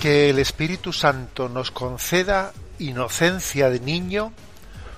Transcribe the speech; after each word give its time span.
Que 0.00 0.30
el 0.30 0.38
Espíritu 0.38 0.94
Santo 0.94 1.50
nos 1.50 1.70
conceda 1.70 2.54
inocencia 2.78 3.68
de 3.68 3.80
niño, 3.80 4.32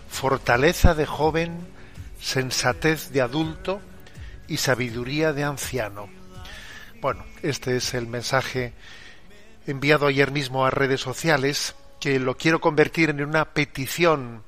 fortaleza 0.08 0.94
de 0.94 1.06
joven, 1.06 1.66
sensatez 2.20 3.10
de 3.10 3.20
adulto 3.20 3.80
y 4.46 4.58
sabiduría 4.58 5.32
de 5.32 5.42
anciano. 5.42 6.08
Bueno, 7.00 7.24
este 7.42 7.76
es 7.78 7.94
el 7.94 8.06
mensaje 8.06 8.74
enviado 9.66 10.06
ayer 10.06 10.30
mismo 10.30 10.64
a 10.64 10.70
redes 10.70 11.00
sociales, 11.00 11.74
que 11.98 12.20
lo 12.20 12.36
quiero 12.36 12.60
convertir 12.60 13.10
en 13.10 13.24
una 13.24 13.46
petición 13.46 14.44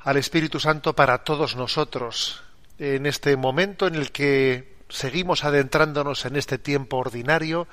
al 0.00 0.18
Espíritu 0.18 0.60
Santo 0.60 0.94
para 0.94 1.24
todos 1.24 1.56
nosotros, 1.56 2.42
en 2.78 3.06
este 3.06 3.34
momento 3.38 3.86
en 3.86 3.94
el 3.94 4.12
que 4.12 4.74
seguimos 4.90 5.42
adentrándonos 5.42 6.26
en 6.26 6.36
este 6.36 6.58
tiempo 6.58 6.98
ordinario, 6.98 7.66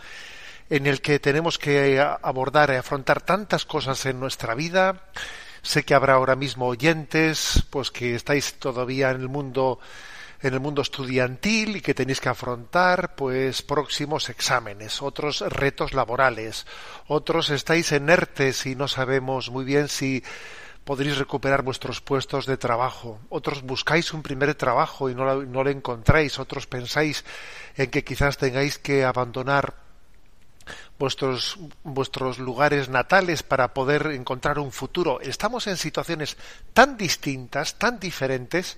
en 0.72 0.88
el 0.88 1.02
que 1.02 1.20
tenemos 1.20 1.60
que 1.60 2.00
abordar 2.00 2.72
y 2.72 2.78
afrontar 2.78 3.22
tantas 3.22 3.66
cosas 3.66 4.06
en 4.06 4.22
nuestra 4.22 4.56
vida. 4.56 5.04
Sé 5.62 5.84
que 5.84 5.94
habrá 5.94 6.14
ahora 6.14 6.38
mismo 6.38 6.68
oyentes, 6.68 7.66
pues 7.70 7.92
que 7.92 8.16
estáis 8.16 8.54
todavía 8.54 9.12
en 9.12 9.20
el 9.20 9.28
mundo 9.28 9.80
en 10.42 10.54
el 10.56 10.60
mundo 10.60 10.82
estudiantil 10.82 11.76
y 11.76 11.82
que 11.82 11.94
tenéis 11.94 12.20
que 12.20 12.30
afrontar 12.30 13.16
pues 13.16 13.62
próximos 13.62 14.30
exámenes, 14.30 15.02
otros 15.02 15.42
retos 15.42 15.94
laborales, 15.94 16.66
otros 17.06 17.52
estáis 17.52 17.92
en 17.92 18.10
ERTES 18.10 18.66
y 18.66 18.76
no 18.76 18.88
sabemos 18.88 19.52
muy 19.52 19.66
bien 19.66 19.88
si 19.88 20.24
podréis 20.84 21.20
recuperar 21.20 21.62
vuestros 21.62 22.02
puestos 22.02 22.48
de 22.48 22.58
trabajo, 22.58 23.20
otros 23.30 23.62
buscáis 23.62 24.14
un 24.14 24.24
primer 24.24 24.56
trabajo 24.56 25.12
y 25.12 25.16
no 25.16 25.26
lo, 25.26 25.44
no 25.44 25.64
lo 25.64 25.70
encontráis, 25.70 26.40
otros 26.40 26.66
pensáis 26.66 27.24
en 27.76 27.92
que 27.92 28.04
quizás 28.04 28.38
tengáis 28.38 28.80
que 28.80 29.06
abandonar 29.06 29.91
vuestros, 31.02 31.58
vuestros 31.84 32.38
lugares 32.38 32.88
natales 32.88 33.42
para 33.42 33.74
poder 33.74 34.12
encontrar 34.12 34.60
un 34.60 34.72
futuro. 34.72 35.20
Estamos 35.20 35.66
en 35.66 35.76
situaciones 35.76 36.38
tan 36.74 36.96
distintas, 36.96 37.80
tan 37.80 38.00
diferentes. 38.00 38.78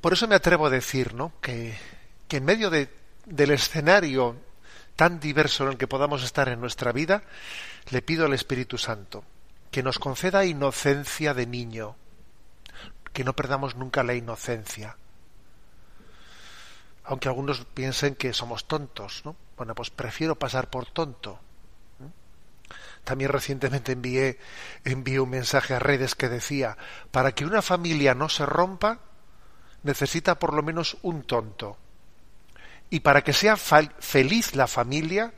Por 0.00 0.12
eso 0.12 0.26
me 0.26 0.34
atrevo 0.34 0.66
a 0.66 0.70
decir, 0.70 1.14
¿no? 1.14 1.32
Que, 1.40 1.78
que 2.26 2.38
en 2.38 2.44
medio 2.44 2.68
de, 2.68 2.90
del 3.26 3.52
escenario 3.52 4.34
tan 4.96 5.20
diverso 5.20 5.62
en 5.62 5.70
el 5.70 5.78
que 5.78 5.86
podamos 5.86 6.24
estar 6.24 6.48
en 6.48 6.60
nuestra 6.60 6.90
vida, 6.90 7.22
le 7.90 8.02
pido 8.02 8.26
al 8.26 8.34
Espíritu 8.34 8.76
Santo 8.76 9.22
que 9.70 9.84
nos 9.84 10.00
conceda 10.00 10.46
inocencia 10.46 11.32
de 11.32 11.46
niño, 11.46 11.94
que 13.12 13.22
no 13.22 13.34
perdamos 13.34 13.76
nunca 13.76 14.02
la 14.02 14.14
inocencia. 14.14 14.96
Aunque 17.04 17.28
algunos 17.28 17.64
piensen 17.66 18.16
que 18.16 18.32
somos 18.32 18.66
tontos, 18.66 19.22
¿no? 19.24 19.36
Bueno, 19.58 19.74
pues 19.74 19.90
prefiero 19.90 20.38
pasar 20.38 20.70
por 20.70 20.86
tonto. 20.86 21.40
También 23.04 23.30
recientemente 23.30 23.92
envié, 23.92 24.38
envié 24.84 25.18
un 25.18 25.30
mensaje 25.30 25.74
a 25.74 25.78
redes 25.78 26.14
que 26.14 26.28
decía, 26.28 26.76
para 27.10 27.32
que 27.32 27.44
una 27.44 27.62
familia 27.62 28.14
no 28.14 28.28
se 28.28 28.46
rompa, 28.46 29.00
necesita 29.82 30.38
por 30.38 30.54
lo 30.54 30.62
menos 30.62 30.96
un 31.02 31.22
tonto. 31.22 31.76
Y 32.90 33.00
para 33.00 33.22
que 33.22 33.32
sea 33.32 33.56
feliz 33.56 34.54
la 34.54 34.66
familia, 34.66 35.32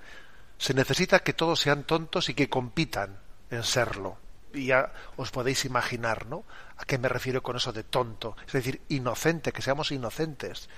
se 0.59 0.75
necesita 0.75 1.21
que 1.21 1.33
todos 1.33 1.61
sean 1.61 1.85
tontos 1.85 2.29
y 2.29 2.35
que 2.35 2.51
compitan 2.51 3.19
en 3.51 3.63
serlo. 3.63 4.19
Y 4.53 4.67
ya 4.67 4.93
os 5.17 5.31
podéis 5.31 5.65
imaginar, 5.65 6.27
¿no? 6.27 6.45
¿A 6.77 6.85
qué 6.85 6.99
me 6.99 7.09
refiero 7.09 7.43
con 7.43 7.57
eso 7.57 7.73
de 7.73 7.85
tonto? 7.85 8.37
Es 8.47 8.53
decir, 8.53 8.83
inocente, 8.89 9.53
que 9.53 9.63
seamos 9.63 9.93
inocentes, 9.93 10.69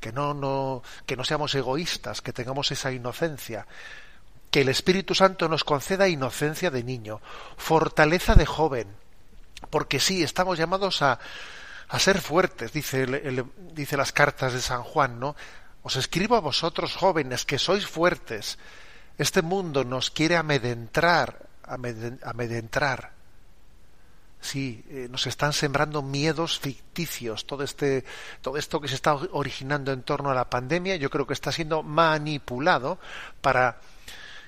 que 0.00 0.12
no, 0.12 0.34
no, 0.34 0.82
que 1.06 1.16
no 1.16 1.24
seamos 1.24 1.54
egoístas, 1.54 2.22
que 2.22 2.32
tengamos 2.32 2.70
esa 2.72 2.90
inocencia. 2.90 3.66
Que 4.50 4.62
el 4.62 4.68
Espíritu 4.68 5.14
Santo 5.14 5.48
nos 5.48 5.62
conceda 5.62 6.08
inocencia 6.08 6.70
de 6.70 6.82
niño, 6.82 7.20
fortaleza 7.56 8.34
de 8.34 8.46
joven, 8.46 8.88
porque 9.68 10.00
sí, 10.00 10.22
estamos 10.22 10.58
llamados 10.58 11.02
a, 11.02 11.20
a 11.88 11.98
ser 11.98 12.20
fuertes, 12.20 12.72
dice, 12.72 13.06
dice 13.72 13.96
las 13.96 14.12
cartas 14.12 14.52
de 14.52 14.60
San 14.60 14.82
Juan, 14.82 15.20
¿no? 15.20 15.36
Os 15.82 15.96
escribo 15.96 16.36
a 16.36 16.40
vosotros 16.40 16.96
jóvenes 16.96 17.44
que 17.44 17.58
sois 17.58 17.86
fuertes. 17.86 18.58
Este 19.18 19.42
mundo 19.42 19.84
nos 19.84 20.10
quiere 20.10 20.36
amedrentar, 20.36 21.46
amedrentar. 21.66 23.12
Sí, 24.40 24.82
eh, 24.88 25.08
nos 25.10 25.26
están 25.26 25.52
sembrando 25.52 26.02
miedos 26.02 26.58
ficticios. 26.58 27.46
Todo 27.46 27.62
este, 27.62 28.04
todo 28.40 28.56
esto 28.56 28.80
que 28.80 28.88
se 28.88 28.94
está 28.94 29.14
originando 29.14 29.92
en 29.92 30.02
torno 30.02 30.30
a 30.30 30.34
la 30.34 30.48
pandemia, 30.48 30.96
yo 30.96 31.10
creo 31.10 31.26
que 31.26 31.34
está 31.34 31.52
siendo 31.52 31.82
manipulado 31.82 32.98
para 33.42 33.80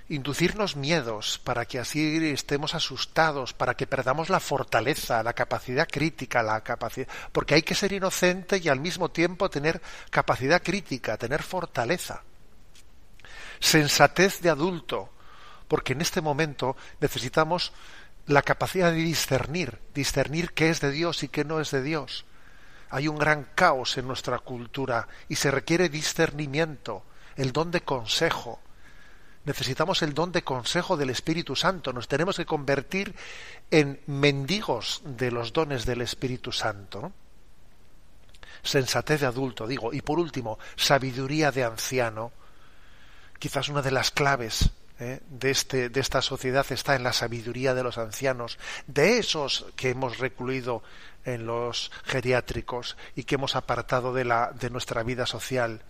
inducirnos 0.09 0.77
miedos, 0.77 1.39
para 1.43 1.65
que 1.65 1.79
así 1.79 2.33
estemos 2.33 2.75
asustados, 2.75 3.53
para 3.53 3.75
que 3.75 3.87
perdamos 3.87 4.29
la 4.29 4.41
fortaleza, 4.41 5.23
la 5.23 5.33
capacidad 5.33 5.89
crítica, 5.89 6.43
la 6.43 6.61
capacidad, 6.63 7.09
porque 7.33 7.55
hay 7.55 7.63
que 7.63 7.75
ser 7.75 7.93
inocente 7.93 8.61
y 8.63 8.69
al 8.69 8.81
mismo 8.81 9.11
tiempo 9.11 9.49
tener 9.49 9.81
capacidad 10.11 10.63
crítica, 10.63 11.17
tener 11.17 11.43
fortaleza. 11.43 12.23
Sensatez 13.61 14.41
de 14.41 14.51
adulto, 14.51 15.11
porque 15.69 15.93
en 15.93 16.01
este 16.01 16.21
momento 16.21 16.77
necesitamos 17.01 17.73
la 18.27 18.43
capacidad 18.43 18.91
de 18.91 18.99
discernir, 18.99 19.79
discernir 19.95 20.53
qué 20.53 20.71
es 20.71 20.81
de 20.81 20.91
Dios 20.91 21.23
y 21.23 21.29
qué 21.29 21.45
no 21.45 21.61
es 21.61 21.71
de 21.71 21.83
Dios. 21.83 22.25
Hay 22.91 23.09
un 23.09 23.19
gran 23.19 23.49
caos 23.55 23.97
en 23.97 24.07
nuestra 24.07 24.39
cultura 24.39 25.09
y 25.29 25.37
se 25.37 25.51
requiere 25.51 25.89
discernimiento, 25.89 27.05
el 27.37 27.53
don 27.53 27.71
de 27.71 27.81
consejo. 27.81 28.61
Necesitamos 29.45 30.03
el 30.03 30.15
don 30.15 30.31
de 30.31 30.43
consejo 30.43 30.97
del 30.97 31.11
Espíritu 31.11 31.57
Santo. 31.57 31.93
Nos 31.93 32.07
tenemos 32.07 32.37
que 32.37 32.47
convertir 32.47 33.15
en 33.71 34.01
mendigos 34.07 35.03
de 35.05 35.33
los 35.33 35.53
dones 35.53 35.85
del 35.85 36.03
Espíritu 36.03 36.53
Santo. 36.53 37.13
Sensatez 38.63 39.23
de 39.23 39.27
adulto, 39.27 39.67
digo. 39.67 39.93
Y 39.93 40.03
por 40.03 40.21
último, 40.21 40.59
sabiduría 40.77 41.51
de 41.51 41.65
anciano. 41.65 42.31
Quizás 43.41 43.69
una 43.69 43.83
de 43.83 43.91
las 43.91 44.13
claves 44.13 44.71
¿eh? 44.99 45.21
de, 45.29 45.51
este, 45.51 45.89
de 45.89 46.01
esta 46.01 46.23
sociedad 46.23 46.67
está 46.71 46.95
en 46.95 47.03
la 47.03 47.13
sabiduría 47.13 47.75
de 47.75 47.83
los 47.83 47.99
ancianos, 47.99 48.59
de 48.87 49.19
esos 49.19 49.67
que 49.77 49.91
hemos 49.91 50.19
recluido 50.19 50.83
en 51.25 51.47
los 51.47 51.91
geriátricos 52.05 52.97
y 53.15 53.25
que 53.25 53.37
hemos 53.37 53.57
apartado 53.57 54.13
de, 54.13 54.25
la, 54.25 54.53
de 54.53 54.71
nuestra 54.71 55.03
vida 55.03 55.27
social. 55.27 55.83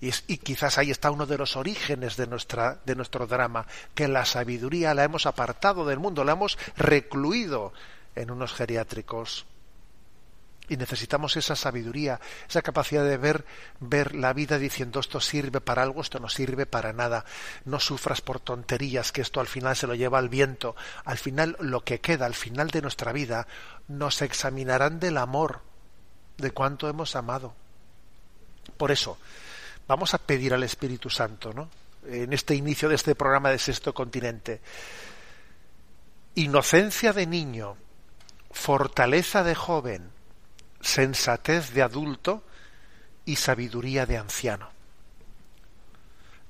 Y, 0.00 0.12
y, 0.28 0.38
quizás 0.38 0.78
ahí 0.78 0.90
está 0.92 1.10
uno 1.10 1.26
de 1.26 1.38
los 1.38 1.56
orígenes 1.56 2.16
de, 2.16 2.28
nuestra, 2.28 2.78
de 2.84 2.94
nuestro 2.94 3.26
drama, 3.26 3.66
que 3.94 4.06
la 4.06 4.24
sabiduría 4.24 4.94
la 4.94 5.04
hemos 5.04 5.26
apartado 5.26 5.84
del 5.84 5.98
mundo, 5.98 6.22
la 6.22 6.32
hemos 6.32 6.56
recluido 6.76 7.72
en 8.14 8.30
unos 8.30 8.52
geriátricos. 8.52 9.46
Y 10.68 10.76
necesitamos 10.76 11.36
esa 11.36 11.56
sabiduría, 11.56 12.20
esa 12.48 12.60
capacidad 12.60 13.04
de 13.04 13.16
ver, 13.16 13.44
ver 13.80 14.14
la 14.14 14.34
vida 14.34 14.58
diciendo 14.58 15.00
esto 15.00 15.20
sirve 15.20 15.60
para 15.60 15.82
algo, 15.82 16.02
esto 16.02 16.20
no 16.20 16.28
sirve 16.28 16.66
para 16.66 16.92
nada. 16.92 17.24
No 17.64 17.80
sufras 17.80 18.20
por 18.20 18.38
tonterías, 18.38 19.10
que 19.10 19.22
esto 19.22 19.40
al 19.40 19.46
final 19.46 19.76
se 19.76 19.86
lo 19.86 19.94
lleva 19.94 20.18
al 20.18 20.28
viento. 20.28 20.76
Al 21.04 21.16
final, 21.16 21.56
lo 21.60 21.82
que 21.84 22.00
queda, 22.00 22.26
al 22.26 22.34
final 22.34 22.68
de 22.68 22.82
nuestra 22.82 23.12
vida, 23.12 23.46
nos 23.88 24.20
examinarán 24.20 25.00
del 25.00 25.16
amor, 25.16 25.62
de 26.36 26.50
cuánto 26.50 26.88
hemos 26.88 27.16
amado. 27.16 27.54
Por 28.76 28.90
eso, 28.90 29.18
vamos 29.86 30.12
a 30.12 30.18
pedir 30.18 30.52
al 30.52 30.62
Espíritu 30.62 31.08
Santo, 31.08 31.54
¿no? 31.54 31.70
En 32.06 32.32
este 32.32 32.54
inicio 32.54 32.88
de 32.88 32.94
este 32.94 33.14
programa 33.14 33.50
de 33.50 33.58
Sexto 33.58 33.94
Continente. 33.94 34.60
Inocencia 36.34 37.12
de 37.12 37.26
niño, 37.26 37.76
fortaleza 38.50 39.42
de 39.42 39.54
joven, 39.54 40.17
sensatez 40.80 41.72
de 41.72 41.82
adulto 41.82 42.44
y 43.24 43.36
sabiduría 43.36 44.06
de 44.06 44.16
anciano. 44.16 44.78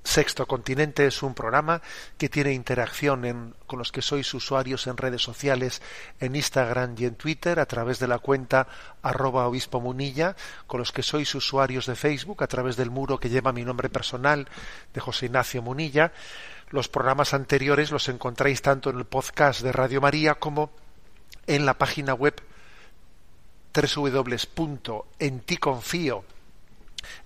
Sexto 0.09 0.47
Continente 0.47 1.07
es 1.07 1.23
un 1.23 1.35
programa 1.35 1.83
que 2.17 2.31
tiene 2.31 2.55
interacción 2.55 3.55
con 3.67 3.79
los 3.79 3.93
que 3.93 4.01
sois 4.01 4.33
usuarios 4.33 4.87
en 4.87 4.97
redes 4.97 5.21
sociales, 5.21 5.83
en 6.19 6.35
Instagram 6.35 6.95
y 6.97 7.05
en 7.05 7.17
Twitter, 7.17 7.61
a 7.61 7.67
través 7.67 7.99
de 7.99 8.09
la 8.09 8.19
cuenta 8.19 8.69
arroba 9.03 9.47
obispo 9.47 9.83
munilla, 9.83 10.35
con 10.67 10.81
los 10.81 10.93
que 10.93 11.03
sois 11.03 11.35
usuarios 11.35 11.85
de 11.85 11.95
Facebook, 11.95 12.43
a 12.43 12.47
través 12.47 12.77
del 12.77 12.91
muro 12.91 13.21
que 13.21 13.29
lleva 13.29 13.53
mi 13.53 13.65
nombre 13.65 13.91
personal 13.91 14.49
de 14.95 15.01
José 15.01 15.27
Ignacio 15.27 15.61
Munilla. 15.61 16.13
Los 16.71 16.89
programas 16.89 17.35
anteriores 17.35 17.91
los 17.91 18.09
encontráis 18.09 18.63
tanto 18.63 18.89
en 18.89 18.97
el 18.97 19.05
podcast 19.05 19.61
de 19.61 19.73
Radio 19.73 20.01
María 20.01 20.37
como 20.37 20.71
en 21.47 21.67
la 21.67 21.77
página 21.77 22.15
web 22.15 22.41
www.enticonfio 23.75 26.25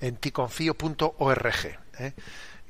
enticonfio.org 0.00 1.78
¿eh? 1.98 2.12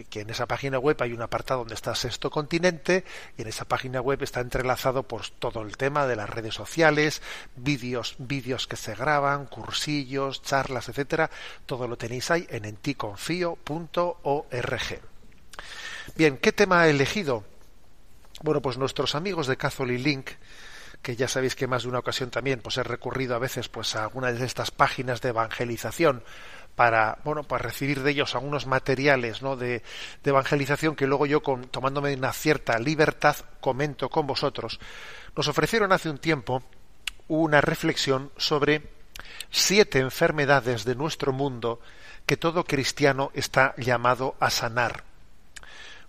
que 0.09 0.21
en 0.21 0.31
esa 0.31 0.47
página 0.47 0.79
web 0.79 0.97
hay 1.01 1.13
un 1.13 1.23
apartado 1.23 1.61
donde 1.61 1.75
está 1.75 1.95
Sexto 1.95 2.31
Continente 2.31 3.05
y 3.37 3.43
en 3.43 3.49
esa 3.49 3.65
página 3.65 4.01
web 4.01 4.23
está 4.23 4.41
entrelazado 4.41 5.03
por 5.03 5.29
todo 5.29 5.63
el 5.63 5.77
tema 5.77 6.07
de 6.07 6.17
las 6.17 6.31
redes 6.31 6.55
sociales, 6.55 7.23
vídeos, 7.57 8.15
vídeos 8.19 8.67
que 8.67 8.77
se 8.77 8.95
graban, 8.95 9.47
cursillos, 9.47 10.43
charlas, 10.43 10.89
etcétera, 10.89 11.31
todo 11.67 11.89
lo 11.89 11.97
tenéis 11.97 12.31
ahí 12.31 12.47
en 12.51 12.65
enticonfio.org. 12.65 15.01
Bien, 16.17 16.39
¿qué 16.39 16.53
tema 16.53 16.87
he 16.87 16.91
elegido? 16.91 17.45
Bueno, 18.43 18.61
pues 18.61 18.79
nuestros 18.79 19.15
amigos 19.15 19.47
de 19.47 19.57
Catholic 19.57 20.01
Link 20.01 20.31
que 21.03 21.17
ya 21.17 21.29
sabéis 21.29 21.55
que 21.55 21.67
más 21.67 21.83
de 21.83 21.89
una 21.89 21.99
ocasión 21.99 22.31
también 22.31 22.61
pues 22.61 22.79
he 22.79 22.83
recurrido 22.83 23.35
a 23.35 23.39
veces 23.39 23.69
pues 23.69 23.97
a 23.97 24.05
alguna 24.05 24.33
de 24.33 24.47
estas 24.47 24.71
páginas 24.71 25.21
de 25.21 25.31
evangelización 25.31 26.23
para 26.77 27.19
bueno 27.25 27.43
para 27.43 27.65
recibir 27.65 28.03
de 28.03 28.13
ellos 28.13 28.35
algunos 28.35 28.67
materiales 28.67 29.43
¿no? 29.43 29.57
de, 29.57 29.83
de 30.23 30.31
evangelización 30.31 30.97
que 30.97 31.07
luego 31.07 31.27
yo 31.27 31.43
con, 31.43 31.65
tomándome 31.65 32.15
una 32.15 32.33
cierta 32.33 32.79
libertad 32.79 33.37
comento 33.61 34.09
con 34.09 34.27
vosotros 34.27 34.79
nos 35.37 35.49
ofrecieron 35.49 35.93
hace 35.93 36.09
un 36.09 36.19
tiempo 36.19 36.63
una 37.29 37.61
reflexión 37.61 38.31
sobre 38.37 38.83
siete 39.51 39.99
enfermedades 39.99 40.85
de 40.85 40.95
nuestro 40.95 41.33
mundo 41.33 41.81
que 42.27 42.37
todo 42.37 42.65
cristiano 42.65 43.31
está 43.35 43.75
llamado 43.77 44.37
a 44.39 44.51
sanar 44.51 45.12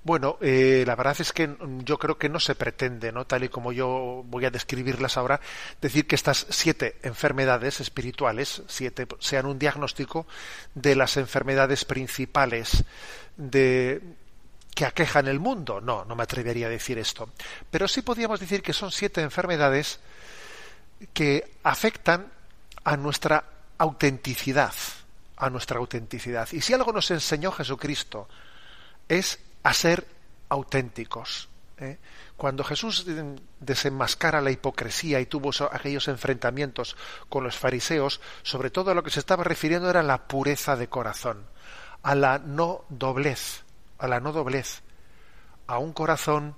bueno, 0.03 0.37
eh, 0.41 0.83
la 0.85 0.95
verdad 0.95 1.15
es 1.19 1.31
que 1.31 1.55
yo 1.85 1.97
creo 1.97 2.17
que 2.17 2.27
no 2.27 2.39
se 2.39 2.55
pretende, 2.55 3.11
¿no? 3.11 3.25
tal 3.25 3.45
y 3.45 3.49
como 3.49 3.71
yo 3.71 4.23
voy 4.25 4.43
a 4.45 4.51
describirlas 4.51 5.17
ahora, 5.17 5.39
decir 5.81 6.07
que 6.07 6.15
estas 6.15 6.45
siete 6.49 6.97
enfermedades 7.03 7.79
espirituales, 7.79 8.63
siete, 8.67 9.07
sean 9.19 9.45
un 9.45 9.57
diagnóstico 9.57 10.27
de 10.75 10.95
las 10.95 11.15
enfermedades 11.15 11.85
principales 11.85 12.83
de, 13.37 14.01
que 14.75 14.85
aquejan 14.85 15.27
el 15.27 15.39
mundo. 15.39 15.79
No, 15.79 16.03
no 16.03 16.15
me 16.15 16.23
atrevería 16.23 16.67
a 16.67 16.69
decir 16.69 16.97
esto. 16.97 17.29
Pero 17.71 17.87
sí 17.87 18.01
podríamos 18.01 18.39
decir 18.39 18.61
que 18.61 18.73
son 18.73 18.91
siete 18.91 19.21
enfermedades 19.21 19.99
que 21.13 21.57
afectan 21.63 22.31
a 22.83 22.97
nuestra 22.97 23.43
autenticidad, 23.77 24.73
a 25.37 25.49
nuestra 25.49 25.79
autenticidad. 25.79 26.49
Y 26.51 26.61
si 26.61 26.73
algo 26.73 26.91
nos 26.91 27.09
enseñó 27.11 27.51
Jesucristo 27.51 28.27
es 29.07 29.39
a 29.63 29.73
ser 29.73 30.05
auténticos. 30.49 31.49
¿eh? 31.77 31.97
Cuando 32.37 32.63
Jesús 32.63 33.05
desenmascara 33.59 34.41
la 34.41 34.51
hipocresía 34.51 35.19
y 35.19 35.25
tuvo 35.25 35.51
aquellos 35.71 36.07
enfrentamientos 36.07 36.95
con 37.29 37.43
los 37.43 37.57
fariseos, 37.57 38.21
sobre 38.43 38.69
todo 38.69 38.91
a 38.91 38.93
lo 38.93 39.03
que 39.03 39.11
se 39.11 39.19
estaba 39.19 39.43
refiriendo 39.43 39.89
era 39.89 40.03
la 40.03 40.27
pureza 40.27 40.75
de 40.75 40.89
corazón, 40.89 41.45
a 42.01 42.15
la 42.15 42.39
no 42.39 42.85
doblez, 42.89 43.63
a 43.97 44.07
la 44.07 44.19
no 44.19 44.33
doblez, 44.33 44.81
a 45.67 45.77
un 45.77 45.93
corazón 45.93 46.55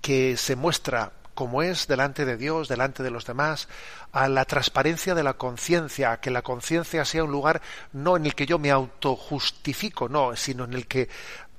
que 0.00 0.36
se 0.36 0.56
muestra 0.56 1.12
como 1.34 1.62
es 1.62 1.86
delante 1.86 2.26
de 2.26 2.36
Dios, 2.36 2.68
delante 2.68 3.02
de 3.02 3.10
los 3.10 3.24
demás, 3.24 3.68
a 4.12 4.28
la 4.28 4.44
transparencia 4.44 5.14
de 5.14 5.22
la 5.22 5.34
conciencia, 5.34 6.12
a 6.12 6.20
que 6.20 6.30
la 6.30 6.42
conciencia 6.42 7.04
sea 7.04 7.24
un 7.24 7.30
lugar 7.30 7.62
no 7.92 8.16
en 8.16 8.26
el 8.26 8.34
que 8.34 8.44
yo 8.44 8.58
me 8.58 8.70
autojustifico, 8.70 10.08
no, 10.08 10.36
sino 10.36 10.64
en 10.64 10.74
el 10.74 10.86
que 10.86 11.08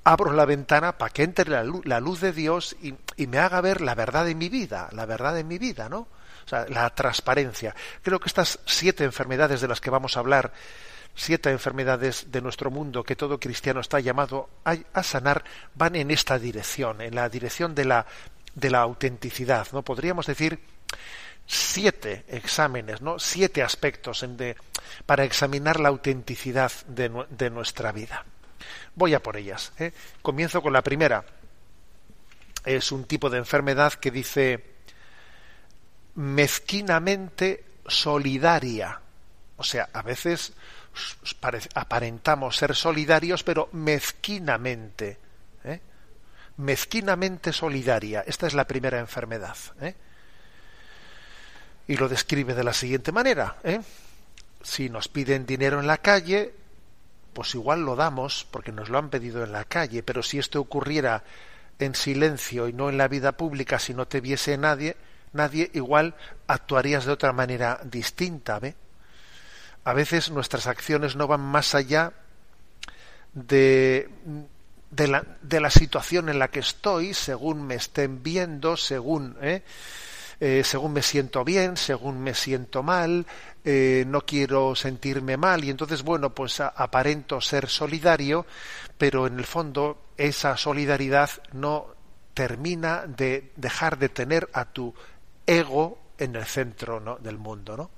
abro 0.04 0.32
la 0.34 0.46
ventana 0.46 0.98
para 0.98 1.12
que 1.12 1.24
entre 1.24 1.50
la 1.50 1.64
luz, 2.00 2.22
de 2.22 2.32
Dios 2.32 2.76
y, 2.82 2.96
me 3.28 3.38
haga 3.38 3.62
ver 3.62 3.82
la 3.82 3.96
verdad 3.96 4.26
de 4.26 4.36
mi 4.36 4.50
vida, 4.50 4.90
la 4.94 5.06
verdad 5.06 5.34
de 5.34 5.44
mi 5.44 5.58
vida, 5.58 5.90
¿no? 5.90 6.08
O 6.46 6.50
sea, 6.50 6.66
la 6.70 6.90
transparencia. 6.90 7.76
Creo 8.02 8.20
que 8.20 8.28
estas 8.28 8.60
siete 8.66 9.04
enfermedades 9.04 9.62
de 9.62 9.68
las 9.68 9.80
que 9.80 9.92
vamos 9.92 10.18
a 10.18 10.22
hablar, 10.22 10.52
siete 11.16 11.52
enfermedades 11.52 12.32
de 12.32 12.42
nuestro 12.42 12.72
mundo 12.72 13.04
que 13.04 13.16
todo 13.16 13.40
cristiano 13.40 13.80
está 13.80 14.00
llamado 14.00 14.50
a, 14.64 15.04
sanar, 15.04 15.44
van 15.76 15.96
en 15.96 16.10
esta 16.10 16.40
dirección, 16.40 17.02
en 17.02 17.16
la 17.16 17.30
dirección 17.30 17.76
de 17.76 17.86
la, 17.86 18.06
de 18.56 18.72
la 18.72 18.80
autenticidad, 18.80 19.68
¿no? 19.72 19.84
Podríamos 19.84 20.26
decir 20.26 20.60
siete 21.46 22.26
exámenes, 22.28 23.02
¿no? 23.02 23.20
Siete 23.20 23.62
aspectos 23.62 24.26
para 25.06 25.26
examinar 25.26 25.80
la 25.80 25.90
autenticidad 25.90 26.72
de 26.88 27.50
nuestra 27.50 27.92
vida. 27.92 28.26
Voy 28.96 29.14
a 29.14 29.22
por 29.22 29.38
ellas. 29.38 29.72
¿eh? 29.80 29.94
Comienzo 30.22 30.62
con 30.62 30.74
la 30.74 30.82
primera. 30.82 31.24
Es 32.66 32.92
un 32.92 33.06
tipo 33.06 33.30
de 33.30 33.40
enfermedad 33.40 33.94
que 33.94 34.12
dice 34.12 34.72
mezquinamente 36.16 37.64
solidaria. 37.88 39.00
O 39.58 39.64
sea, 39.64 39.90
a 39.94 40.02
veces 40.02 40.54
aparentamos 41.76 42.58
ser 42.58 42.76
solidarios, 42.76 43.44
pero 43.44 43.70
mezquinamente. 43.74 45.20
¿eh? 45.64 45.80
Mezquinamente 46.58 47.54
solidaria. 47.54 48.24
Esta 48.26 48.48
es 48.48 48.54
la 48.54 48.66
primera 48.66 49.00
enfermedad. 49.00 49.58
¿eh? 49.82 49.96
Y 51.88 51.98
lo 51.98 52.10
describe 52.10 52.54
de 52.54 52.64
la 52.64 52.74
siguiente 52.74 53.12
manera. 53.12 53.58
¿eh? 53.64 53.82
Si 54.62 54.90
nos 54.90 55.08
piden 55.08 55.46
dinero 55.46 55.80
en 55.80 55.88
la 55.88 55.98
calle, 55.98 56.54
pues 57.34 57.56
igual 57.56 57.82
lo 57.82 57.96
damos 57.96 58.48
porque 58.50 58.72
nos 58.72 58.90
lo 58.90 58.98
han 58.98 59.10
pedido 59.10 59.44
en 59.44 59.52
la 59.52 59.66
calle, 59.66 60.04
pero 60.04 60.24
si 60.24 60.40
esto 60.40 60.60
ocurriera 60.60 61.24
en 61.80 61.96
silencio 61.96 62.68
y 62.68 62.74
no 62.74 62.90
en 62.90 62.98
la 62.98 63.08
vida 63.08 63.34
pública, 63.34 63.80
si 63.80 63.94
no 63.94 64.08
te 64.08 64.22
viese 64.22 64.58
nadie, 64.58 64.96
nadie 65.34 65.70
igual 65.74 66.16
actuarías 66.48 67.06
de 67.06 67.12
otra 67.12 67.34
manera 67.34 67.80
distinta, 67.84 68.60
¿ve? 68.60 68.76
A 69.84 69.94
veces 69.94 70.30
nuestras 70.30 70.68
acciones 70.68 71.16
no 71.16 71.28
van 71.28 71.42
más 71.42 71.74
allá 71.74 72.14
de, 73.34 74.10
de, 74.92 75.08
la, 75.08 75.26
de 75.42 75.60
la 75.60 75.72
situación 75.72 76.30
en 76.30 76.38
la 76.38 76.50
que 76.50 76.60
estoy, 76.60 77.14
según 77.14 77.66
me 77.66 77.76
estén 77.76 78.22
viendo, 78.22 78.78
según, 78.78 79.38
¿eh? 79.42 79.64
Eh, 80.44 80.64
según 80.64 80.94
me 80.94 81.04
siento 81.04 81.46
bien, 81.46 81.78
según 81.78 82.20
me 82.20 82.34
siento 82.34 82.82
mal, 82.82 83.28
eh, 83.64 84.06
no 84.08 84.22
quiero 84.22 84.74
sentirme 84.74 85.38
mal 85.38 85.64
y 85.64 85.70
entonces, 85.70 86.02
bueno, 86.02 86.34
pues 86.34 86.60
aparento 86.62 87.40
ser 87.40 87.70
solidario, 87.70 88.48
pero 88.98 89.28
en 89.28 89.38
el 89.38 89.46
fondo 89.46 90.06
esa 90.18 90.58
solidaridad 90.58 91.30
no 91.54 91.94
termina 92.34 93.06
de 93.06 93.52
dejar 93.56 94.00
de 94.00 94.10
tener 94.10 94.50
a 94.54 94.66
tu 94.66 94.96
ego 95.46 96.00
en 96.18 96.36
el 96.36 96.46
centro 96.46 97.20
del 97.22 97.38
mundo, 97.38 97.78
¿no? 97.78 97.92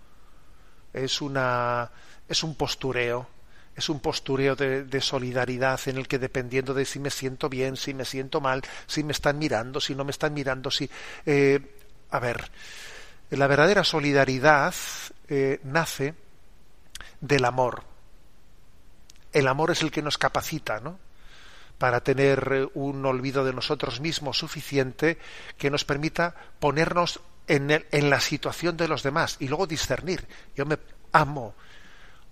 Es 0.92 1.22
una 1.22 1.90
es 2.28 2.44
un 2.44 2.56
postureo, 2.56 3.26
es 3.74 3.88
un 3.88 4.02
postureo 4.02 4.58
de, 4.58 5.00
solidaridad 5.00 5.80
en 5.86 5.98
el 5.98 6.10
que 6.10 6.20
dependiendo 6.20 6.74
de 6.74 6.84
si 6.84 7.00
me 7.00 7.10
siento 7.10 7.48
bien, 7.48 7.78
si 7.78 7.94
me 7.94 8.04
siento 8.04 8.42
mal, 8.42 8.62
si 8.86 9.02
me 9.06 9.14
están 9.14 9.40
mirando, 9.40 9.80
si 9.80 9.96
no 9.96 10.04
me 10.04 10.12
están 10.12 10.34
mirando, 10.34 10.70
si... 10.70 10.90
Eh, 11.26 11.80
a 12.14 12.20
ver, 12.20 12.52
la 13.32 13.48
verdadera 13.48 13.84
solidaridad 13.84 14.76
eh, 15.28 15.60
nace 15.64 16.14
del 17.20 17.44
amor. 17.44 17.84
El 19.32 19.48
amor 19.48 19.72
es 19.72 19.82
el 19.82 19.90
que 19.90 20.04
nos 20.04 20.20
capacita, 20.20 20.80
¿no? 20.80 21.00
para 21.80 22.02
tener 22.02 22.50
eh, 22.52 22.68
un 22.76 23.04
olvido 23.04 23.44
de 23.44 23.52
nosotros 23.52 24.00
mismos 24.00 24.38
suficiente 24.38 25.18
que 25.58 25.72
nos 25.72 25.86
permita 25.86 26.36
ponernos 26.60 27.20
en, 27.48 27.72
en, 27.72 28.10
la 28.12 28.20
situación 28.20 28.78
de 28.78 28.88
los 28.88 29.02
demás 29.02 29.38
y 29.40 29.48
luego 29.48 29.66
discernir. 29.66 30.28
Yo 30.56 30.68
me 30.68 30.78
amo, 31.14 31.56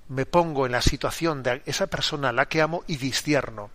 me 0.10 0.28
pongo 0.28 0.68
en 0.68 0.74
la 0.74 0.82
situación 0.84 1.42
de 1.42 1.64
esa 1.66 1.88
persona 1.88 2.30
a 2.30 2.34
la 2.34 2.46
que 2.46 2.62
amo 2.62 2.84
y 2.86 2.98
discierno. 2.98 3.72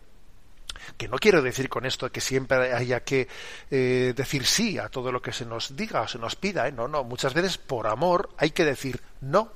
Que 0.97 1.09
no 1.09 1.19
quiero 1.19 1.43
decir 1.43 1.69
con 1.69 1.87
esto 1.87 2.11
que 2.11 2.21
siempre 2.21 2.73
haya 2.73 3.01
que 3.01 3.29
eh, 3.71 4.13
decir 4.17 4.47
sí 4.47 4.79
a 4.79 4.89
todo 4.89 5.13
lo 5.13 5.21
que 5.21 5.33
se 5.33 5.45
nos 5.45 5.77
diga 5.77 6.03
o 6.03 6.09
se 6.09 6.19
nos 6.19 6.37
pida. 6.37 6.69
¿eh? 6.69 6.73
No, 6.73 6.89
no. 6.89 7.05
Muchas 7.05 7.35
veces 7.35 7.59
por 7.59 7.87
amor 7.87 8.31
hay 8.39 8.51
que 8.51 8.65
decir 8.65 9.03
no. 9.21 9.53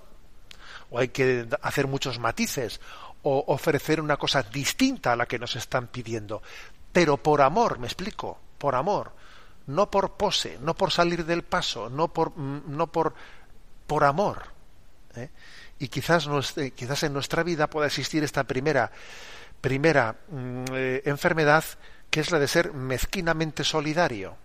O 0.90 0.98
hay 0.98 1.08
que 1.08 1.46
hacer 1.62 1.86
muchos 1.86 2.18
matices. 2.18 2.80
O 3.22 3.44
ofrecer 3.48 4.00
una 4.00 4.16
cosa 4.16 4.42
distinta 4.42 5.12
a 5.12 5.16
la 5.16 5.26
que 5.26 5.38
nos 5.38 5.56
están 5.56 5.88
pidiendo. 5.88 6.42
Pero 6.92 7.16
por 7.16 7.42
amor, 7.42 7.78
me 7.78 7.86
explico. 7.86 8.38
Por 8.58 8.74
amor. 8.74 9.12
No 9.66 9.90
por 9.90 10.16
pose, 10.16 10.58
no 10.60 10.74
por 10.74 10.90
salir 10.90 11.24
del 11.24 11.44
paso, 11.44 11.88
no 11.88 12.08
por, 12.08 12.36
mm, 12.36 12.76
no 12.76 12.88
por, 12.88 13.14
por 13.86 14.04
amor. 14.04 14.42
¿eh? 15.14 15.30
Y 15.78 15.88
quizás, 15.88 16.28
quizás 16.74 17.02
en 17.04 17.12
nuestra 17.12 17.42
vida 17.42 17.68
pueda 17.68 17.86
existir 17.86 18.22
esta 18.24 18.44
primera 18.44 18.90
primera 19.60 20.16
mm, 20.28 20.64
eh, 20.72 21.02
enfermedad, 21.04 21.64
que 22.10 22.20
es 22.20 22.30
la 22.30 22.38
de 22.38 22.48
ser 22.48 22.72
mezquinamente 22.72 23.64
solidario. 23.64 24.36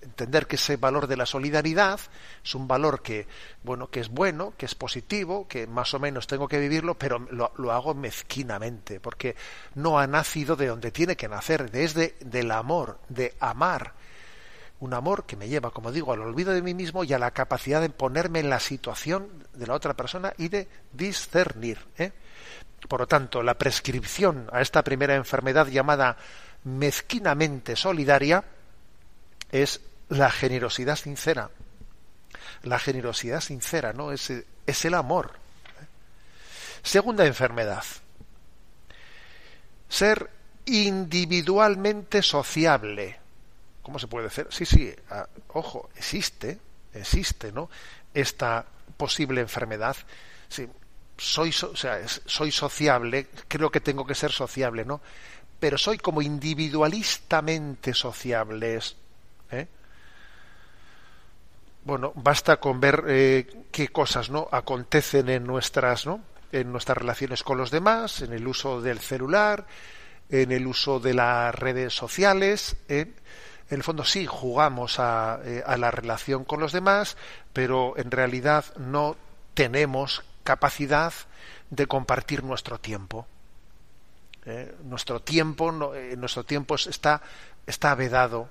entender 0.00 0.46
que 0.46 0.56
ese 0.56 0.76
valor 0.76 1.06
de 1.06 1.16
la 1.16 1.26
solidaridad 1.26 1.98
es 2.44 2.54
un 2.54 2.68
valor 2.68 3.02
que, 3.02 3.26
bueno, 3.62 3.88
que 3.88 4.00
es 4.00 4.08
bueno, 4.10 4.52
que 4.56 4.66
es 4.66 4.74
positivo, 4.74 5.48
que 5.48 5.66
más 5.66 5.94
o 5.94 5.98
menos 5.98 6.26
tengo 6.26 6.46
que 6.46 6.58
vivirlo, 6.58 6.94
pero 6.94 7.18
lo, 7.18 7.72
hago 7.72 7.94
mezquinamente, 7.94 9.00
porque 9.00 9.34
no 9.74 9.98
ha 9.98 10.06
nacido 10.06 10.56
de 10.56 10.66
donde 10.66 10.90
tiene 10.90 11.16
que 11.16 11.28
nacer, 11.28 11.70
desde 11.70 12.16
del 12.20 12.50
amor, 12.50 12.98
de 13.08 13.34
amar. 13.40 13.94
Un 14.80 14.92
amor 14.92 15.24
que 15.24 15.36
me 15.36 15.48
lleva, 15.48 15.70
como 15.70 15.90
digo, 15.90 16.12
al 16.12 16.20
olvido 16.20 16.52
de 16.52 16.60
mí 16.60 16.74
mismo 16.74 17.04
y 17.04 17.12
a 17.12 17.18
la 17.18 17.30
capacidad 17.30 17.80
de 17.80 17.88
ponerme 17.88 18.40
en 18.40 18.50
la 18.50 18.60
situación 18.60 19.28
de 19.54 19.66
la 19.66 19.74
otra 19.74 19.94
persona 19.94 20.34
y 20.36 20.48
de 20.48 20.68
discernir. 20.92 21.78
¿eh? 21.96 22.12
Por 22.88 23.00
lo 23.00 23.06
tanto, 23.06 23.42
la 23.42 23.54
prescripción 23.54 24.48
a 24.52 24.60
esta 24.60 24.82
primera 24.82 25.14
enfermedad 25.14 25.66
llamada 25.68 26.16
mezquinamente 26.64 27.76
solidaria 27.76 28.44
es 29.50 29.80
la 30.08 30.30
generosidad 30.30 30.96
sincera. 30.96 31.50
La 32.62 32.78
generosidad 32.78 33.40
sincera, 33.40 33.92
¿no? 33.92 34.12
Es, 34.12 34.30
es 34.66 34.84
el 34.84 34.94
amor. 34.94 35.32
Segunda 36.82 37.24
enfermedad. 37.26 37.84
Ser 39.88 40.30
individualmente 40.66 42.22
sociable. 42.22 43.18
¿Cómo 43.82 43.98
se 43.98 44.06
puede 44.06 44.28
hacer? 44.28 44.48
Sí, 44.50 44.64
sí, 44.64 44.94
ah, 45.10 45.28
ojo, 45.48 45.90
existe, 45.96 46.58
existe, 46.92 47.52
¿no? 47.52 47.68
Esta 48.12 48.64
posible 48.96 49.40
enfermedad. 49.40 49.96
Sí, 50.48 50.68
soy, 51.16 51.52
soy 51.52 52.50
sociable, 52.50 53.28
creo 53.48 53.70
que 53.70 53.80
tengo 53.80 54.06
que 54.06 54.14
ser 54.14 54.32
sociable, 54.32 54.84
¿no? 54.84 55.00
Pero 55.60 55.78
soy 55.78 55.98
como 55.98 56.20
individualistamente 56.20 57.94
sociable. 57.94 58.80
¿eh? 59.50 59.66
Bueno, 61.84 62.12
basta 62.16 62.58
con 62.58 62.80
ver 62.80 63.04
eh, 63.06 63.64
qué 63.70 63.88
cosas 63.88 64.30
no 64.30 64.48
acontecen 64.50 65.28
en 65.28 65.46
nuestras, 65.46 66.06
¿no? 66.06 66.20
en 66.52 66.70
nuestras 66.70 66.98
relaciones 66.98 67.42
con 67.42 67.58
los 67.58 67.70
demás, 67.70 68.22
en 68.22 68.32
el 68.32 68.46
uso 68.46 68.80
del 68.80 69.00
celular, 69.00 69.66
en 70.28 70.52
el 70.52 70.66
uso 70.66 71.00
de 71.00 71.14
las 71.14 71.54
redes 71.54 71.94
sociales. 71.94 72.76
¿eh? 72.88 73.12
En 73.70 73.76
el 73.76 73.82
fondo 73.82 74.04
sí 74.04 74.26
jugamos 74.26 74.98
a, 74.98 75.34
a 75.34 75.76
la 75.76 75.90
relación 75.90 76.44
con 76.44 76.60
los 76.60 76.72
demás, 76.72 77.16
pero 77.52 77.96
en 77.96 78.10
realidad 78.10 78.64
no 78.76 79.16
tenemos 79.54 80.24
capacidad 80.44 81.12
de 81.70 81.86
compartir 81.86 82.44
nuestro 82.44 82.78
tiempo. 82.78 83.26
Eh, 84.46 84.76
nuestro 84.84 85.20
tiempo, 85.20 85.94
eh, 85.94 86.14
nuestro 86.16 86.44
tiempo 86.44 86.74
está, 86.74 87.22
está 87.66 87.94
vedado, 87.94 88.48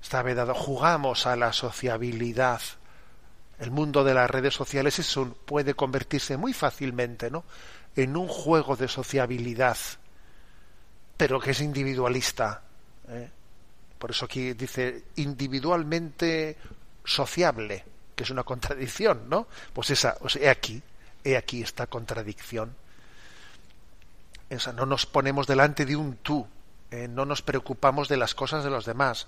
está 0.00 0.22
vedado. 0.22 0.54
Jugamos 0.54 1.26
a 1.26 1.36
la 1.36 1.52
sociabilidad. 1.52 2.60
El 3.58 3.72
mundo 3.72 4.04
de 4.04 4.14
las 4.14 4.30
redes 4.30 4.54
sociales 4.54 4.98
eso 5.00 5.36
puede 5.44 5.74
convertirse 5.74 6.36
muy 6.36 6.54
fácilmente, 6.54 7.30
¿no? 7.30 7.44
En 7.96 8.16
un 8.16 8.28
juego 8.28 8.76
de 8.76 8.88
sociabilidad, 8.88 9.76
pero 11.16 11.40
que 11.40 11.50
es 11.50 11.60
individualista. 11.60 12.62
¿eh? 13.08 13.28
Por 13.98 14.12
eso 14.12 14.24
aquí 14.24 14.54
dice 14.54 15.06
individualmente 15.16 16.56
sociable, 17.04 17.84
que 18.14 18.22
es 18.22 18.30
una 18.30 18.44
contradicción, 18.44 19.28
¿no? 19.28 19.48
Pues 19.74 19.90
esa, 19.90 20.16
o 20.20 20.28
aquí 20.48 20.80
He 21.24 21.36
aquí 21.36 21.62
esta 21.62 21.86
contradicción. 21.86 22.74
no 24.74 24.86
nos 24.86 25.06
ponemos 25.06 25.46
delante 25.46 25.84
de 25.84 25.96
un 25.96 26.16
tú, 26.16 26.46
eh, 26.90 27.08
no 27.08 27.24
nos 27.24 27.42
preocupamos 27.42 28.08
de 28.08 28.16
las 28.16 28.34
cosas 28.34 28.64
de 28.64 28.70
los 28.70 28.84
demás. 28.84 29.26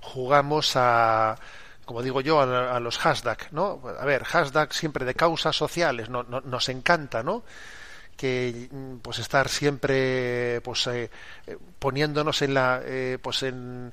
Jugamos 0.00 0.72
a, 0.74 1.36
como 1.84 2.02
digo 2.02 2.20
yo, 2.20 2.40
a, 2.40 2.80
los 2.80 2.98
hashtag, 2.98 3.48
¿no? 3.52 3.80
A 4.00 4.04
ver, 4.04 4.24
hashtag 4.24 4.72
siempre 4.72 5.04
de 5.04 5.14
causas 5.14 5.54
sociales, 5.56 6.08
no, 6.08 6.22
nos 6.24 6.68
encanta, 6.68 7.22
¿no? 7.22 7.44
que 8.16 8.68
pues 9.02 9.18
estar 9.18 9.48
siempre 9.48 10.60
pues 10.60 10.86
eh, 10.86 11.10
poniéndonos 11.80 12.42
en 12.42 12.54
la 12.54 12.80
eh, 12.84 13.18
pues 13.20 13.42
en 13.42 13.92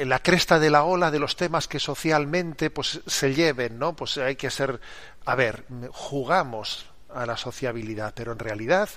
en 0.00 0.08
la 0.08 0.20
cresta 0.20 0.58
de 0.58 0.70
la 0.70 0.84
ola 0.84 1.10
de 1.10 1.18
los 1.18 1.36
temas 1.36 1.68
que 1.68 1.78
socialmente 1.78 2.70
pues 2.70 3.02
se 3.06 3.34
lleven, 3.34 3.78
¿no? 3.78 3.94
Pues 3.94 4.16
hay 4.16 4.34
que 4.34 4.50
ser, 4.50 4.80
a 5.26 5.34
ver, 5.34 5.66
jugamos 5.92 6.86
a 7.10 7.26
la 7.26 7.36
sociabilidad, 7.36 8.14
pero 8.16 8.32
en 8.32 8.38
realidad, 8.38 8.88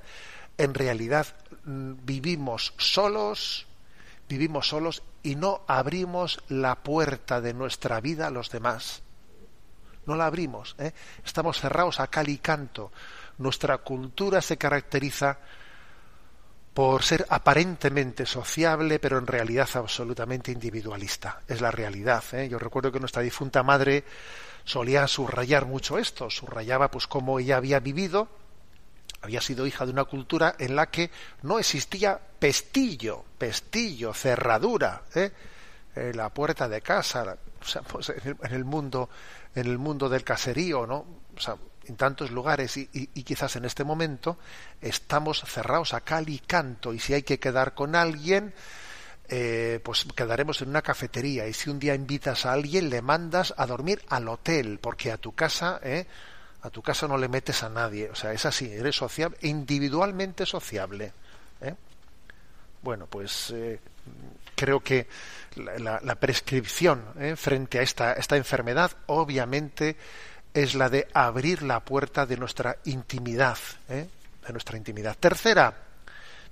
en 0.57 0.73
realidad 0.73 1.27
mm, 1.65 2.05
vivimos 2.05 2.73
solos, 2.77 3.67
vivimos 4.29 4.69
solos 4.69 5.03
y 5.23 5.35
no 5.35 5.65
abrimos 5.67 6.41
la 6.47 6.75
puerta 6.75 7.41
de 7.41 7.53
nuestra 7.53 7.99
vida 7.99 8.27
a 8.27 8.31
los 8.31 8.49
demás. 8.49 9.01
No 10.05 10.15
la 10.15 10.27
abrimos, 10.27 10.77
¿eh? 10.79 10.93
estamos 11.25 11.59
cerrados 11.59 11.99
a 11.99 12.07
cal 12.07 12.29
y 12.29 12.37
canto. 12.37 12.93
Nuestra 13.39 13.79
cultura 13.79 14.41
se 14.41 14.55
caracteriza 14.55 15.39
por 16.73 17.03
ser 17.03 17.25
aparentemente 17.29 18.25
sociable, 18.25 18.99
pero 18.99 19.17
en 19.19 19.27
realidad 19.27 19.69
absolutamente 19.75 20.51
individualista. 20.51 21.41
Es 21.47 21.61
la 21.61 21.71
realidad. 21.71 22.23
¿eh? 22.33 22.49
Yo 22.49 22.57
recuerdo 22.57 22.91
que 22.91 22.99
nuestra 22.99 23.21
difunta 23.21 23.61
madre 23.61 24.03
solía 24.63 25.07
subrayar 25.07 25.65
mucho 25.65 25.99
esto, 25.99 26.29
subrayaba 26.29 26.89
pues 26.89 27.05
cómo 27.05 27.39
ella 27.39 27.57
había 27.57 27.79
vivido, 27.79 28.27
había 29.21 29.41
sido 29.41 29.67
hija 29.67 29.85
de 29.85 29.91
una 29.91 30.05
cultura 30.05 30.55
en 30.57 30.75
la 30.75 30.89
que 30.89 31.11
no 31.43 31.59
existía 31.59 32.19
pestillo, 32.39 33.23
pestillo, 33.37 34.13
cerradura, 34.13 35.03
¿eh? 35.13 35.31
la 36.13 36.29
puerta 36.29 36.67
de 36.67 36.81
casa, 36.81 37.37
o 37.61 37.65
sea, 37.65 37.83
pues 37.83 38.09
en 38.09 38.51
el 38.51 38.65
mundo, 38.65 39.09
en 39.53 39.67
el 39.67 39.77
mundo 39.77 40.09
del 40.09 40.23
caserío, 40.23 40.87
¿no? 40.87 41.05
En 41.87 41.95
tantos 41.95 42.31
lugares 42.31 42.77
y, 42.77 42.87
quizás 43.23 43.55
en 43.55 43.65
este 43.65 43.83
momento 43.83 44.37
estamos 44.81 45.43
cerrados 45.45 45.93
a 45.93 46.01
cal 46.01 46.29
y 46.29 46.39
canto. 46.39 46.93
Y 46.93 46.99
si 46.99 47.13
hay 47.13 47.23
que 47.23 47.39
quedar 47.39 47.73
con 47.73 47.95
alguien 47.95 48.53
eh, 49.29 49.79
pues 49.83 50.05
quedaremos 50.15 50.61
en 50.61 50.69
una 50.69 50.81
cafetería. 50.81 51.47
Y 51.47 51.53
si 51.53 51.69
un 51.69 51.79
día 51.79 51.95
invitas 51.95 52.45
a 52.45 52.53
alguien 52.53 52.89
le 52.89 53.01
mandas 53.01 53.53
a 53.57 53.65
dormir 53.65 54.03
al 54.09 54.27
hotel 54.27 54.79
porque 54.81 55.11
a 55.11 55.17
tu 55.17 55.33
casa 55.33 55.79
eh, 55.83 56.05
a 56.61 56.69
tu 56.69 56.81
casa 56.81 57.07
no 57.07 57.17
le 57.17 57.27
metes 57.27 57.63
a 57.63 57.69
nadie. 57.69 58.09
O 58.09 58.15
sea 58.15 58.33
es 58.33 58.45
así 58.45 58.71
eres 58.71 58.95
sociable 58.95 59.37
individualmente 59.41 60.45
sociable 60.45 61.13
¿eh? 61.61 61.75
bueno 62.81 63.07
pues 63.07 63.53
creo 64.55 64.81
que 64.81 65.07
la, 65.55 65.99
la 66.01 66.15
prescripción 66.15 67.05
frente 67.37 67.79
a 67.79 67.81
esta, 67.81 68.13
esta 68.13 68.35
enfermedad 68.35 68.91
obviamente 69.07 69.97
es 70.53 70.75
la 70.75 70.89
de 70.89 71.07
abrir 71.13 71.63
la 71.63 71.79
puerta 71.79 72.25
de 72.25 72.37
nuestra 72.37 72.77
intimidad, 72.85 73.57
¿eh? 73.89 74.07
de 74.45 74.51
nuestra 74.53 74.77
intimidad. 74.77 75.17
Tercera, 75.19 75.73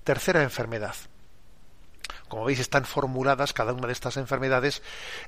tercera 0.04 0.42
enfermedad. 0.42 0.96
Como 2.28 2.46
veis, 2.46 2.60
están 2.60 2.86
formuladas 2.86 3.54
cada 3.54 3.74
una 3.74 3.88
de 3.88 3.94
estas 3.94 4.18
enfermedades 4.18 4.82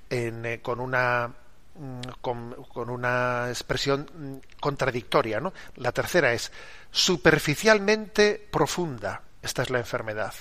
eh, 0.09 0.59
con 0.63 0.79
una 0.79 1.33
mm, 1.75 2.01
con, 2.21 2.89
una 2.89 3.49
expresión 3.49 4.09
mm, 4.13 4.59
contradictoria. 4.59 5.39
¿no? 5.39 5.53
La 5.75 5.91
tercera 5.91 6.33
es 6.33 6.51
superficialmente 6.91 8.47
profunda. 8.51 9.21
Esta 9.41 9.61
es 9.61 9.69
la 9.69 9.79
enfermedad. 9.79 10.33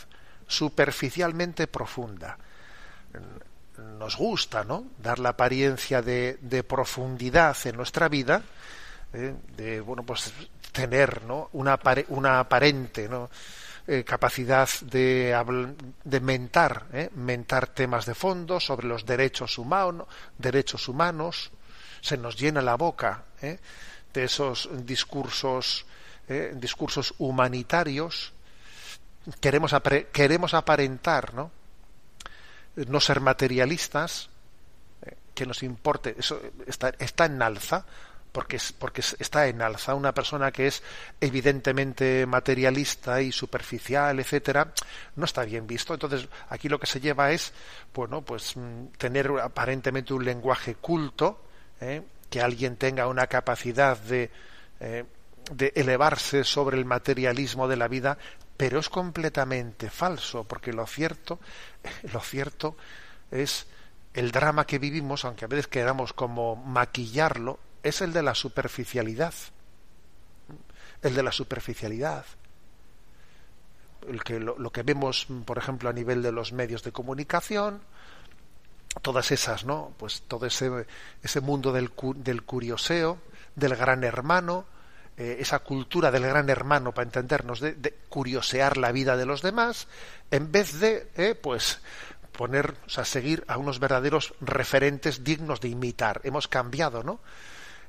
Superficialmente 0.47 1.67
profunda. 1.67 2.39
Nos 3.79 4.17
gusta, 4.17 4.65
¿no? 4.65 4.85
Dar 4.99 5.19
la 5.19 5.31
apariencia 5.31 6.03
de, 6.03 6.65
profundidad 6.69 7.57
en 7.65 7.77
nuestra 7.77 8.09
vida, 8.09 8.43
¿eh? 9.13 9.35
de 9.57 9.81
bueno, 9.81 10.03
pues 10.03 10.33
tener, 10.73 11.23
¿no? 11.25 11.49
Una, 11.53 11.79
una 12.09 12.41
aparente, 12.41 13.09
¿no? 13.09 13.31
eh, 13.87 14.05
capacidad 14.05 14.69
de, 14.83 15.37
de 16.05 16.21
mentar, 16.21 16.87
¿eh? 16.93 17.11
mentar 17.15 17.69
temas 17.69 18.07
de 18.07 18.15
fondo 18.15 18.61
sobre 18.61 18.87
los 18.87 19.05
derechos 19.05 19.59
humanos, 19.59 20.07
derechos 20.39 20.89
humanos, 20.89 21.51
se 22.01 22.17
nos 22.17 22.37
llena 22.37 22.63
la 22.63 22.77
boca 22.77 23.25
¿eh? 23.41 23.59
de 24.13 24.25
esos 24.25 24.69
discursos, 24.85 25.87
¿eh? 26.29 26.53
discursos 26.55 27.15
humanitarios, 27.19 28.33
queremos, 29.41 29.75
queremos 30.13 30.55
aparentar, 30.55 31.35
¿no? 31.35 31.51
No 32.77 33.01
ser 33.01 33.21
materialistas, 33.21 34.29
eh, 35.05 35.15
que 35.35 35.47
nos 35.47 35.63
importe, 35.63 36.15
eso 36.19 36.41
está, 36.67 36.91
está 36.99 37.27
en 37.27 37.41
alza, 37.43 37.85
porque, 38.33 38.57
es, 38.57 38.73
porque 38.73 39.03
es- 39.03 39.15
está 39.19 39.47
en 39.49 39.61
alza 39.61 39.95
una 39.95 40.13
persona 40.15 40.51
que 40.53 40.67
es 40.67 40.83
evidentemente 41.21 42.25
materialista 42.27 43.21
y 43.21 43.31
superficial, 43.33 44.19
etcétera, 44.21 44.73
no 45.17 45.25
está 45.27 45.45
bien 45.45 45.67
visto. 45.67 45.93
Entonces, 45.95 46.29
aquí 46.49 46.69
lo 46.69 46.79
que 46.81 46.87
se 46.87 47.01
lleva 47.01 47.33
es, 47.33 47.53
bueno, 47.95 48.23
pues 48.23 48.57
mm, 48.57 48.87
tener 48.97 49.31
aparentemente 49.43 50.15
un 50.15 50.25
lenguaje 50.25 50.75
culto, 50.77 51.43
¿eh? 51.81 52.03
que 52.31 52.41
alguien 52.41 52.77
tenga 52.77 53.07
una 53.07 53.27
capacidad 53.27 53.99
de, 53.99 54.31
eh, 54.81 55.05
de 55.51 55.73
elevarse 55.77 56.45
sobre 56.45 56.79
el 56.79 56.87
materialismo 56.87 57.69
de 57.69 57.77
la 57.77 57.89
vida, 57.89 58.17
pero 58.63 58.79
es 58.79 58.89
completamente 58.89 59.91
falso, 59.91 60.45
porque 60.45 60.73
lo 60.73 60.87
cierto, 60.87 61.41
lo 62.13 62.21
cierto 62.21 62.77
es 63.29 63.67
el 64.15 64.31
drama 64.31 64.69
que 64.69 64.79
vivimos, 64.79 65.25
aunque 65.25 65.47
a 65.47 65.49
veces 65.49 65.67
queramos 65.67 66.13
como 66.13 66.55
maquillarlo, 66.55 67.59
es 67.83 68.03
el 68.03 68.13
de 68.13 68.23
la 68.23 68.37
superficialidad. 68.37 69.35
El 71.03 71.13
de 71.13 71.25
la 71.25 71.33
superficialidad. 71.33 72.25
El 74.07 74.23
que, 74.23 74.39
lo, 74.39 74.71
que 74.71 74.85
vemos, 74.85 75.27
por 75.45 75.59
ejemplo, 75.59 75.91
a 75.91 75.93
nivel 75.93 76.23
de 76.23 76.31
los 76.31 76.53
medios 76.53 76.85
de 76.85 76.93
comunicación, 76.93 77.83
todas 79.03 79.33
esas, 79.33 79.65
¿no? 79.65 79.93
Pues 79.99 80.23
todo 80.29 80.47
ese, 80.47 80.87
ese 81.21 81.41
mundo 81.41 81.73
del, 81.73 81.91
del 82.15 82.45
curioseo, 82.45 83.19
del 83.57 83.75
gran 83.75 84.05
hermano, 84.05 84.67
eh, 85.17 85.37
esa 85.41 85.59
cultura 85.59 86.11
del 86.11 86.23
gran 86.23 86.49
hermano, 86.49 86.93
para 86.93 87.05
entendernos, 87.05 87.61
de, 87.61 87.75
de 87.75 87.93
curiosear 88.09 88.79
la 88.79 88.93
vida 88.93 89.17
de 89.17 89.27
los 89.27 89.43
demás, 89.43 89.87
en 90.31 90.51
vez 90.51 90.81
de, 90.81 91.09
eh, 91.17 91.35
pues, 91.35 91.81
poner, 92.33 92.75
seguir 92.87 93.45
a 93.47 93.59
unos 93.59 93.79
verdaderos 93.79 94.35
referentes 94.41 95.23
dignos 95.23 95.61
de 95.61 95.69
imitar. 95.69 96.21
Hemos 96.25 96.49
cambiado, 96.49 97.03
¿no? 97.03 97.21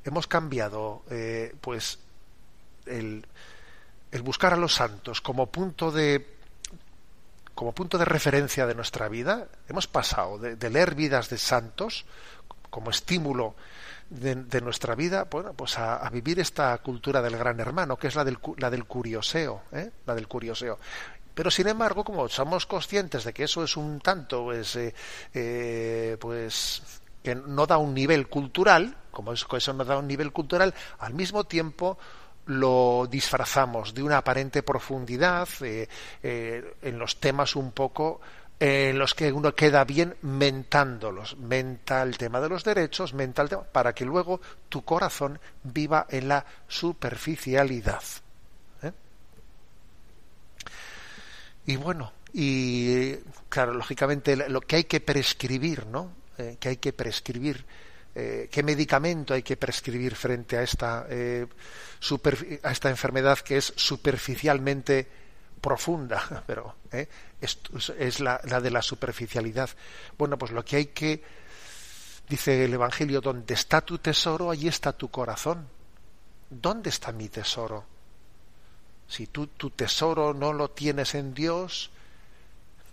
Hemos 0.04 0.28
cambiado, 0.28 1.04
eh, 1.10 1.56
pues, 1.62 2.00
el, 2.86 3.26
buscar 4.22 4.54
a 4.54 4.58
los 4.58 4.74
santos 4.74 5.22
como 5.22 5.48
punto 5.48 5.92
de 5.92 6.28
como 7.56 7.72
punto 7.72 8.00
de 8.00 8.06
referencia 8.06 8.66
de 8.66 8.74
nuestra 8.74 9.08
vida, 9.08 9.48
hemos 9.70 9.86
pasado 9.86 10.40
de 10.40 10.70
leer 10.72 10.96
vidas 10.96 11.30
de 11.30 11.38
santos 11.38 12.04
como 12.72 12.90
estímulo 12.90 13.54
de, 14.10 14.62
nuestra 14.62 14.96
vida, 14.96 15.28
bueno, 15.30 15.54
pues 15.54 15.78
a, 15.78 15.96
a 15.98 16.10
vivir 16.10 16.40
esta 16.40 16.78
cultura 16.80 17.22
del 17.22 17.38
gran 17.38 17.60
hermano, 17.60 17.98
que 17.98 18.08
es 18.08 18.16
la 18.16 18.24
del, 18.24 18.38
la 18.58 18.70
del 18.70 18.86
curioseo, 18.86 19.64
¿eh? 19.72 19.92
la 20.06 20.16
del 20.16 20.28
curioseo. 20.28 20.80
Pero 21.34 21.50
sin 21.50 21.68
embargo, 21.68 22.04
como 22.04 22.30
somos 22.30 22.66
conscientes 22.66 23.24
de 23.24 23.34
que 23.34 23.44
eso 23.44 23.64
es 23.64 23.76
un 23.76 24.00
tanto, 24.00 24.44
pues, 24.44 24.76
eh, 24.76 24.94
eh, 25.34 26.18
pues 26.20 26.82
que 27.24 27.36
no 27.36 27.66
da 27.66 27.78
un 27.78 27.94
nivel 27.94 28.28
cultural, 28.28 28.96
como 29.12 29.34
es, 29.34 29.46
eso 29.52 29.74
no 29.74 29.86
da 29.86 29.98
un 29.98 30.08
nivel 30.08 30.32
cultural, 30.32 30.74
al 31.00 31.14
mismo 31.14 31.46
tiempo 31.46 31.98
lo 32.46 33.08
disfrazamos 33.10 33.94
de 33.94 34.04
una 34.04 34.18
aparente 34.18 34.64
profundidad 34.64 35.48
en 35.62 37.00
los 37.00 37.22
temas 37.22 37.56
un 37.56 37.72
poco 37.72 38.20
en 38.66 38.98
los 38.98 39.14
que 39.14 39.30
uno 39.30 39.54
queda 39.54 39.84
bien 39.84 40.16
mentándolos, 40.22 41.36
menta 41.36 42.02
el 42.02 42.18
tema 42.18 42.40
de 42.40 42.48
los 42.48 42.64
derechos, 42.64 43.14
menta 43.14 43.42
el 43.42 43.50
tema, 43.50 43.64
para 43.64 43.94
que 43.94 44.06
luego 44.06 44.40
tu 44.70 44.86
corazón 44.86 45.38
viva 45.64 46.08
en 46.10 46.30
la 46.30 46.46
superficialidad. 46.66 48.02
¿eh? 48.84 48.94
Y 51.66 51.76
bueno, 51.76 52.14
y 52.32 53.16
claro, 53.50 53.74
lógicamente 53.74 54.48
lo 54.48 54.62
que 54.62 54.78
hay 54.78 54.84
que 54.86 55.02
prescribir, 55.02 55.86
¿no? 55.88 56.14
Eh, 56.38 56.56
que 56.58 56.70
hay 56.70 56.78
que 56.78 56.94
prescribir, 56.94 57.66
eh, 58.16 58.48
qué 58.50 58.64
medicamento 58.64 59.34
hay 59.34 59.44
que 59.44 59.58
prescribir 59.58 60.16
frente 60.16 60.56
a 60.56 60.64
esta, 60.64 61.06
super- 62.00 62.62
a 62.64 62.72
esta 62.72 62.90
enfermedad 62.90 63.40
que 63.40 63.58
es 63.58 63.74
superficialmente 63.76 65.23
profunda, 65.64 66.44
pero 66.46 66.76
¿eh? 66.92 67.08
es, 67.40 68.20
la, 68.20 68.40
la 68.44 68.60
de 68.60 68.70
la 68.70 68.82
superficialidad. 68.82 69.70
Bueno, 70.18 70.38
pues 70.38 70.52
lo 70.52 70.64
que 70.64 70.76
hay 70.76 70.86
que, 70.88 71.24
dice 72.28 72.66
el 72.66 72.74
Evangelio, 72.74 73.22
donde 73.22 73.54
está 73.54 73.82
tu 73.82 73.98
tesoro, 73.98 74.52
allí 74.52 74.68
está 74.68 74.92
tu 74.92 75.10
corazón. 75.10 75.68
¿Dónde 76.50 76.90
está 76.90 77.14
mi 77.14 77.30
tesoro? 77.30 77.86
Si 79.08 79.28
tú 79.28 79.48
tu 79.48 79.70
tesoro 79.72 80.34
no 80.34 80.52
lo 80.52 80.70
tienes 80.72 81.16
en 81.16 81.34
Dios, 81.34 81.92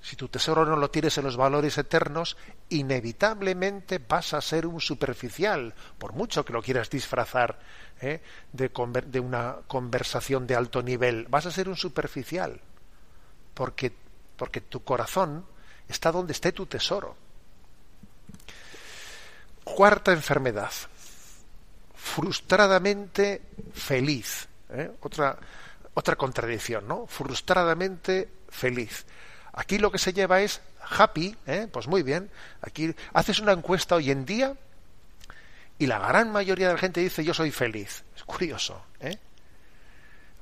si 0.00 0.16
tu 0.16 0.28
tesoro 0.28 0.64
no 0.64 0.76
lo 0.76 0.90
tienes 0.90 1.18
en 1.18 1.24
los 1.24 1.37
valores 1.37 1.76
eternos, 1.76 2.37
inevitablemente 2.68 3.98
vas 3.98 4.33
a 4.33 4.40
ser 4.40 4.66
un 4.66 4.80
superficial, 4.80 5.74
por 5.98 6.14
mucho 6.14 6.44
que 6.44 6.52
lo 6.52 6.62
quieras 6.62 6.88
disfrazar 6.88 7.59
¿eh? 8.00 8.20
de, 8.52 8.72
conver- 8.72 9.06
de 9.06 9.20
una 9.20 9.56
conversación 9.66 10.46
de 10.46 10.56
alto 10.56 10.82
nivel, 10.82 11.26
vas 11.28 11.46
a 11.46 11.50
ser 11.50 11.68
un 11.68 11.76
superficial, 11.76 12.60
porque, 13.54 13.92
porque 14.36 14.60
tu 14.60 14.82
corazón 14.84 15.44
está 15.88 16.10
donde 16.12 16.32
esté 16.32 16.52
tu 16.52 16.66
tesoro. 16.66 17.16
Cuarta 19.64 20.12
enfermedad, 20.12 20.70
frustradamente 21.94 23.42
feliz. 23.72 24.48
¿eh? 24.70 24.90
Otra, 25.00 25.38
otra 25.94 26.16
contradicción, 26.16 26.88
¿no? 26.88 27.06
Frustradamente 27.06 28.28
feliz. 28.48 29.04
Aquí 29.52 29.78
lo 29.78 29.90
que 29.90 29.98
se 29.98 30.12
lleva 30.12 30.40
es 30.40 30.60
happy, 30.98 31.36
¿eh? 31.46 31.68
pues 31.70 31.86
muy 31.86 32.02
bien. 32.02 32.30
Aquí 32.62 32.94
haces 33.12 33.38
una 33.40 33.52
encuesta 33.52 33.96
hoy 33.96 34.10
en 34.10 34.24
día 34.24 34.56
y 35.80 35.86
la 35.86 35.98
gran 35.98 36.30
mayoría 36.30 36.68
de 36.68 36.74
la 36.74 36.78
gente 36.78 37.00
dice 37.00 37.24
yo 37.24 37.32
soy 37.32 37.50
feliz. 37.50 38.04
Es 38.14 38.22
curioso, 38.24 38.84
¿eh? 39.00 39.18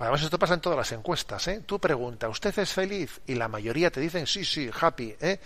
Además 0.00 0.20
esto 0.22 0.36
pasa 0.36 0.54
en 0.54 0.60
todas 0.60 0.76
las 0.76 0.90
encuestas, 0.90 1.46
¿eh? 1.46 1.62
Tú 1.64 1.78
preguntas, 1.78 2.28
¿usted 2.28 2.58
es 2.58 2.72
feliz? 2.72 3.20
Y 3.24 3.36
la 3.36 3.46
mayoría 3.46 3.88
te 3.92 4.00
dicen 4.00 4.26
sí, 4.26 4.44
sí, 4.44 4.68
happy, 4.80 5.14
¿eh? 5.20 5.38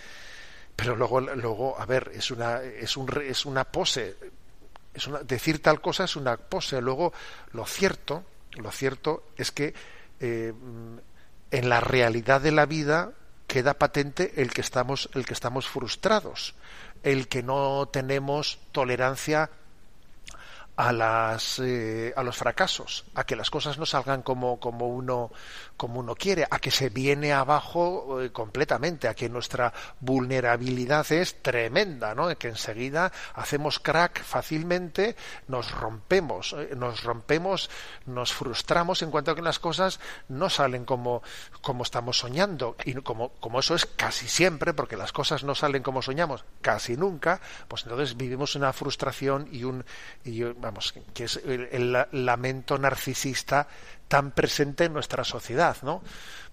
Pero 0.75 0.97
luego, 0.97 1.21
luego, 1.21 1.79
a 1.79 1.85
ver, 1.85 2.11
es 2.15 2.31
una, 2.31 2.63
es 2.63 2.97
un, 2.97 3.07
es 3.23 3.45
una 3.45 3.65
pose. 3.65 4.17
Es 4.95 5.07
una, 5.07 5.19
decir 5.19 5.61
tal 5.61 5.83
cosa 5.83 6.05
es 6.05 6.17
una 6.17 6.39
pose. 6.39 6.81
Luego, 6.81 7.13
lo 7.53 7.67
cierto, 7.67 8.25
lo 8.53 8.71
cierto 8.71 9.25
es 9.37 9.53
que 9.53 9.75
eh, 10.21 10.55
en 11.51 11.69
la 11.69 11.81
realidad 11.81 12.41
de 12.41 12.53
la 12.53 12.65
vida 12.65 13.13
queda 13.47 13.75
patente 13.75 14.41
el 14.41 14.55
que 14.55 14.63
estamos, 14.63 15.11
el 15.13 15.27
que 15.27 15.35
estamos 15.35 15.69
frustrados, 15.69 16.55
el 17.03 17.29
que 17.29 17.43
no 17.43 17.91
tenemos 17.93 18.59
tolerancia 18.73 19.51
a 20.83 20.93
las 20.93 21.61
eh, 21.61 22.13
a 22.17 22.23
los 22.25 22.37
fracasos, 22.37 23.05
a 23.15 23.25
que 23.25 23.37
las 23.37 23.51
cosas 23.51 23.79
no 23.79 23.87
salgan 23.87 24.23
como 24.23 24.59
como 24.59 24.89
uno 24.89 25.31
como 25.83 25.99
uno 25.99 26.15
quiere, 26.15 26.47
a 26.49 26.61
que 26.61 26.71
se 26.71 26.91
viene 26.91 27.33
abajo 27.33 28.23
eh, 28.23 28.31
completamente, 28.31 29.09
a 29.09 29.15
que 29.15 29.29
nuestra 29.29 29.73
vulnerabilidad 29.99 31.11
es 31.11 31.43
tremenda, 31.43 32.15
¿no? 32.15 32.29
Que 32.39 32.47
enseguida 32.47 33.11
hacemos 33.35 33.81
crack 33.81 34.23
fácilmente, 34.23 35.17
nos 35.49 35.73
rompemos, 35.73 36.55
eh, 36.57 36.77
nos 36.77 37.03
rompemos, 37.03 37.69
nos 38.07 38.33
frustramos 38.33 39.03
en 39.03 39.11
cuanto 39.11 39.33
a 39.33 39.35
que 39.35 39.43
las 39.43 39.59
cosas 39.59 39.99
no 40.29 40.49
salen 40.51 40.85
como 40.85 41.21
como 41.63 41.83
estamos 41.83 42.17
soñando 42.17 42.77
y 42.85 42.95
como 42.95 43.31
como 43.41 43.59
eso 43.59 43.75
es 43.75 43.85
casi 43.85 44.29
siempre, 44.29 44.75
porque 44.75 44.97
las 44.97 45.11
cosas 45.11 45.43
no 45.43 45.57
salen 45.57 45.83
como 45.83 46.01
soñamos, 46.01 46.45
casi 46.61 46.97
nunca, 46.97 47.41
pues 47.67 47.83
entonces 47.83 48.17
vivimos 48.17 48.55
una 48.55 48.73
frustración 48.73 49.49
y 49.51 49.65
un 49.65 49.85
y 50.23 50.45
vamos 50.45 50.95
que 51.13 51.25
es 51.25 51.41
el, 51.45 51.69
el 51.73 52.07
lamento 52.25 52.79
narcisista 52.79 53.67
tan 54.13 54.33
presente 54.33 54.85
en 54.85 54.93
nuestra 54.93 55.25
sociedad, 55.25 55.75
¿no? 55.81 56.03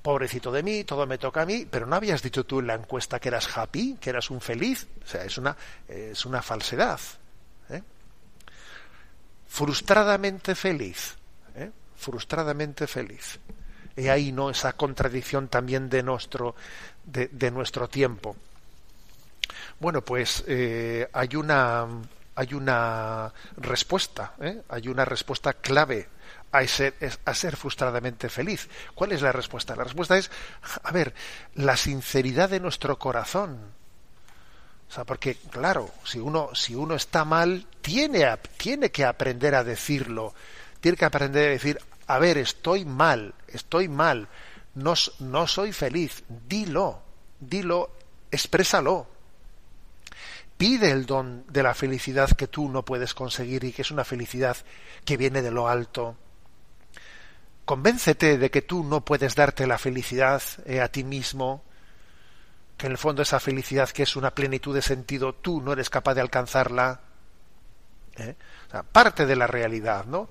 Pobrecito 0.02 0.50
de 0.50 0.64
mí, 0.64 0.86
todo 0.86 1.06
me 1.06 1.18
toca 1.18 1.42
a 1.42 1.46
mí, 1.46 1.68
pero 1.70 1.86
no 1.86 1.98
habías 1.98 2.22
dicho 2.22 2.46
tú 2.46 2.62
en 2.62 2.68
la 2.68 2.76
encuesta 2.76 3.20
que 3.20 3.28
eras 3.28 3.50
happy, 3.58 3.98
que 4.00 4.12
eras 4.12 4.30
un 4.30 4.40
feliz, 4.40 4.88
o 5.04 5.06
sea, 5.06 5.26
es 5.26 5.38
una 5.38 5.58
es 5.90 6.26
una 6.26 6.42
falsedad. 6.42 7.02
¿eh? 7.70 7.84
frustradamente 9.46 10.56
feliz, 10.56 11.18
¿eh? 11.54 11.70
frustradamente 11.98 12.88
feliz. 12.88 13.42
Y 13.98 14.08
ahí 14.08 14.32
no 14.32 14.50
esa 14.50 14.72
contradicción 14.72 15.50
también 15.50 15.90
de 15.90 16.02
nuestro 16.02 16.56
de, 17.04 17.28
de 17.28 17.52
nuestro 17.52 17.90
tiempo. 17.90 18.38
Bueno, 19.82 20.00
pues 20.02 20.46
eh, 20.48 21.10
hay 21.12 21.36
una 21.36 21.86
hay 22.36 22.54
una 22.54 23.34
respuesta, 23.58 24.36
¿eh? 24.40 24.62
hay 24.70 24.88
una 24.88 25.04
respuesta 25.04 25.52
clave 25.52 26.08
a 26.52 26.66
ser, 26.68 26.96
a 27.26 27.34
ser 27.34 27.56
frustradamente 27.56 28.30
feliz. 28.30 28.68
¿Cuál 28.96 29.12
es 29.12 29.22
la 29.22 29.32
respuesta? 29.32 29.76
La 29.76 29.84
respuesta 29.84 30.18
es, 30.18 30.32
a 30.84 30.92
ver, 30.92 31.14
la 31.56 31.78
sinceridad 31.78 32.50
de 32.50 32.60
nuestro 32.60 32.98
corazón. 32.98 33.60
O 34.90 34.92
sea, 34.92 35.04
porque 35.04 35.36
claro, 35.36 35.92
si 36.04 36.18
uno 36.20 36.50
si 36.56 36.74
uno 36.74 36.96
está 36.96 37.24
mal, 37.24 37.68
tiene 37.82 38.26
tiene 38.58 38.90
que 38.90 39.06
aprender 39.06 39.54
a 39.54 39.64
decirlo. 39.64 40.34
Tiene 40.82 40.98
que 40.98 41.06
aprender 41.06 41.50
a 41.50 41.52
decir, 41.52 41.80
a 42.08 42.18
ver, 42.18 42.38
estoy 42.38 42.86
mal, 42.86 43.36
estoy 43.48 43.88
mal, 43.88 44.28
no, 44.74 44.94
no 45.20 45.46
soy 45.46 45.74
feliz. 45.74 46.24
Dilo, 46.48 47.02
dilo, 47.40 47.92
exprésalo 48.32 49.20
pide 50.60 50.92
el 50.92 51.06
don 51.06 51.46
de 51.48 51.64
la 51.64 51.74
felicidad 51.74 52.32
que 52.32 52.48
tú 52.48 52.68
no 52.68 52.84
puedes 52.84 53.14
conseguir 53.14 53.64
y 53.64 53.72
que 53.72 53.82
es 53.82 53.92
una 53.92 54.04
felicidad 54.04 54.58
que 55.06 55.16
viene 55.16 55.42
de 55.42 55.52
lo 55.52 55.70
alto. 55.70 56.18
Convéncete 57.70 58.40
de 58.40 58.50
que 58.50 58.64
tú 58.64 58.84
no 58.84 59.02
puedes 59.02 59.36
darte 59.36 59.68
la 59.68 59.78
felicidad 59.78 60.42
eh, 60.66 60.82
a 60.82 60.88
ti 60.88 61.04
mismo, 61.04 61.62
que 62.76 62.88
en 62.88 62.94
el 62.94 62.98
fondo 62.98 63.22
esa 63.22 63.40
felicidad 63.40 63.88
que 63.92 64.02
es 64.02 64.16
una 64.16 64.34
plenitud 64.34 64.74
de 64.74 64.82
sentido, 64.82 65.36
tú 65.36 65.62
no 65.62 65.74
eres 65.74 65.88
capaz 65.88 66.16
de 66.16 66.22
alcanzarla. 66.22 67.00
¿eh? 68.18 68.36
parte 68.92 69.28
de 69.28 69.36
la 69.36 69.46
realidad, 69.46 70.06
¿no? 70.06 70.30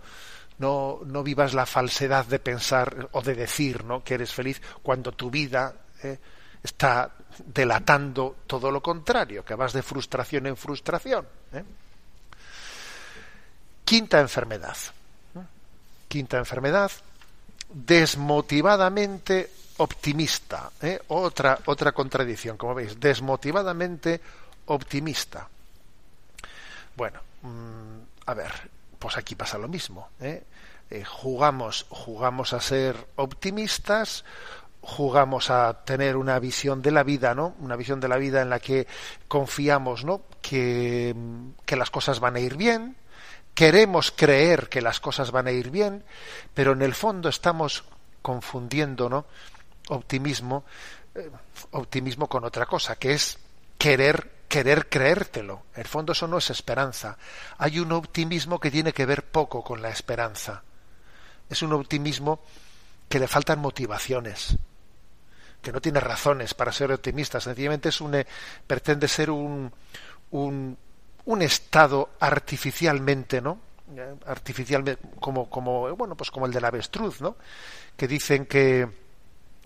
No, 0.58 0.98
no 1.06 1.22
vivas 1.22 1.54
la 1.54 1.64
falsedad 1.64 2.26
de 2.26 2.40
pensar 2.40 3.08
o 3.12 3.22
de 3.22 3.36
decir 3.36 3.84
¿no? 3.84 4.02
que 4.02 4.14
eres 4.14 4.34
feliz 4.34 4.60
cuando 4.82 5.12
tu 5.12 5.30
vida 5.30 5.72
¿eh? 6.02 6.18
está 6.60 7.08
delatando 7.46 8.38
todo 8.48 8.68
lo 8.72 8.82
contrario, 8.82 9.44
que 9.44 9.54
vas 9.54 9.72
de 9.72 9.84
frustración 9.84 10.48
en 10.48 10.56
frustración. 10.56 11.24
Quinta 13.84 14.18
enfermedad. 14.18 14.76
Quinta 16.08 16.38
enfermedad, 16.38 16.90
desmotivadamente 17.68 19.50
optimista. 19.78 20.70
¿eh? 20.82 21.00
Otra, 21.08 21.58
otra 21.66 21.92
contradicción, 21.92 22.56
como 22.56 22.74
veis, 22.74 22.98
desmotivadamente 22.98 24.20
optimista. 24.66 25.48
Bueno, 26.96 27.20
mm, 27.42 28.26
a 28.26 28.34
ver, 28.34 28.52
pues 28.98 29.16
aquí 29.16 29.34
pasa 29.34 29.58
lo 29.58 29.68
mismo. 29.68 30.08
¿eh? 30.20 30.42
jugamos, 31.04 31.86
jugamos 31.90 32.54
a 32.54 32.60
ser 32.60 32.96
optimistas 33.16 34.24
jugamos 34.80 35.50
a 35.50 35.84
tener 35.84 36.16
una 36.16 36.38
visión 36.38 36.80
de 36.80 36.90
la 36.90 37.02
vida, 37.02 37.34
¿no? 37.34 37.54
Una 37.60 37.76
visión 37.76 38.00
de 38.00 38.08
la 38.08 38.16
vida 38.16 38.40
en 38.40 38.48
la 38.48 38.58
que 38.58 38.86
confiamos, 39.26 40.04
¿no? 40.04 40.22
Que, 40.40 41.14
que 41.66 41.76
las 41.76 41.90
cosas 41.90 42.20
van 42.20 42.36
a 42.36 42.40
ir 42.40 42.56
bien, 42.56 42.96
queremos 43.58 44.12
creer 44.12 44.68
que 44.68 44.80
las 44.80 45.00
cosas 45.00 45.32
van 45.32 45.48
a 45.48 45.50
ir 45.50 45.70
bien, 45.70 46.04
pero 46.54 46.74
en 46.74 46.80
el 46.80 46.94
fondo 46.94 47.28
estamos 47.28 47.82
confundiendo, 48.22 49.08
¿no? 49.08 49.26
Optimismo, 49.88 50.64
eh, 51.12 51.28
optimismo 51.72 52.28
con 52.28 52.44
otra 52.44 52.66
cosa, 52.66 52.94
que 52.94 53.14
es 53.14 53.36
querer 53.76 54.38
querer 54.46 54.88
creértelo. 54.88 55.64
En 55.74 55.80
el 55.80 55.88
fondo 55.88 56.12
eso 56.12 56.28
no 56.28 56.38
es 56.38 56.50
esperanza. 56.50 57.18
Hay 57.58 57.80
un 57.80 57.90
optimismo 57.90 58.60
que 58.60 58.70
tiene 58.70 58.92
que 58.92 59.06
ver 59.06 59.24
poco 59.24 59.64
con 59.64 59.82
la 59.82 59.88
esperanza. 59.88 60.62
Es 61.50 61.60
un 61.60 61.72
optimismo 61.72 62.38
que 63.08 63.18
le 63.18 63.26
faltan 63.26 63.58
motivaciones 63.58 64.56
que 65.60 65.72
no 65.72 65.80
tiene 65.80 65.98
razones 65.98 66.54
para 66.54 66.70
ser 66.70 66.92
optimista, 66.92 67.40
sencillamente 67.40 67.88
es 67.88 68.00
un, 68.00 68.14
eh, 68.14 68.26
pretende 68.68 69.08
ser 69.08 69.32
un, 69.32 69.72
un, 70.30 70.78
un 71.28 71.42
estado 71.42 72.08
artificialmente, 72.20 73.42
¿no? 73.42 73.60
Artificialmente, 74.26 75.02
como, 75.20 75.50
como, 75.50 75.94
bueno, 75.94 76.16
pues 76.16 76.30
como 76.30 76.46
el 76.46 76.52
del 76.52 76.64
avestruz, 76.64 77.20
¿no? 77.20 77.36
Que 77.98 78.08
dicen 78.08 78.46
que 78.46 78.88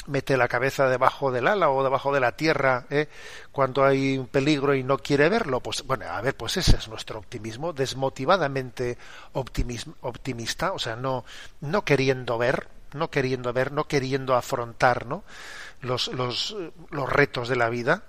mete 0.09 0.37
la 0.37 0.48
cabeza 0.48 0.88
debajo 0.88 1.31
del 1.31 1.46
ala 1.46 1.70
o 1.70 1.85
debajo 1.85 2.12
de 2.12 2.18
la 2.18 2.33
tierra 2.33 2.87
¿eh? 2.90 3.09
cuando 3.53 3.85
hay 3.85 4.18
un 4.18 4.27
peligro 4.27 4.75
y 4.75 4.83
no 4.83 4.98
quiere 4.98 5.29
verlo 5.29 5.61
pues 5.61 5.85
bueno 5.87 6.07
a 6.07 6.20
ver 6.20 6.37
pues 6.37 6.57
ese 6.57 6.75
es 6.75 6.88
nuestro 6.88 7.20
optimismo 7.20 7.72
desmotivadamente 7.72 8.98
optimista 9.33 10.72
o 10.72 10.81
sea 10.81 10.96
no 10.96 11.25
no 11.61 11.85
queriendo 11.85 12.37
ver 12.37 12.66
no 12.94 13.11
queriendo 13.11 13.53
ver 13.53 13.70
no 13.70 13.85
queriendo 13.85 14.35
afrontar 14.35 15.07
no 15.07 15.22
los, 15.83 16.09
los, 16.09 16.57
los 16.90 17.09
retos 17.09 17.48
de 17.48 17.55
la 17.55 17.68
vida 17.68 18.03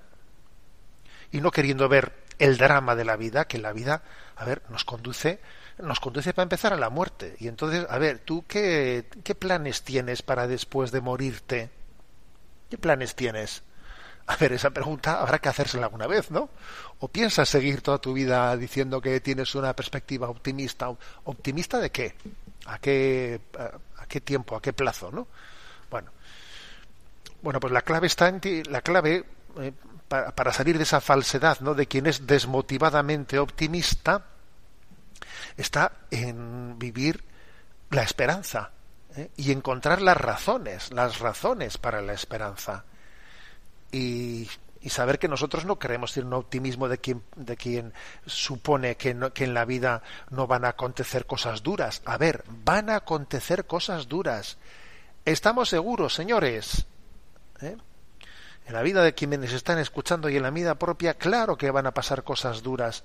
y 1.31 1.41
no 1.41 1.51
queriendo 1.51 1.87
ver 1.89 2.22
el 2.39 2.57
drama 2.57 2.95
de 2.95 3.05
la 3.05 3.15
vida, 3.15 3.45
que 3.45 3.57
la 3.57 3.73
vida, 3.73 4.03
a 4.35 4.45
ver, 4.45 4.61
nos 4.69 4.85
conduce, 4.85 5.39
nos 5.77 5.99
conduce 5.99 6.33
para 6.33 6.43
empezar 6.43 6.73
a 6.73 6.77
la 6.77 6.89
muerte. 6.89 7.35
Y 7.39 7.47
entonces, 7.47 7.85
a 7.89 7.97
ver, 7.97 8.19
¿tú 8.19 8.45
qué, 8.47 9.05
qué 9.23 9.35
planes 9.35 9.83
tienes 9.83 10.21
para 10.21 10.47
después 10.47 10.91
de 10.91 11.01
morirte? 11.01 11.69
¿Qué 12.69 12.77
planes 12.77 13.15
tienes? 13.15 13.63
A 14.25 14.37
ver, 14.37 14.53
esa 14.53 14.69
pregunta 14.69 15.19
habrá 15.19 15.39
que 15.39 15.49
hacérsela 15.49 15.85
alguna 15.85 16.07
vez, 16.07 16.31
¿no? 16.31 16.49
¿O 16.99 17.09
piensas 17.09 17.49
seguir 17.49 17.81
toda 17.81 17.97
tu 17.97 18.13
vida 18.13 18.55
diciendo 18.55 19.01
que 19.01 19.19
tienes 19.19 19.53
una 19.55 19.75
perspectiva 19.75 20.29
optimista? 20.29 20.89
¿Optimista 21.25 21.79
de 21.79 21.91
qué? 21.91 22.15
¿A 22.65 22.79
qué, 22.79 23.41
a 23.97 24.05
qué 24.05 24.21
tiempo? 24.21 24.55
¿A 24.55 24.61
qué 24.61 24.71
plazo, 24.71 25.11
no? 25.11 25.27
Bueno, 25.89 26.11
bueno, 27.41 27.59
pues 27.59 27.73
la 27.73 27.81
clave 27.81 28.07
está 28.07 28.29
en 28.29 28.41
la 28.69 28.81
clave 28.81 29.25
eh, 29.59 29.73
para, 30.07 30.53
salir 30.53 30.77
de 30.77 30.83
esa 30.83 31.01
falsedad, 31.01 31.59
¿no? 31.61 31.73
De 31.73 31.87
quien 31.87 32.05
es 32.05 32.27
desmotivadamente 32.27 33.39
optimista, 33.39 34.25
está 35.57 35.91
en 36.11 36.77
vivir 36.77 37.23
la 37.89 38.03
esperanza 38.03 38.71
¿eh? 39.15 39.29
y 39.37 39.51
encontrar 39.51 40.01
las 40.01 40.17
razones, 40.17 40.91
las 40.91 41.19
razones 41.19 41.77
para 41.77 42.01
la 42.01 42.13
esperanza 42.13 42.85
y, 43.91 44.49
saber 44.89 45.17
que 45.17 45.29
nosotros 45.29 45.63
no 45.63 45.79
queremos 45.79 46.13
tener 46.13 46.27
un 46.27 46.33
optimismo 46.33 46.89
de 46.89 46.97
quien, 46.97 47.23
de 47.37 47.55
quien 47.55 47.93
supone 48.25 48.97
que, 48.97 49.17
que 49.33 49.45
en 49.45 49.53
la 49.53 49.63
vida 49.63 50.03
no 50.29 50.45
van 50.45 50.65
a 50.65 50.69
acontecer 50.69 51.25
cosas 51.25 51.63
duras. 51.63 52.01
A 52.03 52.17
ver, 52.17 52.43
van 52.65 52.89
a 52.89 52.97
acontecer 52.97 53.65
cosas 53.65 54.09
duras. 54.09 54.57
Estamos 55.23 55.69
seguros, 55.69 56.13
señores, 56.13 56.85
¿eh? 57.61 57.77
En 58.65 58.73
la 58.73 58.81
vida 58.81 59.03
de 59.03 59.13
quienes 59.13 59.51
están 59.51 59.77
escuchando 59.79 60.29
y 60.29 60.37
en 60.37 60.43
la 60.43 60.49
vida 60.49 60.75
propia, 60.75 61.15
claro 61.15 61.57
que 61.57 61.71
van 61.71 61.85
a 61.85 61.93
pasar 61.93 62.23
cosas 62.23 62.63
duras. 62.63 63.03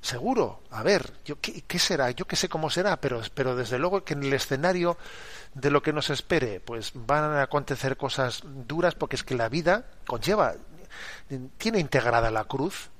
Seguro, 0.00 0.62
a 0.70 0.82
ver, 0.82 1.12
yo, 1.24 1.40
¿qué, 1.40 1.78
será? 1.78 2.10
Yo 2.12 2.26
qué 2.26 2.36
sé 2.36 2.48
cómo 2.48 2.70
será, 2.70 3.00
pero, 3.00 3.20
pero 3.34 3.56
desde 3.56 3.78
luego 3.78 4.04
que 4.04 4.14
en 4.14 4.22
el 4.22 4.32
escenario 4.32 4.96
de 5.54 5.70
lo 5.70 5.82
que 5.82 5.92
nos 5.92 6.10
espere, 6.10 6.60
pues 6.60 6.92
van 6.94 7.24
a 7.24 7.42
acontecer 7.42 7.96
cosas 7.96 8.42
duras 8.44 8.94
porque 8.94 9.16
es 9.16 9.24
que 9.24 9.34
la 9.34 9.48
vida 9.48 9.86
conlleva, 10.06 10.54
tiene 11.58 11.80
integrada 11.80 12.30
la 12.30 12.44
cruz. 12.44 12.90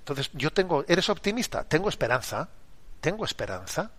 Entonces, 0.00 0.30
yo 0.34 0.52
tengo, 0.52 0.84
¿eres 0.86 1.08
optimista? 1.08 1.64
Tengo 1.64 1.88
esperanza, 1.88 2.50
tengo 3.00 3.24
esperanza 3.24 3.90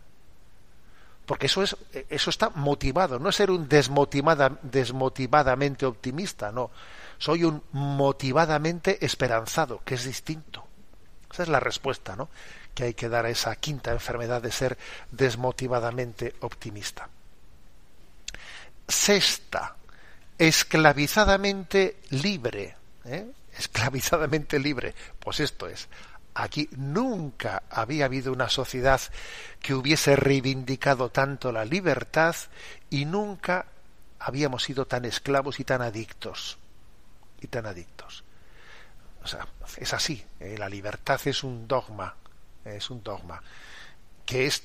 porque 1.26 1.48
eso 1.48 1.64
es 1.64 1.76
eso 2.10 2.30
está 2.30 2.50
motivado. 2.52 3.20
No 3.20 3.30
es 3.30 3.36
ser 3.36 3.52
un 3.52 3.68
desmotivada, 3.68 4.58
desmotivadamente 4.62 5.86
optimista 5.86 6.52
no. 6.52 6.72
Soy 7.18 7.44
un 7.44 7.64
motivadamente 7.72 9.04
esperanzado 9.06 9.82
que 9.84 9.96
es 9.96 10.04
distinto. 10.06 10.66
Esa 11.32 11.44
es 11.44 11.50
la 11.50 11.60
respuesta 11.60 12.16
no 12.16 12.30
que 12.74 12.84
hay 12.84 12.94
que 12.94 13.08
dar 13.08 13.26
a 13.26 13.30
esa 13.30 13.56
quinta 13.56 13.92
enfermedad 13.92 14.42
de 14.42 14.52
ser 14.52 14.78
desmotivadamente 15.10 16.36
optimista. 16.42 17.08
Sexta 18.88 19.76
esclavizadamente 20.38 21.98
libre 22.10 22.76
¿eh? 23.06 23.26
esclavizadamente 23.58 24.60
libre. 24.60 24.94
Pues 25.20 25.40
esto 25.40 25.68
es 25.68 25.88
Aquí 26.38 26.67
nunca 26.76 27.63
había 27.69 28.06
habido 28.06 28.34
una 28.34 28.50
sociedad 28.50 29.00
que 29.62 29.74
hubiese 29.74 30.17
reivindicado 30.17 31.10
tanto 31.10 31.54
la 31.54 31.63
libertad 31.63 32.36
y 32.89 33.06
nunca 33.06 33.67
habíamos 34.19 34.63
sido 34.63 34.86
tan 34.86 35.06
esclavos 35.06 35.62
y 35.62 35.63
tan 35.63 35.82
adictos. 35.82 36.58
Y 37.39 37.48
tan 37.48 37.65
adictos. 37.65 38.26
O 39.24 39.28
sea, 39.28 39.48
es 39.78 39.93
así. 39.93 40.26
Eh, 40.41 40.58
la 40.58 40.67
libertad 40.67 41.21
es 41.24 41.41
un 41.41 41.69
dogma. 41.69 42.13
Es 42.65 42.89
un 42.89 43.02
dogma. 43.02 43.41
Que 44.26 44.45
es, 44.45 44.63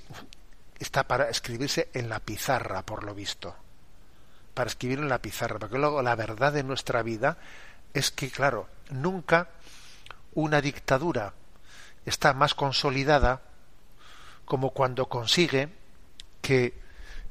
está 0.76 1.04
para 1.06 1.30
escribirse 1.30 1.88
en 1.94 2.09
la 2.09 2.18
pizarra, 2.18 2.83
por 2.83 3.04
lo 3.04 3.14
visto. 3.14 3.54
Para 4.54 4.68
escribir 4.68 4.98
en 4.98 5.09
la 5.09 5.22
pizarra. 5.22 5.61
Porque 5.61 5.78
luego 5.78 6.02
la 6.02 6.16
verdad 6.16 6.52
de 6.52 6.64
nuestra 6.64 7.04
vida 7.04 7.38
es 7.94 8.11
que, 8.11 8.28
claro, 8.28 8.68
nunca 8.90 9.50
una 10.35 10.61
dictadura 10.61 11.35
está 12.06 12.32
más 12.32 12.54
consolidada 12.54 13.42
como 14.44 14.70
cuando 14.70 15.06
consigue 15.06 15.68
que 16.42 16.74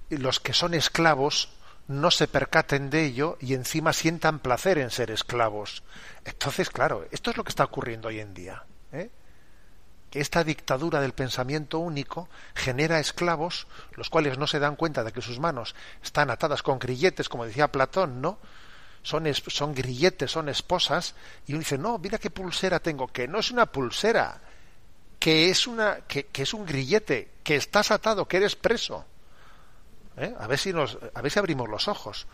los 0.10 0.39
que 0.39 0.53
son 0.53 0.73
esclavos 0.73 1.49
no 1.89 2.12
se 2.12 2.27
percaten 2.27 2.89
de 2.89 3.03
ello 3.03 3.38
y 3.41 3.55
encima 3.55 3.93
sientan 3.93 4.39
placer 4.39 4.77
en 4.77 4.91
ser 4.91 5.10
esclavos. 5.10 5.84
Entonces, 6.23 6.69
claro, 6.69 7.08
esto 7.12 7.32
es 7.32 7.38
lo 7.38 7.43
que 7.43 7.49
está 7.49 7.63
ocurriendo 7.63 8.10
hoy 8.10 8.19
en 8.19 8.34
día. 8.36 8.63
¿eh? 8.91 9.10
Que 10.12 10.19
esta 10.19 10.43
dictadura 10.43 11.01
del 11.01 11.13
pensamiento 11.13 11.79
único 11.79 12.29
genera 12.53 12.99
esclavos, 12.99 13.67
los 13.95 14.10
cuales 14.10 14.38
no 14.38 14.45
se 14.45 14.60
dan 14.60 14.75
cuenta 14.75 15.03
de 15.03 15.12
que 15.12 15.21
sus 15.21 15.39
manos 15.39 15.75
están 16.03 16.29
atadas 16.29 16.62
con 16.62 16.77
grilletes, 16.77 17.27
como 17.27 17.45
decía 17.45 17.71
Platón, 17.71 18.21
¿no? 18.21 18.38
Son, 19.01 19.25
son 19.34 19.73
grilletes, 19.73 20.29
son 20.29 20.49
esposas, 20.49 21.15
y 21.47 21.53
uno 21.53 21.60
dice, 21.60 21.77
no, 21.77 21.97
mira 21.97 22.17
qué 22.17 22.29
pulsera 22.29 22.79
tengo, 22.79 23.08
que 23.08 23.27
no 23.27 23.39
es 23.39 23.49
una 23.49 23.65
pulsera, 23.65 24.41
que 25.19 25.49
es, 25.49 25.67
una, 25.67 25.97
que, 26.08 26.27
que 26.27 26.43
es 26.43 26.53
un 26.53 26.65
grillete, 26.65 27.29
que 27.43 27.55
estás 27.55 27.91
atado, 27.91 28.27
que 28.27 28.38
eres 28.38 28.55
preso. 28.55 29.05
¿eh? 30.17 30.34
A, 30.39 30.47
ver 30.47 30.58
si 30.58 30.71
nos, 30.71 30.97
a 31.13 31.21
ver 31.21 31.32
si 31.32 31.39
abrimos 31.39 31.67
los 31.69 31.88
ojos. 31.88 32.25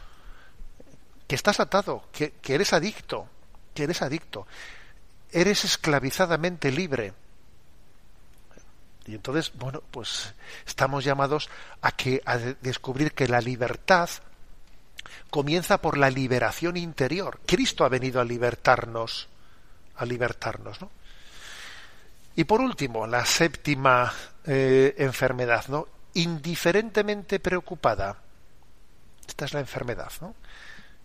Que 1.27 1.35
estás 1.35 1.59
atado, 1.59 2.03
que, 2.11 2.33
que 2.33 2.53
eres 2.53 2.73
adicto, 2.73 3.27
que 3.73 3.83
eres 3.83 4.03
adicto. 4.03 4.45
Eres 5.31 5.65
esclavizadamente 5.65 6.71
libre. 6.71 7.13
Y 9.07 9.15
entonces, 9.15 9.51
bueno, 9.55 9.81
pues 9.89 10.33
estamos 10.65 11.03
llamados 11.03 11.49
a 11.81 11.91
que 11.91 12.21
a 12.25 12.37
descubrir 12.37 13.13
que 13.13 13.27
la 13.27 13.41
libertad 13.41 14.09
comienza 15.31 15.81
por 15.81 15.97
la 15.97 16.09
liberación 16.09 16.77
interior. 16.77 17.39
Cristo 17.45 17.83
ha 17.83 17.89
venido 17.89 18.21
a 18.21 18.25
libertarnos, 18.25 19.27
a 19.95 20.05
libertarnos, 20.05 20.81
¿no? 20.81 20.91
Y 22.35 22.43
por 22.43 22.61
último, 22.61 23.07
la 23.07 23.25
séptima 23.25 24.11
eh, 24.45 24.95
enfermedad, 24.97 25.65
¿no? 25.69 25.87
indiferentemente 26.15 27.39
preocupada. 27.39 28.17
Esta 29.27 29.45
es 29.45 29.53
la 29.53 29.59
enfermedad, 29.59 30.11
¿no? 30.21 30.35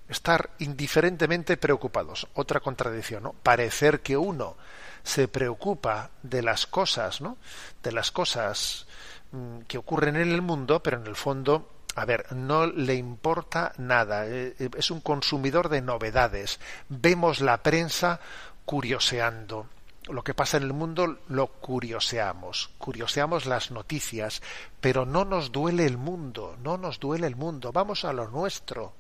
Estar 0.09 0.51
indiferentemente 0.59 1.57
preocupados. 1.57 2.27
Otra 2.35 2.61
contradicción, 2.61 3.25
¿no? 3.25 3.33
Parecer 3.33 4.01
que 4.01 4.17
uno 4.17 4.57
se 5.03 5.29
preocupa 5.29 6.11
de 6.23 6.43
las 6.43 6.67
cosas, 6.67 7.21
¿no? 7.21 7.39
De 7.83 7.93
las 7.93 8.11
cosas 8.11 8.87
mm, 9.33 9.61
que 9.61 9.79
ocurren 9.79 10.17
en 10.17 10.31
el 10.31 10.43
mundo, 10.43 10.83
pero 10.83 10.99
en 10.99 11.07
el 11.07 11.17
fondo, 11.17 11.71
a 11.97 12.05
ver, 12.05 12.33
no 12.33 12.67
le 12.67 12.95
importa 12.95 13.73
nada. 13.79 14.27
Eh, 14.27 14.55
eh, 14.59 14.71
es 14.77 14.91
un 14.91 15.01
consumidor 15.01 15.69
de 15.69 15.83
novedades. 15.83 16.61
Vemos 16.89 17.41
la 17.41 17.63
prensa 17.63 18.21
curioseando 18.65 19.67
lo 20.09 20.25
que 20.25 20.35
pasa 20.35 20.57
en 20.57 20.65
el 20.65 20.73
mundo 20.73 21.19
lo 21.29 21.47
curioseamos, 21.49 22.71
curioseamos 22.79 23.47
las 23.47 23.71
noticias, 23.71 24.43
pero 24.81 25.05
no 25.05 25.25
nos 25.25 25.53
duele 25.53 25.85
el 25.85 25.99
mundo, 25.99 26.57
no 26.63 26.79
nos 26.79 26.99
duele 26.99 27.27
el 27.27 27.37
mundo, 27.37 27.73
vamos 27.73 28.05
a 28.05 28.13
lo 28.13 28.29
nuestro, 28.29 28.95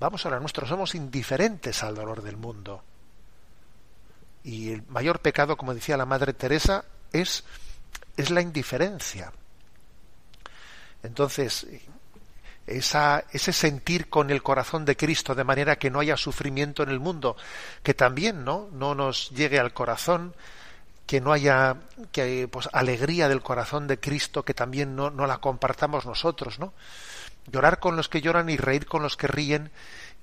vamos 0.00 0.26
a 0.26 0.30
lo 0.30 0.40
nuestro, 0.40 0.66
somos 0.66 0.94
indiferentes 0.94 1.82
al 1.82 1.94
dolor 1.94 2.22
del 2.22 2.36
mundo. 2.36 2.82
Y 4.44 4.72
el 4.72 4.82
mayor 4.88 5.20
pecado, 5.20 5.56
como 5.56 5.72
decía 5.74 5.96
la 5.96 6.06
Madre 6.06 6.32
Teresa, 6.32 6.84
es, 7.12 7.44
es 8.16 8.30
la 8.30 8.40
indiferencia. 8.40 9.32
Entonces, 11.04 11.66
ese 12.66 13.52
sentir 13.52 14.08
con 14.08 14.30
el 14.30 14.42
corazón 14.42 14.84
de 14.84 14.96
Cristo 14.96 15.34
de 15.34 15.44
manera 15.44 15.76
que 15.76 15.90
no 15.90 16.00
haya 16.00 16.16
sufrimiento 16.16 16.82
en 16.82 16.90
el 16.90 17.00
mundo, 17.00 17.36
que 17.82 17.94
también 17.94 18.44
no, 18.44 18.68
no 18.72 18.94
nos 18.94 19.30
llegue 19.30 19.58
al 19.58 19.72
corazón, 19.72 20.34
que 21.06 21.20
no 21.20 21.32
haya 21.32 21.76
que, 22.12 22.48
pues, 22.48 22.68
alegría 22.72 23.28
del 23.28 23.42
corazón 23.42 23.86
de 23.86 23.98
Cristo, 23.98 24.44
que 24.44 24.54
también 24.54 24.94
no, 24.94 25.10
no 25.10 25.26
la 25.26 25.38
compartamos 25.38 26.06
nosotros, 26.06 26.58
¿no? 26.58 26.72
Llorar 27.50 27.80
con 27.80 27.96
los 27.96 28.08
que 28.08 28.20
lloran 28.20 28.48
y 28.48 28.56
reír 28.56 28.86
con 28.86 29.02
los 29.02 29.16
que 29.16 29.26
ríen 29.26 29.72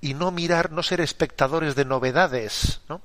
y 0.02 0.14
no 0.14 0.32
mirar, 0.32 0.72
no 0.72 0.82
ser 0.82 1.02
espectadores 1.02 1.76
de 1.76 1.84
novedades, 1.84 2.82
¿no? 2.88 3.02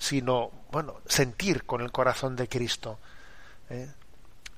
sino, 0.00 0.50
bueno, 0.72 1.00
sentir 1.06 1.64
con 1.64 1.82
el 1.82 1.92
corazón 1.92 2.34
de 2.34 2.48
Cristo, 2.48 2.98
¿eh? 3.68 3.88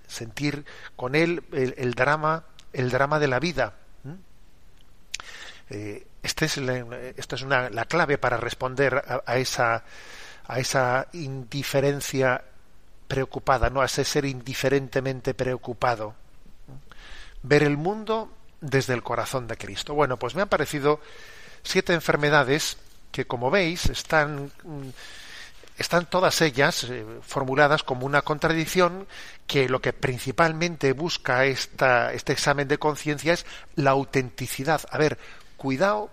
sentir 0.06 0.64
con 0.94 1.14
él 1.14 1.42
el 1.52 1.94
drama, 1.94 2.44
el 2.72 2.90
drama 2.90 3.18
de 3.18 3.28
la 3.28 3.40
vida, 3.40 3.74
eh, 5.72 6.06
este 6.22 6.44
es 6.44 6.58
esta 6.58 7.36
es 7.36 7.42
una, 7.42 7.70
la 7.70 7.84
clave 7.86 8.18
para 8.18 8.36
responder 8.36 9.22
a, 9.26 9.36
esa, 9.38 9.82
a 10.46 10.58
esa 10.60 11.08
indiferencia 11.14 12.44
preocupada, 13.08 13.70
no 13.70 13.80
a 13.80 13.86
ese 13.86 14.04
ser 14.04 14.24
indiferentemente 14.24 15.34
preocupado. 15.34 16.14
Ver 17.42 17.64
el 17.64 17.76
mundo 17.76 18.30
desde 18.60 18.94
el 18.94 19.02
corazón 19.02 19.48
de 19.48 19.56
Cristo. 19.56 19.94
Bueno, 19.94 20.16
pues 20.16 20.34
me 20.34 20.42
han 20.42 20.48
parecido 20.48 21.00
siete 21.62 21.92
enfermedades 21.92 22.76
que, 23.10 23.26
como 23.26 23.50
veis, 23.50 23.86
están, 23.86 24.52
están 25.76 26.06
todas 26.06 26.40
ellas 26.40 26.84
eh, 26.84 27.04
formuladas 27.22 27.82
como 27.82 28.06
una 28.06 28.22
contradicción 28.22 29.06
que 29.46 29.68
lo 29.68 29.80
que 29.80 29.92
principalmente 29.92 30.92
busca 30.92 31.44
esta, 31.44 32.12
este 32.12 32.32
examen 32.32 32.68
de 32.68 32.78
conciencia 32.78 33.32
es 33.32 33.44
la 33.74 33.90
autenticidad. 33.90 34.82
A 34.90 34.98
ver, 34.98 35.18
cuidado 35.62 36.10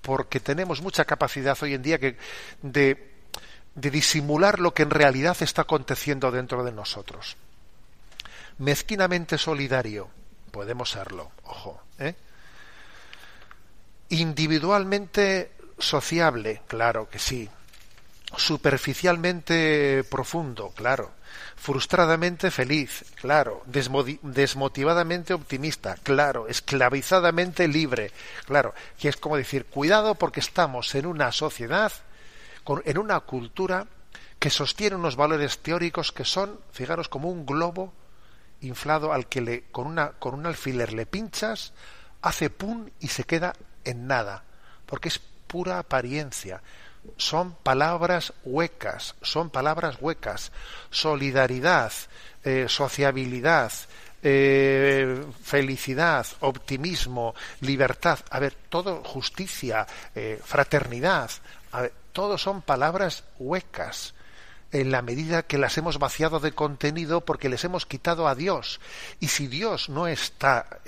porque 0.00 0.40
tenemos 0.40 0.80
mucha 0.80 1.04
capacidad 1.04 1.58
hoy 1.60 1.74
en 1.74 1.82
día 1.82 1.98
de, 1.98 2.16
de 2.62 3.90
disimular 3.90 4.58
lo 4.58 4.72
que 4.72 4.84
en 4.84 4.90
realidad 4.90 5.36
está 5.40 5.62
aconteciendo 5.62 6.30
dentro 6.30 6.64
de 6.64 6.72
nosotros. 6.72 7.36
Mezquinamente 8.56 9.36
solidario, 9.36 10.08
podemos 10.50 10.90
serlo, 10.92 11.30
ojo. 11.44 11.82
¿eh? 11.98 12.14
Individualmente 14.08 15.52
sociable, 15.78 16.62
claro 16.66 17.10
que 17.10 17.18
sí. 17.18 17.50
Superficialmente 18.34 20.04
profundo, 20.08 20.72
claro 20.74 21.15
frustradamente 21.56 22.50
feliz, 22.50 23.04
claro, 23.14 23.62
desmotivadamente 23.66 25.34
optimista, 25.34 25.96
claro, 26.02 26.48
esclavizadamente 26.48 27.68
libre, 27.68 28.12
claro, 28.44 28.74
que 28.98 29.08
es 29.08 29.16
como 29.16 29.36
decir, 29.36 29.66
cuidado 29.66 30.14
porque 30.14 30.40
estamos 30.40 30.94
en 30.94 31.06
una 31.06 31.32
sociedad, 31.32 31.92
en 32.84 32.98
una 32.98 33.20
cultura 33.20 33.86
que 34.38 34.50
sostiene 34.50 34.96
unos 34.96 35.16
valores 35.16 35.58
teóricos 35.58 36.12
que 36.12 36.24
son, 36.24 36.60
fijaros, 36.72 37.08
como 37.08 37.30
un 37.30 37.46
globo 37.46 37.92
inflado 38.60 39.12
al 39.12 39.26
que 39.26 39.40
le, 39.40 39.64
con, 39.70 39.86
una, 39.86 40.12
con 40.12 40.34
un 40.34 40.46
alfiler 40.46 40.92
le 40.92 41.06
pinchas, 41.06 41.72
hace 42.22 42.50
pum 42.50 42.88
y 43.00 43.08
se 43.08 43.24
queda 43.24 43.54
en 43.84 44.06
nada, 44.06 44.44
porque 44.86 45.08
es 45.08 45.20
pura 45.46 45.78
apariencia 45.78 46.62
son 47.16 47.54
palabras 47.62 48.32
huecas, 48.44 49.14
son 49.22 49.50
palabras 49.50 49.96
huecas. 50.00 50.52
Solidaridad, 50.90 51.92
eh, 52.44 52.66
sociabilidad, 52.68 53.72
eh, 54.22 55.24
felicidad, 55.42 56.26
optimismo, 56.40 57.34
libertad, 57.60 58.18
a 58.30 58.40
ver, 58.40 58.54
todo 58.68 59.02
justicia, 59.04 59.86
eh, 60.14 60.40
fraternidad, 60.44 61.30
a 61.72 61.82
ver, 61.82 61.92
todo 62.12 62.38
son 62.38 62.62
palabras 62.62 63.24
huecas 63.38 64.14
en 64.72 64.90
la 64.90 65.02
medida 65.02 65.44
que 65.44 65.58
las 65.58 65.78
hemos 65.78 65.98
vaciado 65.98 66.40
de 66.40 66.52
contenido 66.52 67.20
porque 67.20 67.48
les 67.48 67.64
hemos 67.64 67.86
quitado 67.86 68.26
a 68.26 68.34
Dios. 68.34 68.80
Y 69.20 69.28
si 69.28 69.46
Dios 69.46 69.88
no 69.88 70.06
está 70.08 70.80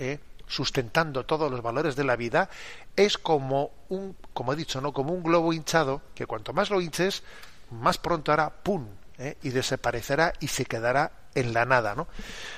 sustentando 0.49 1.25
todos 1.25 1.51
los 1.51 1.63
valores 1.63 1.95
de 1.95 2.05
la 2.05 2.17
vida, 2.17 2.51
es 2.97 3.19
como 3.19 3.71
un, 3.89 4.17
como 4.33 4.53
he 4.53 4.57
dicho, 4.57 4.81
¿no? 4.81 4.93
Como 4.93 5.13
un 5.13 5.23
globo 5.23 5.53
hinchado, 5.53 6.03
que 6.15 6.27
cuanto 6.27 6.53
más 6.53 6.71
lo 6.71 6.81
hinches, 6.81 7.23
más 7.71 7.99
pronto 7.99 8.33
hará 8.33 8.51
pum, 8.51 8.87
¿eh? 9.19 9.37
y 9.43 9.51
desaparecerá 9.51 10.33
y 10.41 10.49
se 10.49 10.65
quedará 10.65 11.13
en 11.35 11.53
la 11.53 11.65
nada, 11.65 11.95
¿no? 11.95 12.09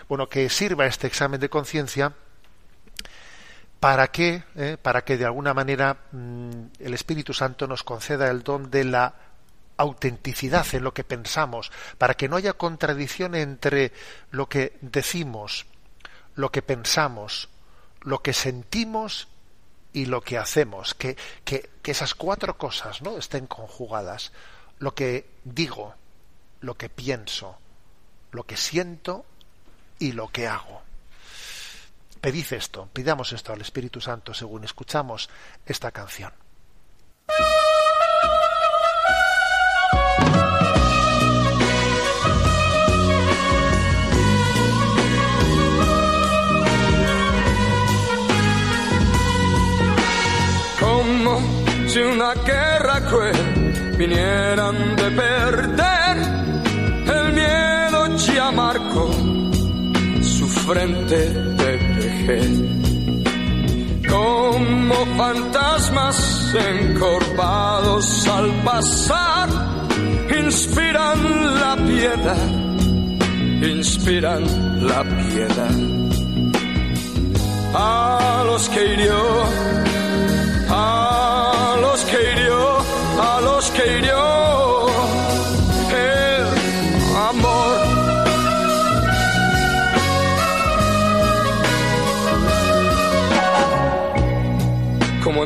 Bueno, 0.08 0.28
que 0.28 0.48
sirva 0.48 0.86
este 0.86 1.06
examen 1.06 1.40
de 1.40 1.50
conciencia 1.50 2.14
para 3.80 4.08
que, 4.08 4.44
¿eh? 4.56 4.76
para 4.80 5.02
que 5.02 5.16
de 5.16 5.24
alguna 5.24 5.54
manera 5.54 5.96
mm, 6.12 6.50
el 6.78 6.94
Espíritu 6.94 7.32
Santo 7.32 7.66
nos 7.66 7.82
conceda 7.82 8.30
el 8.30 8.42
don 8.42 8.70
de 8.70 8.84
la 8.84 9.14
autenticidad 9.78 10.66
en 10.74 10.84
lo 10.84 10.92
que 10.92 11.04
pensamos, 11.04 11.72
para 11.96 12.14
que 12.14 12.28
no 12.28 12.36
haya 12.36 12.52
contradicción 12.52 13.34
entre 13.34 13.92
lo 14.30 14.46
que 14.46 14.76
decimos, 14.82 15.66
lo 16.34 16.52
que 16.52 16.60
pensamos, 16.60 17.48
lo 18.02 18.22
que 18.22 18.32
sentimos 18.32 19.28
y 19.92 20.06
lo 20.06 20.20
que 20.20 20.38
hacemos, 20.38 20.94
que, 20.94 21.16
que, 21.44 21.68
esas 21.84 22.14
cuatro 22.14 22.56
cosas 22.56 23.02
¿no? 23.02 23.18
estén 23.18 23.46
conjugadas. 23.46 24.32
Lo 24.78 24.94
que 24.94 25.28
digo, 25.44 25.94
lo 26.60 26.76
que 26.76 26.88
pienso, 26.88 27.58
lo 28.30 28.44
que 28.44 28.56
siento 28.56 29.24
y 29.98 30.12
lo 30.12 30.28
que 30.28 30.46
hago. 30.46 30.82
Pedid 32.20 32.52
esto, 32.52 32.88
pidamos 32.92 33.32
esto 33.32 33.52
al 33.52 33.60
Espíritu 33.60 34.00
Santo 34.00 34.34
según 34.34 34.64
escuchamos 34.64 35.28
esta 35.66 35.90
canción. 35.90 36.32
Guerra 51.94 53.00
cruel 53.08 53.96
vinieran 53.98 54.94
de 54.94 55.10
perder, 55.10 56.16
el 57.16 57.32
miedo 57.32 58.16
ya 58.16 58.50
marcó 58.52 59.10
su 60.22 60.46
frente 60.46 61.30
de 61.60 61.76
vejez. 61.98 62.50
Como 64.08 64.94
fantasmas 65.16 66.54
encorvados 66.54 68.28
al 68.28 68.50
pasar, 68.62 69.48
inspiran 70.44 71.60
la 71.60 71.76
piedad, 71.76 72.48
inspiran 73.62 74.42
la 74.86 75.02
piedad. 75.02 75.76
A 77.74 78.44
los 78.46 78.68
que 78.68 78.94
hirió, 78.94 79.69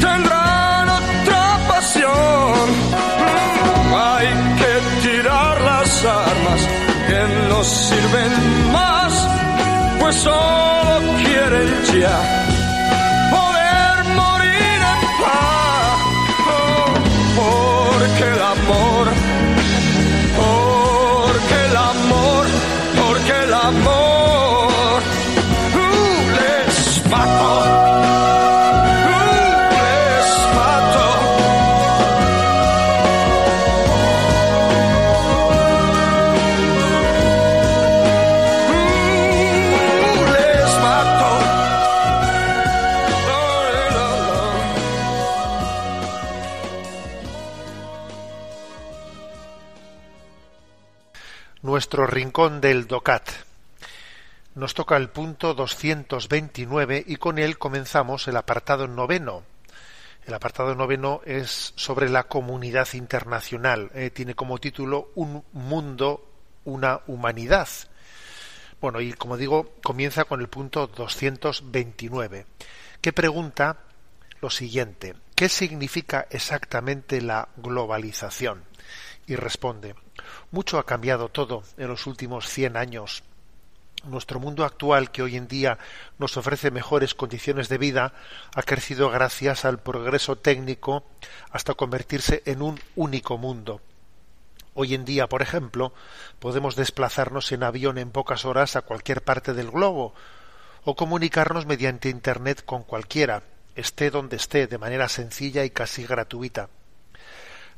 tendrán 0.00 0.88
otra 0.88 1.58
pasión. 1.68 2.68
Hay 3.94 4.28
que 4.58 5.08
tirar 5.08 5.60
las 5.60 6.04
armas 6.04 6.68
que 7.08 7.48
no 7.48 7.62
sirven 7.64 8.72
más, 8.72 9.28
pues 10.00 10.16
solo 10.16 11.00
quieren 11.22 12.00
ya 12.00 12.39
nuestro 51.90 52.06
rincón 52.06 52.60
del 52.60 52.86
DOCAT. 52.86 53.30
Nos 54.54 54.74
toca 54.74 54.96
el 54.96 55.08
punto 55.08 55.54
229 55.54 57.02
y 57.04 57.16
con 57.16 57.36
él 57.36 57.58
comenzamos 57.58 58.28
el 58.28 58.36
apartado 58.36 58.86
noveno. 58.86 59.42
El 60.24 60.32
apartado 60.34 60.76
noveno 60.76 61.20
es 61.24 61.72
sobre 61.74 62.08
la 62.08 62.28
comunidad 62.28 62.86
internacional. 62.92 63.90
Eh, 63.92 64.10
tiene 64.10 64.36
como 64.36 64.58
título 64.58 65.10
Un 65.16 65.42
mundo, 65.52 66.30
una 66.64 67.00
humanidad. 67.08 67.66
Bueno, 68.80 69.00
y 69.00 69.12
como 69.14 69.36
digo, 69.36 69.72
comienza 69.82 70.26
con 70.26 70.40
el 70.40 70.48
punto 70.48 70.86
229, 70.86 72.46
que 73.00 73.12
pregunta 73.12 73.78
lo 74.40 74.48
siguiente, 74.48 75.16
¿qué 75.34 75.48
significa 75.48 76.28
exactamente 76.30 77.20
la 77.20 77.48
globalización? 77.56 78.62
Y 79.26 79.34
responde, 79.34 79.96
mucho 80.50 80.78
ha 80.78 80.86
cambiado 80.86 81.28
todo 81.28 81.62
en 81.76 81.88
los 81.88 82.06
últimos 82.06 82.48
100 82.48 82.76
años. 82.76 83.22
Nuestro 84.04 84.40
mundo 84.40 84.64
actual, 84.64 85.10
que 85.10 85.22
hoy 85.22 85.36
en 85.36 85.46
día 85.46 85.78
nos 86.18 86.36
ofrece 86.38 86.70
mejores 86.70 87.14
condiciones 87.14 87.68
de 87.68 87.76
vida, 87.76 88.14
ha 88.54 88.62
crecido 88.62 89.10
gracias 89.10 89.66
al 89.66 89.78
progreso 89.78 90.36
técnico 90.36 91.04
hasta 91.50 91.74
convertirse 91.74 92.42
en 92.46 92.62
un 92.62 92.80
único 92.96 93.36
mundo. 93.36 93.82
Hoy 94.72 94.94
en 94.94 95.04
día, 95.04 95.28
por 95.28 95.42
ejemplo, 95.42 95.92
podemos 96.38 96.76
desplazarnos 96.76 97.52
en 97.52 97.62
avión 97.62 97.98
en 97.98 98.10
pocas 98.10 98.46
horas 98.46 98.76
a 98.76 98.82
cualquier 98.82 99.22
parte 99.22 99.52
del 99.52 99.70
globo 99.70 100.14
o 100.84 100.96
comunicarnos 100.96 101.66
mediante 101.66 102.08
Internet 102.08 102.64
con 102.64 102.84
cualquiera, 102.84 103.42
esté 103.74 104.10
donde 104.10 104.36
esté, 104.36 104.66
de 104.66 104.78
manera 104.78 105.08
sencilla 105.08 105.64
y 105.64 105.70
casi 105.70 106.06
gratuita. 106.06 106.70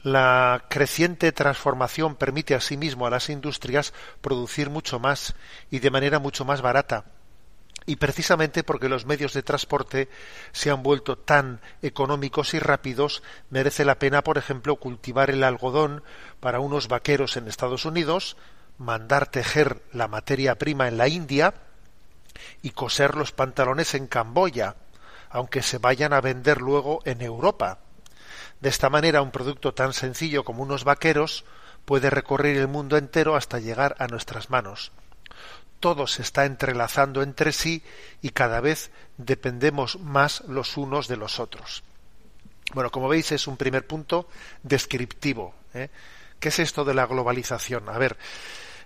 La 0.03 0.65
creciente 0.69 1.31
transformación 1.31 2.17
permite 2.17 2.57
asimismo 2.57 3.07
a 3.07 3.11
las 3.11 3.29
industrias 3.29 3.93
producir 4.21 4.69
mucho 4.69 4.99
más 4.99 5.37
y 5.71 5.79
de 5.79 5.93
manera 5.93 6.19
mucho 6.19 6.45
más 6.45 6.61
barata. 6.61 7.05
Y 7.87 7.97
precisamente 7.97 8.65
porque 8.65 8.89
los 8.89 9.07
medios 9.07 9.33
de 9.33 9.45
transporte 9.45 10.09
se 10.51 10.71
han 10.71 10.83
vuelto 10.83 11.19
tan 11.19 11.61
económicos 11.83 12.55
y 12.55 12.59
rápidos, 12.59 13.23
merece 13.51 13.85
la 13.85 14.01
pena, 14.01 14.23
por 14.23 14.39
ejemplo, 14.39 14.75
cultivar 14.77 15.31
el 15.31 15.45
algodón 15.45 16.03
para 16.41 16.59
unos 16.59 16.89
vaqueros 16.89 17.37
en 17.37 17.47
Estados 17.47 17.85
Unidos, 17.85 18.37
mandar 18.79 19.29
tejer 19.29 19.83
la 19.93 20.09
materia 20.09 20.57
prima 20.57 20.89
en 20.89 20.97
la 20.97 21.07
India 21.07 21.55
y 22.61 22.71
coser 22.71 23.15
los 23.15 23.31
pantalones 23.31 23.95
en 23.95 24.09
Camboya, 24.09 24.75
aunque 25.31 25.63
se 25.63 25.79
vayan 25.79 26.13
a 26.13 26.21
vender 26.21 26.61
luego 26.61 27.03
en 27.05 27.23
Europa. 27.23 27.79
De 28.63 28.69
esta 28.69 28.89
manera, 28.89 29.23
un 29.23 29.33
producto 29.33 29.75
tan 29.75 29.93
sencillo 29.93 30.45
como 30.45 30.63
unos 30.63 30.85
vaqueros 30.85 31.45
puede 31.85 32.11
recorrer 32.11 32.57
el 32.57 32.69
mundo 32.69 32.97
entero 32.97 33.35
hasta 33.35 33.59
llegar 33.59 33.97
a 33.99 34.07
nuestras 34.07 34.51
manos. 34.51 34.93
Todo 35.81 36.07
se 36.07 36.23
está 36.23 36.45
entrelazando 36.45 37.23
entre 37.23 37.51
sí 37.51 37.83
y 38.23 38.31
cada 38.31 38.61
vez 38.61 38.93
dependemos 39.17 39.99
más 39.99 40.43
los 40.47 40.77
unos 40.77 41.09
de 41.09 41.17
los 41.17 41.41
otros. 41.41 41.83
Bueno, 42.73 42.91
como 42.93 43.09
veis, 43.09 43.33
es 43.33 43.49
un 43.49 43.57
primer 43.57 43.85
punto 43.85 44.29
descriptivo. 44.63 45.57
¿eh? 45.75 45.91
¿Qué 46.39 46.51
es 46.51 46.61
esto 46.61 46.85
de 46.85 46.95
la 46.95 47.07
globalización? 47.07 47.89
A 47.89 47.99
ver, 47.99 48.17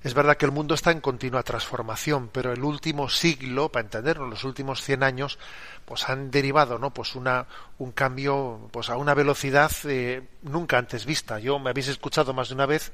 Es 0.06 0.14
verdad 0.14 0.36
que 0.36 0.46
el 0.46 0.52
mundo 0.52 0.76
está 0.76 0.92
en 0.92 1.00
continua 1.00 1.42
transformación, 1.42 2.30
pero 2.32 2.52
el 2.52 2.62
último 2.62 3.08
siglo, 3.08 3.72
para 3.72 3.86
entenderlo, 3.86 4.28
los 4.28 4.44
últimos 4.44 4.80
100 4.80 5.02
años, 5.02 5.36
pues 5.84 6.08
han 6.08 6.30
derivado, 6.30 6.78
¿no? 6.78 6.94
Pues 6.94 7.16
una, 7.16 7.48
un 7.78 7.90
cambio, 7.90 8.68
pues 8.70 8.88
a 8.88 8.98
una 8.98 9.14
velocidad 9.14 9.72
eh, 9.82 10.22
nunca 10.42 10.78
antes 10.78 11.06
vista. 11.06 11.40
Yo 11.40 11.58
me 11.58 11.70
habéis 11.70 11.88
escuchado 11.88 12.32
más 12.34 12.50
de 12.50 12.54
una 12.54 12.66
vez 12.66 12.92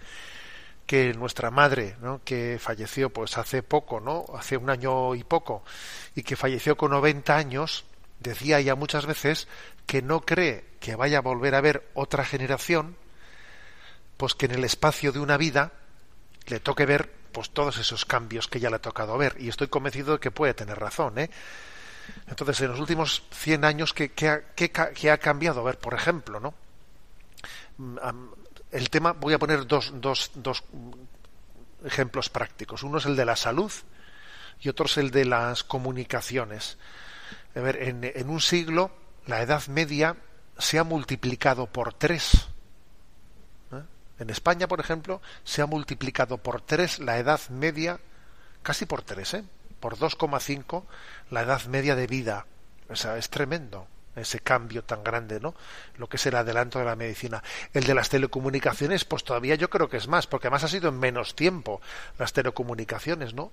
que 0.86 1.12
nuestra 1.12 1.50
madre, 1.50 1.96
¿no? 2.00 2.22
que 2.24 2.58
falleció 2.58 3.10
pues 3.10 3.36
hace 3.36 3.62
poco, 3.62 4.00
¿no? 4.00 4.24
Hace 4.34 4.56
un 4.56 4.70
año 4.70 5.14
y 5.14 5.22
poco, 5.22 5.64
y 6.14 6.22
que 6.22 6.34
falleció 6.34 6.78
con 6.78 6.92
90 6.92 7.36
años, 7.36 7.84
decía 8.20 8.58
ya 8.62 8.74
muchas 8.74 9.04
veces 9.04 9.48
que 9.84 10.00
no 10.00 10.22
cree 10.22 10.64
que 10.80 10.96
vaya 10.96 11.18
a 11.18 11.20
volver 11.20 11.56
a 11.56 11.58
haber 11.58 11.86
otra 11.92 12.24
generación, 12.24 12.96
pues 14.16 14.34
que 14.34 14.46
en 14.46 14.52
el 14.52 14.64
espacio 14.64 15.12
de 15.12 15.18
una 15.18 15.36
vida 15.36 15.72
le 16.48 16.60
toque 16.60 16.86
ver 16.86 17.10
pues 17.32 17.50
todos 17.50 17.78
esos 17.78 18.04
cambios 18.04 18.46
que 18.48 18.60
ya 18.60 18.70
le 18.70 18.76
ha 18.76 18.80
tocado 18.80 19.16
ver. 19.16 19.36
Y 19.38 19.48
estoy 19.48 19.68
convencido 19.68 20.14
de 20.14 20.20
que 20.20 20.30
puede 20.30 20.54
tener 20.54 20.78
razón 20.78 21.18
¿eh? 21.18 21.30
entonces 22.28 22.60
en 22.60 22.68
los 22.68 22.80
últimos 22.80 23.22
100 23.30 23.64
años 23.64 23.92
¿qué, 23.92 24.10
qué, 24.10 25.10
ha, 25.10 25.18
cambiado 25.18 25.60
a 25.60 25.64
ver 25.64 25.78
por 25.78 25.94
ejemplo 25.94 26.40
no 26.40 26.52
mm, 27.78 27.98
el 28.72 28.90
tema 28.90 29.12
voy 29.12 29.34
a 29.34 29.38
poner 29.38 29.66
dos, 29.66 29.92
dos, 29.96 30.30
dos 30.34 30.64
ejemplos 31.84 32.30
prácticos. 32.30 32.82
Uno 32.82 32.98
es 32.98 33.06
el 33.06 33.16
de 33.16 33.24
la 33.24 33.36
salud 33.36 33.70
y 34.60 34.68
otro 34.68 34.86
es 34.86 34.96
el 34.96 35.10
de 35.10 35.26
las 35.26 35.62
comunicaciones. 35.62 36.78
A 37.54 37.60
ver 37.60 37.82
en, 37.82 38.00
en 38.02 38.30
un 38.30 38.40
siglo 38.40 38.90
la 39.26 39.42
edad 39.42 39.66
media 39.66 40.16
se 40.58 40.78
ha 40.78 40.84
multiplicado 40.84 41.66
por 41.66 41.92
tres 41.92 42.48
en 44.18 44.30
España, 44.30 44.68
por 44.68 44.80
ejemplo, 44.80 45.20
se 45.44 45.62
ha 45.62 45.66
multiplicado 45.66 46.38
por 46.38 46.60
tres 46.60 46.98
la 46.98 47.18
edad 47.18 47.40
media, 47.48 47.98
casi 48.62 48.86
por 48.86 49.02
tres, 49.02 49.34
¿eh? 49.34 49.44
por 49.80 49.96
2,5 49.98 50.84
la 51.30 51.42
edad 51.42 51.64
media 51.64 51.96
de 51.96 52.06
vida. 52.06 52.46
O 52.88 52.96
sea, 52.96 53.16
es 53.16 53.30
tremendo 53.30 53.86
ese 54.14 54.40
cambio 54.40 54.82
tan 54.84 55.02
grande, 55.02 55.40
¿no? 55.40 55.54
Lo 55.96 56.08
que 56.08 56.16
es 56.16 56.26
el 56.26 56.36
adelanto 56.36 56.78
de 56.78 56.84
la 56.84 56.96
medicina. 56.96 57.42
El 57.72 57.84
de 57.84 57.94
las 57.94 58.08
telecomunicaciones, 58.08 59.04
pues 59.04 59.24
todavía 59.24 59.54
yo 59.54 59.70
creo 59.70 59.88
que 59.88 59.96
es 59.96 60.08
más, 60.08 60.26
porque 60.26 60.48
además 60.48 60.64
ha 60.64 60.68
sido 60.68 60.88
en 60.88 60.98
menos 60.98 61.34
tiempo 61.34 61.80
las 62.18 62.32
telecomunicaciones, 62.32 63.34
¿no? 63.34 63.52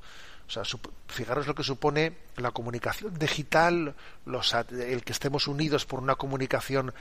O 0.49 0.51
sea, 0.51 0.63
fijaros 1.07 1.45
lo 1.45 1.53
que 1.53 1.63
supone 1.63 2.13
la 2.37 2.49
comunicación 2.49 3.13
digital, 3.19 3.93
el 4.71 5.03
que 5.03 5.11
estemos 5.11 5.47
unidos 5.47 5.85
por 5.85 5.99
una 5.99 6.15
comunicación 6.15 6.91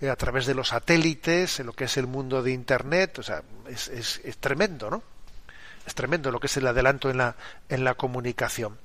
eh, 0.00 0.10
a 0.10 0.16
través 0.16 0.46
de 0.46 0.54
los 0.54 0.68
satélites, 0.68 1.60
lo 1.60 1.72
que 1.74 1.84
es 1.84 1.96
el 1.96 2.08
mundo 2.08 2.42
de 2.42 2.50
Internet, 2.50 3.20
o 3.20 3.22
sea, 3.22 3.44
es, 3.68 3.86
es, 3.86 4.20
es, 4.24 4.38
tremendo, 4.38 4.90
¿no? 4.90 5.04
Es 5.86 5.94
tremendo 5.94 6.32
lo 6.32 6.40
que 6.40 6.48
es 6.48 6.56
el 6.56 6.66
adelanto 6.66 7.08
en 7.08 7.18
la, 7.18 7.36
en 7.68 7.84
la 7.84 7.94
comunicación. 7.94 8.76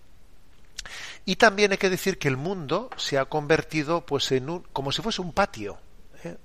Y 1.25 1.37
también 1.37 1.71
hay 1.71 1.77
que 1.77 1.89
decir 1.89 2.17
que 2.17 2.27
el 2.27 2.37
mundo 2.37 2.89
se 2.97 3.17
ha 3.17 3.25
convertido 3.25 4.05
pues 4.05 4.31
en 4.31 4.49
un, 4.49 4.63
como 4.73 4.91
si 4.91 5.01
fuese 5.01 5.21
un 5.21 5.31
patio, 5.31 5.77
¿eh? 6.23 6.35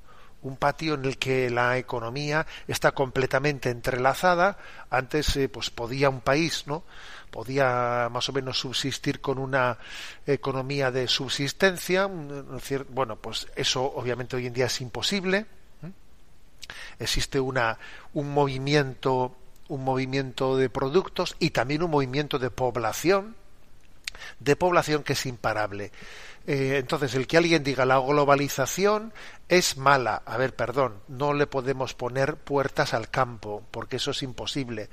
un 0.42 0.56
patio 0.56 0.94
en 0.94 1.04
el 1.04 1.18
que 1.18 1.50
la 1.50 1.78
economía 1.78 2.46
está 2.68 2.92
completamente 2.92 3.70
entrelazada. 3.70 4.56
Antes 4.88 5.36
eh, 5.36 5.48
pues 5.48 5.70
podía 5.70 6.10
un 6.10 6.20
país, 6.20 6.64
¿no? 6.66 6.84
podía 7.30 8.08
más 8.10 8.28
o 8.28 8.32
menos 8.32 8.58
subsistir 8.58 9.20
con 9.20 9.38
una 9.38 9.78
economía 10.26 10.90
de 10.90 11.08
subsistencia. 11.08 12.08
Bueno, 12.88 13.16
pues 13.16 13.48
eso 13.54 13.84
obviamente 13.84 14.36
hoy 14.36 14.46
en 14.46 14.52
día 14.52 14.66
es 14.66 14.80
imposible. 14.80 15.46
Existe 16.98 17.40
una, 17.40 17.78
un 18.14 18.32
movimiento 18.32 19.36
un 19.68 19.84
movimiento 19.84 20.56
de 20.56 20.70
productos 20.70 21.36
y 21.38 21.50
también 21.50 21.82
un 21.82 21.90
movimiento 21.90 22.38
de 22.38 22.50
población 22.50 23.36
de 24.40 24.56
población 24.56 25.02
que 25.02 25.14
es 25.14 25.26
imparable. 25.26 25.92
Eh, 26.46 26.78
entonces, 26.78 27.14
el 27.14 27.26
que 27.26 27.36
alguien 27.36 27.62
diga 27.62 27.84
la 27.84 27.98
globalización 27.98 29.12
es 29.48 29.76
mala, 29.76 30.22
a 30.24 30.38
ver, 30.38 30.56
perdón, 30.56 31.02
no 31.08 31.34
le 31.34 31.46
podemos 31.46 31.94
poner 31.94 32.36
puertas 32.36 32.94
al 32.94 33.10
campo, 33.10 33.62
porque 33.70 33.96
eso 33.96 34.12
es 34.12 34.22
imposible. 34.22 34.88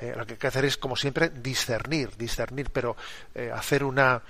Eh, 0.00 0.14
lo 0.16 0.26
que 0.26 0.34
hay 0.34 0.38
que 0.38 0.46
hacer 0.46 0.64
es, 0.64 0.76
como 0.78 0.96
siempre, 0.96 1.28
discernir, 1.28 2.16
discernir, 2.16 2.70
pero 2.70 2.96
eh, 3.34 3.50
hacer 3.54 3.84
una 3.84 4.22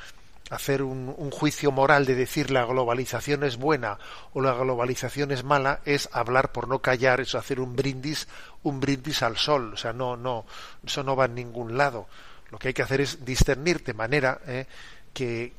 hacer 0.50 0.82
un, 0.82 1.14
juicio 1.32 1.72
moral 1.72 2.06
de 2.06 2.14
decir 2.14 2.50
la 2.50 2.64
globalización 2.64 3.42
es 3.42 3.56
buena 3.56 3.98
o 4.32 4.40
la 4.40 4.52
globalización 4.52 5.32
es 5.32 5.42
mala 5.42 5.80
es 5.84 6.08
hablar 6.12 6.52
por 6.52 6.68
no 6.68 6.78
callar, 6.78 7.20
es 7.20 7.34
hacer 7.34 7.58
un 7.58 7.74
brindis, 7.74 8.28
un 8.62 8.78
brindis 8.78 9.22
al 9.22 9.36
sol, 9.36 9.74
o 9.74 9.76
sea, 9.76 9.92
no, 9.92 10.16
no, 10.16 10.46
eso 10.84 11.02
no 11.02 11.16
va 11.16 11.24
a 11.24 11.28
ningún 11.28 11.76
lado. 11.76 12.06
Lo 12.50 12.58
que 12.58 12.68
hay 12.68 12.74
que 12.74 12.82
hacer 12.82 13.00
es 13.00 13.24
discernir 13.24 13.82
de 13.82 13.94
manera 13.94 14.40
eh, 14.46 14.66
que, 15.12 15.52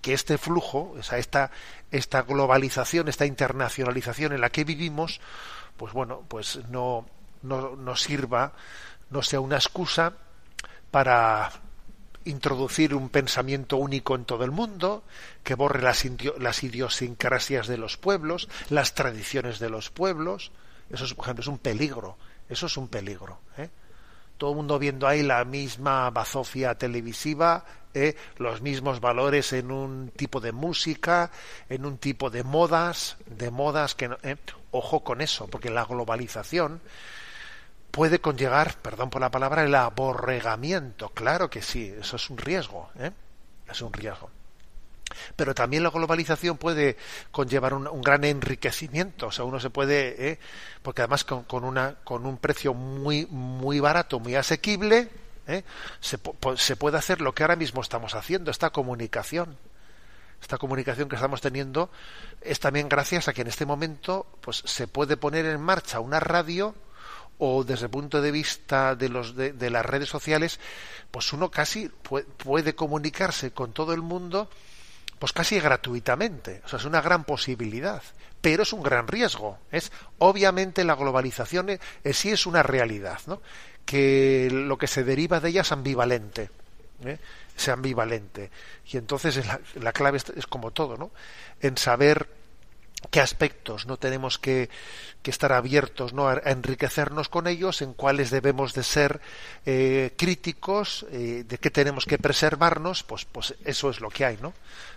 que 0.00 0.12
este 0.12 0.38
flujo, 0.38 0.94
o 0.98 1.02
sea, 1.02 1.18
esta, 1.18 1.50
esta 1.90 2.22
globalización, 2.22 3.08
esta 3.08 3.26
internacionalización 3.26 4.32
en 4.32 4.40
la 4.40 4.50
que 4.50 4.64
vivimos, 4.64 5.20
pues 5.76 5.92
bueno, 5.92 6.24
pues 6.28 6.60
no, 6.68 7.06
no, 7.42 7.76
no 7.76 7.96
sirva 7.96 8.54
no 9.10 9.22
sea 9.22 9.40
una 9.40 9.56
excusa 9.56 10.14
para 10.90 11.50
introducir 12.24 12.94
un 12.94 13.08
pensamiento 13.08 13.76
único 13.76 14.14
en 14.14 14.24
todo 14.24 14.44
el 14.44 14.50
mundo, 14.50 15.02
que 15.42 15.54
borre 15.54 15.82
las, 15.82 16.06
las 16.38 16.62
idiosincrasias 16.62 17.66
de 17.66 17.78
los 17.78 17.96
pueblos, 17.96 18.48
las 18.68 18.94
tradiciones 18.94 19.58
de 19.58 19.70
los 19.70 19.90
pueblos. 19.90 20.52
Eso, 20.90 21.04
es, 21.04 21.14
por 21.14 21.26
ejemplo, 21.26 21.42
es 21.42 21.48
un 21.48 21.58
peligro. 21.58 22.16
Eso 22.48 22.66
es 22.66 22.76
un 22.76 22.88
peligro. 22.88 23.40
¿eh? 23.56 23.70
Todo 24.40 24.52
el 24.52 24.56
mundo 24.56 24.78
viendo 24.78 25.06
ahí 25.06 25.22
la 25.22 25.44
misma 25.44 26.08
bazofia 26.08 26.74
televisiva, 26.74 27.62
¿eh? 27.92 28.16
los 28.38 28.62
mismos 28.62 28.98
valores 28.98 29.52
en 29.52 29.70
un 29.70 30.12
tipo 30.16 30.40
de 30.40 30.50
música, 30.50 31.30
en 31.68 31.84
un 31.84 31.98
tipo 31.98 32.30
de 32.30 32.42
modas, 32.42 33.18
de 33.26 33.50
modas 33.50 33.94
que... 33.94 34.08
¿eh? 34.22 34.36
Ojo 34.70 35.04
con 35.04 35.20
eso, 35.20 35.46
porque 35.46 35.68
la 35.68 35.84
globalización 35.84 36.80
puede 37.90 38.22
conllevar, 38.22 38.78
perdón 38.78 39.10
por 39.10 39.20
la 39.20 39.30
palabra, 39.30 39.62
el 39.62 39.74
aborregamiento. 39.74 41.10
Claro 41.10 41.50
que 41.50 41.60
sí, 41.60 41.94
eso 42.00 42.16
es 42.16 42.30
un 42.30 42.38
riesgo, 42.38 42.88
¿eh? 42.98 43.10
es 43.70 43.82
un 43.82 43.92
riesgo. 43.92 44.30
Pero 45.36 45.54
también 45.54 45.82
la 45.82 45.90
globalización 45.90 46.56
puede 46.56 46.96
conllevar 47.30 47.74
un, 47.74 48.02
gran 48.02 48.24
enriquecimiento, 48.24 49.28
o 49.28 49.32
sea, 49.32 49.44
uno 49.44 49.60
se 49.60 49.70
puede, 49.70 50.30
¿eh? 50.30 50.38
porque 50.82 51.02
además 51.02 51.24
con, 51.24 51.44
con, 51.44 51.64
una, 51.64 51.96
con 52.04 52.26
un 52.26 52.38
precio 52.38 52.74
muy, 52.74 53.26
muy 53.26 53.80
barato, 53.80 54.20
muy 54.20 54.34
asequible, 54.34 55.08
¿eh? 55.46 55.64
se, 56.00 56.18
se 56.56 56.76
puede 56.76 56.98
hacer 56.98 57.20
lo 57.20 57.34
que 57.34 57.42
ahora 57.42 57.56
mismo 57.56 57.80
estamos 57.80 58.14
haciendo, 58.14 58.50
esta 58.50 58.70
comunicación 58.70 59.56
esta 60.40 60.56
comunicación 60.56 61.08
que 61.08 61.16
estamos 61.16 61.40
teniendo 61.40 61.90
es 62.40 62.60
también 62.60 62.88
gracias 62.88 63.28
a 63.28 63.32
que 63.32 63.42
en 63.42 63.48
este 63.48 63.66
momento 63.66 64.26
pues 64.40 64.62
se 64.64 64.88
puede 64.88 65.16
poner 65.16 65.44
en 65.44 65.60
marcha 65.60 66.00
una 66.00 66.18
radio 66.18 66.74
o 67.38 67.64
desde 67.64 67.86
el 67.86 67.90
punto 67.90 68.20
de 68.20 68.30
vista 68.30 68.94
de, 68.94 69.08
los, 69.08 69.34
de, 69.34 69.70
las 69.70 69.84
redes 69.84 70.10
sociales, 70.10 70.60
pues 71.10 71.32
uno 71.32 71.50
casi 71.50 71.88
puede, 71.88 72.74
comunicarse 72.74 73.52
con 73.52 73.72
todo 73.72 73.94
el 73.94 74.02
mundo 74.02 74.50
pues 75.20 75.34
casi 75.34 75.60
gratuitamente. 75.60 76.62
O 76.64 76.68
sea, 76.68 76.78
es 76.78 76.86
una 76.86 77.02
gran 77.02 77.24
posibilidad, 77.24 78.02
pero 78.40 78.64
es 78.64 78.72
un 78.72 78.82
gran 78.82 79.06
riesgo. 79.06 79.58
Es 79.70 79.92
obviamente 80.18 80.82
la 80.82 80.96
globalización 80.96 81.68
es, 81.68 82.16
sí 82.16 82.30
es 82.30 82.46
una 82.46 82.62
realidad, 82.64 83.20
¿no? 83.26 83.42
Que 83.84 84.48
lo 84.50 84.78
que 84.78 84.86
se 84.86 85.04
deriva 85.04 85.38
de 85.38 85.50
ella 85.50 85.60
es 85.60 85.72
ambivalente. 85.72 86.50
¿eh? 87.04 87.18
Es 87.54 87.68
ambivalente. 87.68 88.50
Y 88.90 88.96
entonces 88.96 89.46
la, 89.46 89.60
la 89.74 89.92
clave 89.92 90.16
es, 90.16 90.30
es, 90.30 90.46
como 90.46 90.70
todo, 90.70 90.96
¿no? 90.96 91.10
En 91.60 91.76
saber 91.76 92.26
qué 93.08 93.20
aspectos 93.20 93.86
no 93.86 93.96
tenemos 93.96 94.38
que, 94.38 94.68
estar 95.24 95.52
abiertos 95.52 96.12
¿no? 96.12 96.28
a, 96.28 96.40
enriquecernos 96.44 97.28
con 97.28 97.46
ellos, 97.46 97.82
en 97.82 97.94
cuáles 97.94 98.30
debemos 98.30 98.74
de 98.74 98.82
ser 98.82 99.20
eh, 99.64 100.12
críticos, 100.16 101.06
eh, 101.12 101.44
de 101.46 101.58
qué 101.58 101.70
tenemos 101.70 102.04
que 102.04 102.18
preservarnos, 102.18 103.04
pues, 103.04 103.24
pues 103.24 103.54
eso 103.64 103.90
es 103.90 104.00
lo 104.00 104.10
que 104.10 104.24
hay, 104.24 104.38
¿no? 104.42 104.52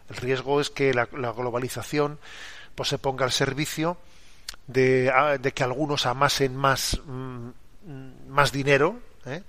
El 0.09 0.15
riesgo 0.17 0.59
es 0.59 0.69
que 0.69 0.93
la, 0.93 1.05
globalización 1.05 2.19
pues 2.75 2.89
se 2.89 2.97
ponga 2.97 3.25
al 3.25 3.31
servicio 3.31 3.97
de, 4.67 5.11
que 5.53 5.63
algunos 5.63 6.05
amasen 6.05 6.55
más, 6.55 6.99
mm, 7.05 7.49
más 8.27 8.51
dinero, 8.51 8.99
¿eh? 9.25 9.43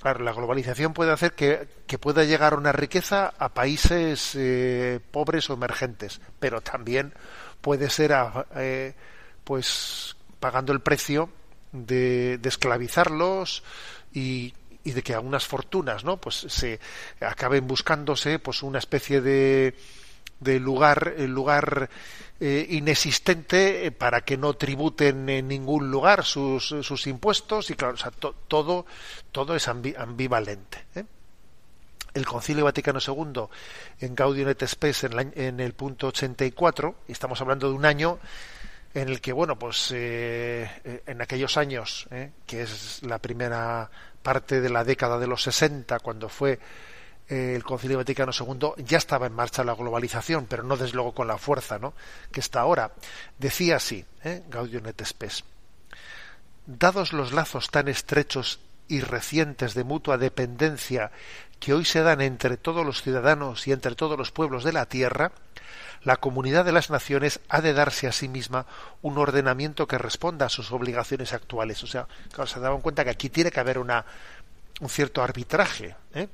Claro, 0.00 0.24
la 0.24 0.32
globalización 0.32 0.94
puede 0.94 1.12
hacer 1.12 1.32
que, 1.32 1.68
que, 1.86 1.96
pueda 1.96 2.24
llegar 2.24 2.54
una 2.54 2.72
riqueza 2.72 3.34
a 3.38 3.50
países 3.50 4.36
pobres 5.12 5.48
o 5.48 5.54
emergentes, 5.54 6.20
pero 6.40 6.60
también 6.60 7.14
puede 7.62 7.88
ser 7.88 8.14
eh, 8.56 8.94
pues 9.44 10.14
pagando 10.38 10.74
el 10.74 10.80
precio 10.80 11.30
de, 11.72 12.38
esclavizarlos 12.44 13.62
y, 14.12 14.52
de 14.84 15.02
que 15.02 15.14
algunas 15.14 15.46
fortunas 15.46 16.04
no 16.04 16.20
pues 16.20 16.44
se 16.48 16.80
acaben 17.20 17.66
buscándose 17.66 18.38
pues 18.38 18.62
una 18.62 18.78
especie 18.78 19.22
de 19.22 19.74
de 20.42 20.58
lugar, 20.58 21.14
lugar 21.18 21.88
eh, 22.40 22.66
inexistente 22.70 23.86
eh, 23.86 23.92
para 23.92 24.22
que 24.22 24.36
no 24.36 24.54
tributen 24.54 25.28
en 25.28 25.48
ningún 25.48 25.90
lugar 25.90 26.24
sus, 26.24 26.74
sus 26.82 27.06
impuestos 27.06 27.70
y 27.70 27.74
claro, 27.74 27.94
o 27.94 27.96
sea, 27.96 28.10
todo, 28.10 28.84
todo 29.30 29.54
es 29.54 29.68
ambivalente. 29.68 30.86
¿eh? 30.96 31.04
El 32.14 32.26
Concilio 32.26 32.64
Vaticano 32.64 32.98
II 33.00 33.44
en 34.00 34.14
Gaudium 34.14 34.48
et 34.48 34.66
Spes 34.66 35.04
en, 35.04 35.32
en 35.34 35.60
el 35.60 35.72
punto 35.72 36.08
84, 36.08 36.94
y 37.08 37.12
estamos 37.12 37.40
hablando 37.40 37.68
de 37.68 37.74
un 37.74 37.84
año 37.84 38.18
en 38.94 39.08
el 39.08 39.20
que, 39.20 39.32
bueno, 39.32 39.58
pues 39.58 39.90
en 39.92 41.22
aquellos 41.22 41.56
años, 41.56 42.06
que 42.46 42.62
es 42.62 43.02
la 43.02 43.18
primera 43.18 43.90
parte 44.22 44.60
de 44.60 44.68
la 44.68 44.84
década 44.84 45.18
de 45.18 45.26
los 45.26 45.42
60, 45.42 45.98
cuando 46.00 46.28
fue 46.28 46.58
eh, 47.28 47.54
el 47.56 47.64
Concilio 47.64 47.98
Vaticano 47.98 48.32
II, 48.38 48.84
ya 48.84 48.98
estaba 48.98 49.26
en 49.26 49.32
marcha 49.32 49.64
la 49.64 49.74
globalización, 49.74 50.46
pero 50.46 50.62
no 50.62 50.76
desde 50.76 50.94
luego 50.94 51.14
con 51.14 51.28
la 51.28 51.38
fuerza 51.38 51.78
¿no? 51.78 51.94
que 52.30 52.40
está 52.40 52.60
ahora. 52.60 52.92
Decía 53.38 53.76
así, 53.76 54.04
¿eh? 54.24 54.42
Gaudium 54.48 54.86
et 54.86 55.04
Spes, 55.04 55.44
dados 56.66 57.12
los 57.12 57.32
lazos 57.32 57.70
tan 57.70 57.88
estrechos 57.88 58.60
y 58.88 59.00
recientes 59.00 59.74
de 59.74 59.84
mutua 59.84 60.18
dependencia 60.18 61.10
que 61.62 61.72
hoy 61.72 61.84
se 61.84 62.02
dan 62.02 62.20
entre 62.20 62.56
todos 62.56 62.84
los 62.84 63.02
ciudadanos 63.02 63.68
y 63.68 63.72
entre 63.72 63.94
todos 63.94 64.18
los 64.18 64.32
pueblos 64.32 64.64
de 64.64 64.72
la 64.72 64.86
tierra, 64.86 65.30
la 66.02 66.16
comunidad 66.16 66.64
de 66.64 66.72
las 66.72 66.90
naciones 66.90 67.38
ha 67.48 67.60
de 67.60 67.72
darse 67.72 68.08
a 68.08 68.12
sí 68.12 68.26
misma 68.26 68.66
un 69.00 69.16
ordenamiento 69.16 69.86
que 69.86 69.96
responda 69.96 70.46
a 70.46 70.48
sus 70.48 70.72
obligaciones 70.72 71.32
actuales. 71.32 71.80
O 71.84 71.86
sea, 71.86 72.08
claro, 72.32 72.48
se 72.48 72.58
daban 72.58 72.80
cuenta 72.80 73.04
que 73.04 73.10
aquí 73.10 73.28
tiene 73.28 73.52
que 73.52 73.60
haber 73.60 73.78
una, 73.78 74.04
un 74.80 74.88
cierto 74.88 75.22
arbitraje 75.22 75.94
¿eh? 76.14 76.26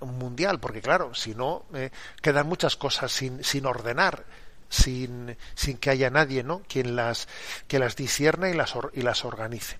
mundial, 0.00 0.60
porque 0.60 0.82
claro, 0.82 1.14
si 1.14 1.34
no, 1.34 1.64
eh, 1.72 1.90
quedan 2.20 2.46
muchas 2.46 2.76
cosas 2.76 3.10
sin, 3.10 3.42
sin 3.42 3.64
ordenar, 3.64 4.26
sin, 4.68 5.34
sin 5.54 5.78
que 5.78 5.88
haya 5.88 6.10
nadie 6.10 6.42
¿no? 6.42 6.60
quien 6.68 6.94
las, 6.94 7.26
que 7.66 7.78
las 7.78 7.96
discierne 7.96 8.50
y 8.50 8.52
las, 8.52 8.74
y 8.92 9.00
las 9.00 9.24
organice. 9.24 9.78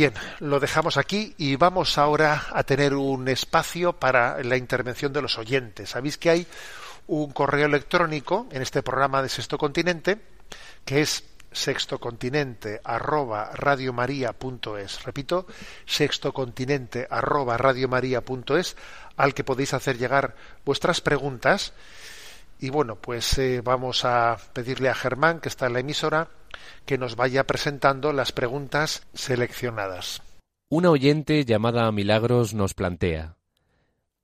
Bien, 0.00 0.14
lo 0.38 0.58
dejamos 0.60 0.96
aquí 0.96 1.34
y 1.36 1.56
vamos 1.56 1.98
ahora 1.98 2.46
a 2.54 2.62
tener 2.62 2.94
un 2.94 3.28
espacio 3.28 3.92
para 3.92 4.42
la 4.42 4.56
intervención 4.56 5.12
de 5.12 5.20
los 5.20 5.36
oyentes. 5.36 5.90
Sabéis 5.90 6.16
que 6.16 6.30
hay 6.30 6.46
un 7.08 7.32
correo 7.32 7.66
electrónico 7.66 8.46
en 8.50 8.62
este 8.62 8.82
programa 8.82 9.22
de 9.22 9.28
Sexto 9.28 9.58
Continente, 9.58 10.18
que 10.86 11.02
es 11.02 11.22
sextocontinente 11.52 12.80
arroba. 12.82 13.50
Repito, 13.52 15.46
sextocontinente 15.84 17.06
arroba 17.10 17.58
al 19.18 19.34
que 19.34 19.44
podéis 19.44 19.74
hacer 19.74 19.98
llegar 19.98 20.34
vuestras 20.64 21.02
preguntas. 21.02 21.74
Y 22.60 22.68
bueno, 22.68 22.96
pues 22.96 23.38
eh, 23.38 23.62
vamos 23.64 24.04
a 24.04 24.36
pedirle 24.52 24.90
a 24.90 24.94
Germán, 24.94 25.40
que 25.40 25.48
está 25.48 25.66
en 25.66 25.72
la 25.72 25.80
emisora, 25.80 26.28
que 26.84 26.98
nos 26.98 27.16
vaya 27.16 27.44
presentando 27.44 28.12
las 28.12 28.32
preguntas 28.32 29.06
seleccionadas. 29.14 30.22
Una 30.68 30.90
oyente 30.90 31.46
llamada 31.46 31.90
Milagros 31.90 32.52
nos 32.52 32.74
plantea. 32.74 33.36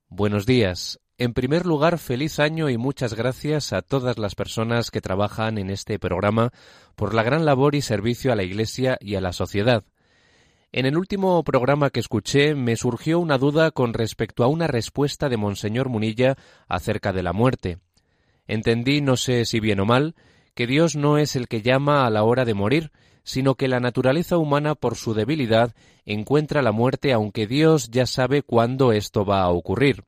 Buenos 0.09 0.45
días. 0.45 1.01
En 1.17 1.33
primer 1.33 1.65
lugar, 1.65 1.99
feliz 1.99 2.39
año 2.39 2.69
y 2.69 2.77
muchas 2.77 3.15
gracias 3.15 3.73
a 3.73 3.81
todas 3.81 4.19
las 4.19 4.35
personas 4.35 4.91
que 4.91 5.01
trabajan 5.01 5.57
en 5.57 5.71
este 5.71 5.99
programa 5.99 6.51
por 6.95 7.15
la 7.15 7.23
gran 7.23 7.47
labor 7.47 7.75
y 7.75 7.81
servicio 7.81 8.33
a 8.33 8.37
la 8.37 8.43
Iglesia 8.43 8.99
y 9.01 9.15
a 9.15 9.23
la 9.23 9.33
sociedad. 9.33 9.83
En 10.73 10.85
el 10.85 10.99
último 10.99 11.43
programa 11.43 11.89
que 11.89 12.01
escuché 12.01 12.55
me 12.55 12.77
surgió 12.77 13.19
una 13.19 13.39
duda 13.39 13.71
con 13.71 13.95
respecto 13.95 14.45
a 14.45 14.49
una 14.49 14.67
respuesta 14.67 15.31
de 15.31 15.39
Monseñor 15.39 15.89
Munilla 15.89 16.37
acerca 16.69 17.15
de 17.15 17.23
la 17.23 17.33
muerte. 17.33 17.79
Entendí, 18.47 19.01
no 19.01 19.17
sé 19.17 19.45
si 19.45 19.61
bien 19.61 19.81
o 19.81 19.85
mal, 19.85 20.15
que 20.55 20.67
Dios 20.67 20.97
no 20.97 21.19
es 21.19 21.37
el 21.37 21.49
que 21.49 21.63
llama 21.63 22.07
a 22.07 22.11
la 22.11 22.25
hora 22.25 22.45
de 22.45 22.55
morir, 22.55 22.91
sino 23.25 23.57
que 23.57 23.69
la 23.69 23.81
naturaleza 23.81 24.39
humana, 24.39 24.75
por 24.75 24.97
su 24.97 25.13
debilidad, 25.13 25.75
encuentra 26.05 26.63
la 26.63 26.73
muerte 26.73 27.13
aunque 27.13 27.47
Dios 27.47 27.91
ya 27.91 28.07
sabe 28.07 28.43
cuándo 28.43 28.93
esto 28.93 29.25
va 29.25 29.43
a 29.43 29.51
ocurrir. 29.51 30.05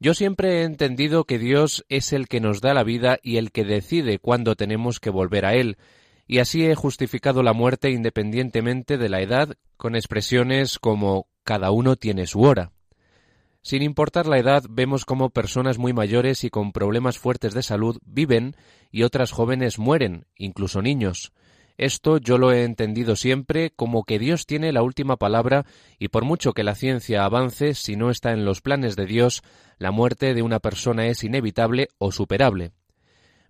Yo 0.00 0.14
siempre 0.14 0.60
he 0.60 0.64
entendido 0.64 1.24
que 1.24 1.38
Dios 1.38 1.84
es 1.88 2.12
el 2.12 2.26
que 2.26 2.40
nos 2.40 2.60
da 2.60 2.74
la 2.74 2.82
vida 2.82 3.18
y 3.22 3.36
el 3.36 3.52
que 3.52 3.64
decide 3.64 4.18
cuándo 4.18 4.56
tenemos 4.56 4.98
que 4.98 5.10
volver 5.10 5.44
a 5.44 5.54
Él, 5.54 5.76
y 6.26 6.38
así 6.38 6.64
he 6.64 6.74
justificado 6.74 7.42
la 7.42 7.52
muerte 7.52 7.90
independientemente 7.90 8.98
de 8.98 9.08
la 9.08 9.20
edad 9.20 9.54
con 9.76 9.94
expresiones 9.94 10.78
como 10.78 11.28
cada 11.44 11.70
uno 11.70 11.96
tiene 11.96 12.26
su 12.26 12.40
hora. 12.40 12.72
Sin 13.62 13.82
importar 13.82 14.26
la 14.26 14.38
edad, 14.38 14.64
vemos 14.68 15.04
cómo 15.04 15.30
personas 15.30 15.78
muy 15.78 15.92
mayores 15.92 16.42
y 16.42 16.50
con 16.50 16.72
problemas 16.72 17.18
fuertes 17.18 17.54
de 17.54 17.62
salud 17.62 17.98
viven 18.04 18.56
y 18.90 19.04
otras 19.04 19.30
jóvenes 19.30 19.78
mueren, 19.78 20.26
incluso 20.36 20.82
niños. 20.82 21.32
Esto 21.78 22.18
yo 22.18 22.38
lo 22.38 22.52
he 22.52 22.64
entendido 22.64 23.16
siempre 23.16 23.70
como 23.70 24.04
que 24.04 24.18
Dios 24.18 24.46
tiene 24.46 24.72
la 24.72 24.82
última 24.82 25.16
palabra 25.16 25.64
y 25.98 26.08
por 26.08 26.24
mucho 26.24 26.52
que 26.52 26.64
la 26.64 26.74
ciencia 26.74 27.24
avance, 27.24 27.74
si 27.74 27.96
no 27.96 28.10
está 28.10 28.32
en 28.32 28.44
los 28.44 28.60
planes 28.60 28.96
de 28.96 29.06
Dios, 29.06 29.42
la 29.78 29.92
muerte 29.92 30.34
de 30.34 30.42
una 30.42 30.58
persona 30.58 31.06
es 31.06 31.22
inevitable 31.24 31.88
o 31.98 32.12
superable. 32.12 32.72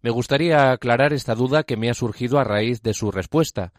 Me 0.02 0.10
gustaría 0.10 0.72
aclarar 0.72 1.12
esta 1.12 1.34
duda 1.34 1.62
que 1.62 1.76
me 1.76 1.88
ha 1.88 1.94
surgido 1.94 2.38
a 2.38 2.44
raíz 2.44 2.82
de 2.82 2.92
su 2.92 3.10
respuesta. 3.10 3.72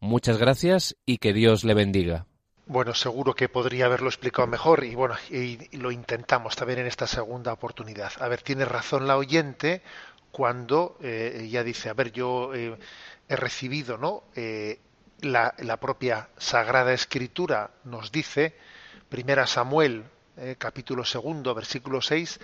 Muchas 0.00 0.36
gracias 0.38 0.96
y 1.06 1.18
que 1.18 1.32
Dios 1.32 1.64
le 1.64 1.74
bendiga. 1.74 2.26
Bueno, 2.70 2.92
seguro 2.92 3.34
que 3.34 3.48
podría 3.48 3.86
haberlo 3.86 4.10
explicado 4.10 4.46
mejor 4.46 4.84
y 4.84 4.94
bueno, 4.94 5.16
y, 5.30 5.74
lo 5.78 5.90
intentamos 5.90 6.54
también 6.54 6.80
en 6.80 6.86
esta 6.86 7.06
segunda 7.06 7.50
oportunidad. 7.50 8.12
A 8.20 8.28
ver, 8.28 8.42
tiene 8.42 8.66
razón 8.66 9.06
la 9.06 9.16
oyente 9.16 9.80
cuando 10.30 10.98
eh, 11.00 11.44
ella 11.44 11.64
dice, 11.64 11.88
a 11.88 11.94
ver, 11.94 12.12
yo 12.12 12.54
eh, 12.54 12.76
he 13.26 13.36
recibido, 13.36 13.96
¿no? 13.96 14.24
Eh, 14.34 14.80
la, 15.22 15.54
propia 15.80 16.28
Sagrada 16.36 16.92
Escritura 16.92 17.70
nos 17.84 18.12
dice, 18.12 18.54
Primera 19.08 19.46
Samuel, 19.46 20.04
capítulo 20.58 21.06
segundo, 21.06 21.54
versículo 21.54 22.02
6, 22.02 22.38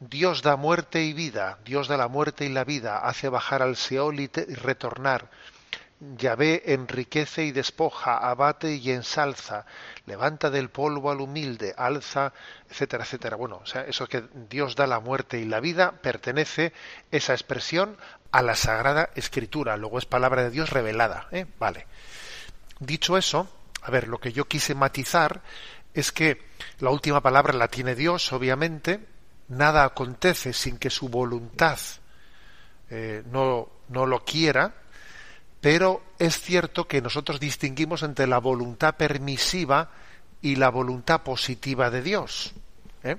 Dios 0.00 0.42
da 0.42 0.56
muerte 0.56 1.02
y 1.02 1.14
vida, 1.14 1.58
Dios 1.64 1.88
da 1.88 1.96
la 1.96 2.08
muerte 2.08 2.44
y 2.44 2.50
la 2.50 2.64
vida, 2.64 2.98
hace 2.98 3.30
bajar 3.30 3.62
al 3.62 3.76
Seol 3.76 4.20
y 4.20 4.26
retornar. 4.26 5.30
Yahvé 5.98 6.74
enriquece 6.74 7.44
y 7.44 7.52
despoja, 7.52 8.18
abate 8.18 8.74
y 8.74 8.90
ensalza, 8.90 9.64
levanta 10.04 10.50
del 10.50 10.68
polvo 10.68 11.10
al 11.10 11.20
humilde, 11.20 11.74
alza, 11.76 12.34
etcétera, 12.68 13.04
etcétera. 13.04 13.36
Bueno, 13.36 13.60
o 13.62 13.66
sea, 13.66 13.82
eso 13.82 14.06
que 14.06 14.24
Dios 14.50 14.76
da 14.76 14.86
la 14.86 15.00
muerte 15.00 15.38
y 15.38 15.46
la 15.46 15.60
vida 15.60 15.92
pertenece 15.92 16.74
esa 17.10 17.32
expresión 17.32 17.96
a 18.30 18.42
la 18.42 18.56
Sagrada 18.56 19.08
Escritura, 19.14 19.78
luego 19.78 19.98
es 19.98 20.04
palabra 20.04 20.42
de 20.42 20.50
Dios 20.50 20.70
revelada. 20.70 21.28
¿eh? 21.32 21.46
Vale. 21.58 21.86
Dicho 22.78 23.16
eso, 23.16 23.48
a 23.80 23.90
ver, 23.90 24.08
lo 24.08 24.18
que 24.18 24.32
yo 24.32 24.46
quise 24.46 24.74
matizar 24.74 25.40
es 25.94 26.12
que 26.12 26.42
la 26.80 26.90
última 26.90 27.22
palabra 27.22 27.54
la 27.54 27.68
tiene 27.68 27.94
Dios, 27.94 28.34
obviamente, 28.34 29.00
nada 29.48 29.84
acontece 29.84 30.52
sin 30.52 30.76
que 30.76 30.90
su 30.90 31.08
voluntad 31.08 31.78
eh, 32.90 33.22
no, 33.30 33.70
no 33.88 34.04
lo 34.04 34.24
quiera, 34.24 34.74
pero 35.60 36.02
es 36.18 36.40
cierto 36.40 36.86
que 36.86 37.02
nosotros 37.02 37.40
distinguimos 37.40 38.02
entre 38.02 38.26
la 38.26 38.38
voluntad 38.38 38.96
permisiva 38.96 39.90
y 40.42 40.56
la 40.56 40.68
voluntad 40.68 41.22
positiva 41.22 41.90
de 41.90 42.02
Dios. 42.02 42.52
¿eh? 43.02 43.16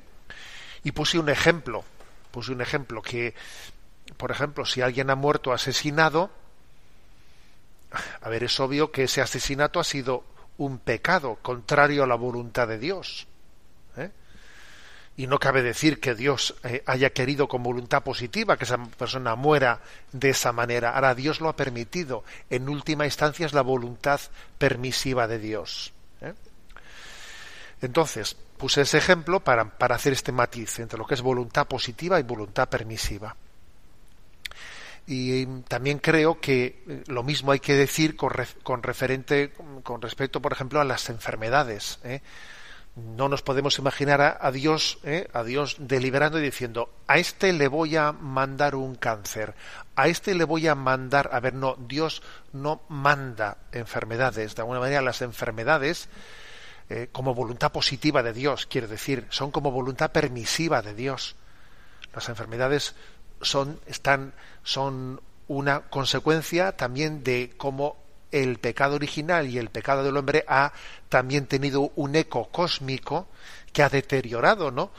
Y 0.83 0.91
puse 0.91 1.19
un 1.19 1.29
ejemplo, 1.29 1.83
puse 2.31 2.51
un 2.51 2.61
ejemplo 2.61 3.01
que 3.01 3.33
por 4.15 4.31
ejemplo, 4.31 4.65
si 4.65 4.81
alguien 4.81 5.09
ha 5.09 5.15
muerto 5.15 5.51
asesinado, 5.51 6.29
a 8.21 8.29
ver, 8.29 8.43
es 8.43 8.59
obvio 8.59 8.91
que 8.91 9.03
ese 9.03 9.21
asesinato 9.21 9.79
ha 9.79 9.83
sido 9.83 10.23
un 10.57 10.79
pecado 10.79 11.38
contrario 11.41 12.03
a 12.03 12.07
la 12.07 12.15
voluntad 12.15 12.67
de 12.67 12.79
Dios. 12.79 13.27
¿Eh? 15.18 15.24
Y 15.24 15.28
no 15.28 15.39
cabe 15.39 15.63
decir 15.63 15.99
que 15.99 16.15
Dios 16.15 16.55
eh, 16.63 16.84
haya 16.86 17.09
querido 17.11 17.47
con 17.47 17.63
voluntad 17.63 18.03
positiva 18.03 18.57
que 18.57 18.65
esa 18.65 18.78
persona 18.78 19.36
muera 19.36 19.82
de 20.11 20.30
esa 20.30 20.51
manera. 20.51 20.91
Ahora 20.95 21.15
Dios 21.15 21.41
lo 21.41 21.49
ha 21.49 21.55
permitido. 21.55 22.24
En 22.49 22.70
última 22.70 23.05
instancia 23.05 23.45
es 23.45 23.53
la 23.53 23.61
voluntad 23.61 24.22
permisiva 24.57 25.28
de 25.28 25.39
Dios. 25.39 25.93
¿eh? 26.22 26.34
Entonces, 27.82 28.36
puse 28.57 28.82
ese 28.82 28.97
ejemplo 28.97 29.39
para, 29.39 29.78
para 29.78 29.95
hacer 29.95 30.13
este 30.13 30.32
matiz 30.32 30.80
entre 30.80 30.97
lo 30.97 31.05
que 31.05 31.15
es 31.15 31.22
voluntad 31.22 31.68
positiva 31.68 32.20
y 32.20 32.24
voluntad 32.24 32.70
permisiva. 32.70 33.36
Y 35.09 35.45
también 35.70 35.99
creo 35.99 36.41
que 36.41 36.84
eh, 36.86 37.03
lo 37.07 37.24
mismo 37.24 37.53
hay 37.53 37.61
que 37.61 37.76
decir 37.76 38.18
con, 38.18 38.34
referente, 38.84 39.53
con 39.84 40.01
respecto, 40.01 40.41
por 40.41 40.51
ejemplo, 40.51 40.82
a 40.82 40.84
las 40.84 41.09
enfermedades. 41.09 41.99
¿eh? 42.03 42.22
No 42.98 43.30
nos 43.30 43.43
podemos 43.43 43.78
imaginar 43.78 44.39
a, 44.41 44.52
Dios, 44.52 44.98
¿eh? 45.04 45.28
a 45.32 45.43
Dios 45.43 45.78
deliberando 45.80 46.39
y 46.39 46.41
diciendo, 46.41 46.89
a 47.06 47.20
este 47.20 47.54
le 47.54 47.68
voy 47.68 47.95
a 47.95 48.12
mandar 48.12 48.74
un 48.76 48.95
cáncer, 48.95 49.54
a 49.95 50.08
este 50.08 50.34
le 50.34 50.45
voy 50.45 50.68
a 50.68 50.74
mandar, 50.74 51.30
a 51.32 51.39
ver, 51.39 51.54
no, 51.54 51.76
Dios 51.76 52.24
no 52.54 52.82
manda 52.89 53.58
enfermedades. 53.72 54.56
De 54.56 54.64
alguna 54.64 54.80
manera, 54.80 55.02
las 55.02 55.22
enfermedades, 55.22 56.10
como 57.12 57.36
voluntad 57.36 57.72
positiva 57.72 58.24
de 58.24 58.34
Dios, 58.34 58.66
quiere 58.66 58.88
decir, 58.88 59.28
son 59.30 59.52
como 59.52 59.72
voluntad 59.72 60.12
permisiva 60.12 60.82
de 60.82 60.93
Dios 60.95 61.36
Las 62.16 62.30
enfermedades 62.30 62.95
son, 63.41 63.80
están, 63.86 64.34
son 64.64 65.22
una 65.48 65.82
consecuencia 65.82 66.76
también 66.76 67.24
de 67.24 67.54
cómo 67.58 68.07
el 68.32 68.57
pecado 68.59 68.95
original 68.95 69.47
y 69.47 69.57
el 69.57 69.69
pecado 69.69 70.03
del 70.03 70.17
hombre 70.17 70.43
ha 70.47 70.73
también 71.09 71.45
tenido 71.45 71.91
un 71.95 72.15
eco 72.15 72.49
cósmico 72.49 73.28
que 73.71 73.84
ha 73.84 73.89
deteriorado, 73.89 74.71
¿no? 74.71 74.91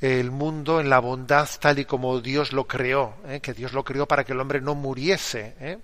el 0.00 0.30
mundo 0.30 0.80
en 0.80 0.90
la 0.90 0.98
bondad 0.98 1.48
tal 1.60 1.78
y 1.78 1.86
como 1.86 2.20
Dios 2.20 2.52
lo 2.52 2.66
creó, 2.66 3.14
¿eh? 3.26 3.40
que 3.40 3.54
Dios 3.54 3.72
lo 3.72 3.84
creó 3.84 4.06
para 4.06 4.24
que 4.24 4.32
el 4.32 4.40
hombre 4.40 4.60
no 4.60 4.74
muriese, 4.74 5.54
¿eh? 5.60 5.78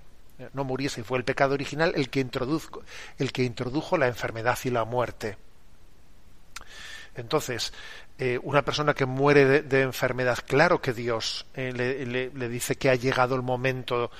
no 0.52 0.64
muriese, 0.64 1.04
fue 1.04 1.16
el 1.16 1.24
pecado 1.24 1.54
original 1.54 1.92
el 1.96 2.10
que, 2.10 2.20
introdujo, 2.20 2.82
el 3.18 3.32
que 3.32 3.44
introdujo 3.44 3.96
la 3.96 4.08
enfermedad 4.08 4.58
y 4.64 4.70
la 4.70 4.84
muerte. 4.84 5.38
Entonces, 7.14 7.72
eh, 8.18 8.38
una 8.42 8.62
persona 8.62 8.92
que 8.92 9.06
muere 9.06 9.62
de, 9.62 9.80
enfermedad, 9.80 10.38
claro 10.46 10.82
que 10.82 10.92
Dios 10.92 11.46
le, 11.54 12.04
le, 12.06 12.48
dice 12.48 12.76
que 12.76 12.90
ha 12.90 12.94
llegado 12.94 13.34
el 13.34 13.42
momento 13.42 14.10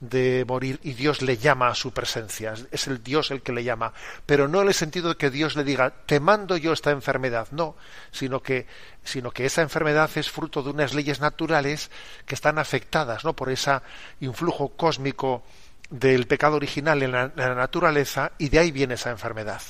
de 0.00 0.46
morir 0.48 0.80
y 0.82 0.94
Dios 0.94 1.20
le 1.20 1.36
llama 1.36 1.68
a 1.68 1.74
su 1.74 1.92
presencia. 1.92 2.54
Es 2.70 2.86
el 2.86 3.02
Dios 3.02 3.30
el 3.30 3.42
que 3.42 3.52
le 3.52 3.62
llama. 3.62 3.92
Pero 4.24 4.48
no 4.48 4.62
en 4.62 4.68
el 4.68 4.74
sentido 4.74 5.10
de 5.10 5.16
que 5.16 5.30
Dios 5.30 5.56
le 5.56 5.64
diga, 5.64 5.90
te 6.06 6.20
mando 6.20 6.56
yo 6.56 6.72
esta 6.72 6.90
enfermedad. 6.90 7.48
No, 7.50 7.76
sino 8.10 8.42
que, 8.42 8.66
sino 9.04 9.30
que 9.30 9.44
esa 9.44 9.62
enfermedad 9.62 10.10
es 10.16 10.30
fruto 10.30 10.62
de 10.62 10.70
unas 10.70 10.94
leyes 10.94 11.20
naturales 11.20 11.90
que 12.26 12.34
están 12.34 12.58
afectadas 12.58 13.24
¿no? 13.24 13.34
por 13.34 13.50
ese 13.50 13.78
influjo 14.20 14.70
cósmico 14.70 15.42
del 15.90 16.26
pecado 16.26 16.56
original 16.56 17.02
en 17.02 17.12
la, 17.12 17.24
en 17.24 17.32
la 17.36 17.54
naturaleza 17.54 18.32
y 18.38 18.48
de 18.48 18.58
ahí 18.58 18.70
viene 18.70 18.94
esa 18.94 19.10
enfermedad. 19.10 19.60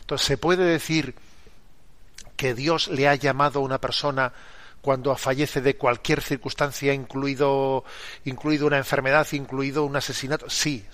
Entonces 0.00 0.26
se 0.26 0.38
puede 0.38 0.64
decir 0.64 1.14
que 2.36 2.54
Dios 2.54 2.88
le 2.88 3.06
ha 3.06 3.14
llamado 3.14 3.60
a 3.60 3.62
una 3.62 3.80
persona 3.80 4.32
cuando 4.82 5.16
fallece 5.16 5.60
de 5.62 5.76
cualquier 5.76 6.20
circunstancia, 6.20 6.92
incluido, 6.92 7.84
incluido 8.24 8.66
una 8.66 8.78
enfermedad, 8.78 9.26
incluido 9.32 9.84
un 9.84 9.96
asesinato. 9.96 10.50
Sí, 10.50 10.84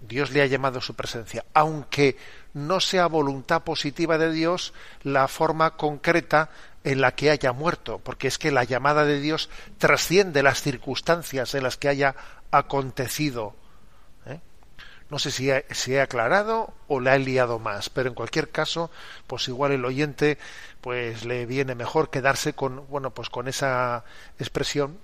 Dios 0.00 0.32
le 0.32 0.42
ha 0.42 0.46
llamado 0.46 0.80
su 0.80 0.94
presencia, 0.94 1.44
aunque 1.54 2.16
no 2.54 2.80
sea 2.80 3.06
voluntad 3.06 3.62
positiva 3.62 4.18
de 4.18 4.32
Dios 4.32 4.72
la 5.02 5.28
forma 5.28 5.76
concreta 5.76 6.50
en 6.82 7.00
la 7.00 7.14
que 7.14 7.30
haya 7.30 7.52
muerto, 7.52 8.00
porque 8.02 8.28
es 8.28 8.38
que 8.38 8.50
la 8.50 8.64
llamada 8.64 9.04
de 9.04 9.20
Dios 9.20 9.50
trasciende 9.78 10.42
las 10.42 10.62
circunstancias 10.62 11.54
en 11.54 11.62
las 11.62 11.76
que 11.76 11.88
haya 11.88 12.16
acontecido 12.50 13.54
no 15.14 15.20
sé 15.20 15.30
si, 15.30 15.48
ha 15.96 16.02
aclarado 16.02 16.74
o 16.88 16.98
la 16.98 17.14
he 17.14 17.20
liado 17.20 17.60
más, 17.60 17.88
pero 17.88 18.08
en 18.08 18.16
cualquier 18.16 18.50
caso, 18.50 18.90
pues 19.28 19.46
igual 19.46 19.70
el 19.70 19.84
oyente 19.84 20.38
pues 20.80 21.24
le 21.24 21.46
viene 21.46 21.76
mejor 21.76 22.10
quedarse 22.10 22.54
con 22.54 22.88
bueno, 22.88 23.12
pues 23.14 23.30
con 23.30 23.46
esa 23.46 24.02
expresión 24.40 24.98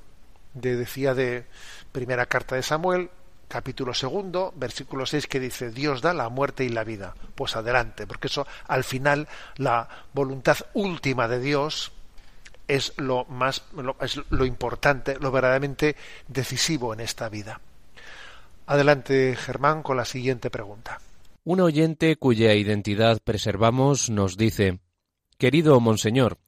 de 0.52 0.74
decía 0.74 1.14
de 1.14 1.46
primera 1.92 2.26
carta 2.26 2.56
de 2.56 2.64
Samuel, 2.64 3.08
capítulo 3.46 3.94
segundo, 3.94 4.52
versículo 4.56 5.06
6 5.06 5.28
que 5.28 5.38
dice 5.38 5.70
Dios 5.70 6.02
da 6.02 6.12
la 6.12 6.28
muerte 6.28 6.64
y 6.64 6.70
la 6.70 6.82
vida. 6.82 7.14
Pues 7.36 7.54
adelante, 7.54 8.04
porque 8.08 8.26
eso 8.26 8.48
al 8.66 8.82
final 8.82 9.28
la 9.58 9.88
voluntad 10.12 10.56
última 10.74 11.28
de 11.28 11.38
Dios 11.38 11.92
es 12.66 12.94
lo 12.96 13.26
más 13.26 13.62
es 14.00 14.20
lo 14.28 14.44
importante, 14.44 15.20
lo 15.20 15.30
verdaderamente 15.30 15.94
decisivo 16.26 16.94
en 16.94 16.98
esta 16.98 17.28
vida. 17.28 17.60
Adelante, 18.70 19.34
Germán, 19.34 19.82
con 19.82 19.96
la 19.96 20.04
siguiente 20.04 20.48
pregunta. 20.48 21.00
Un 21.42 21.60
oyente 21.60 22.14
cuya 22.14 22.54
identidad 22.54 23.18
preservamos 23.18 24.10
nos 24.10 24.36
dice 24.36 24.78
Querido 25.38 25.80
Monseñor, 25.80 26.38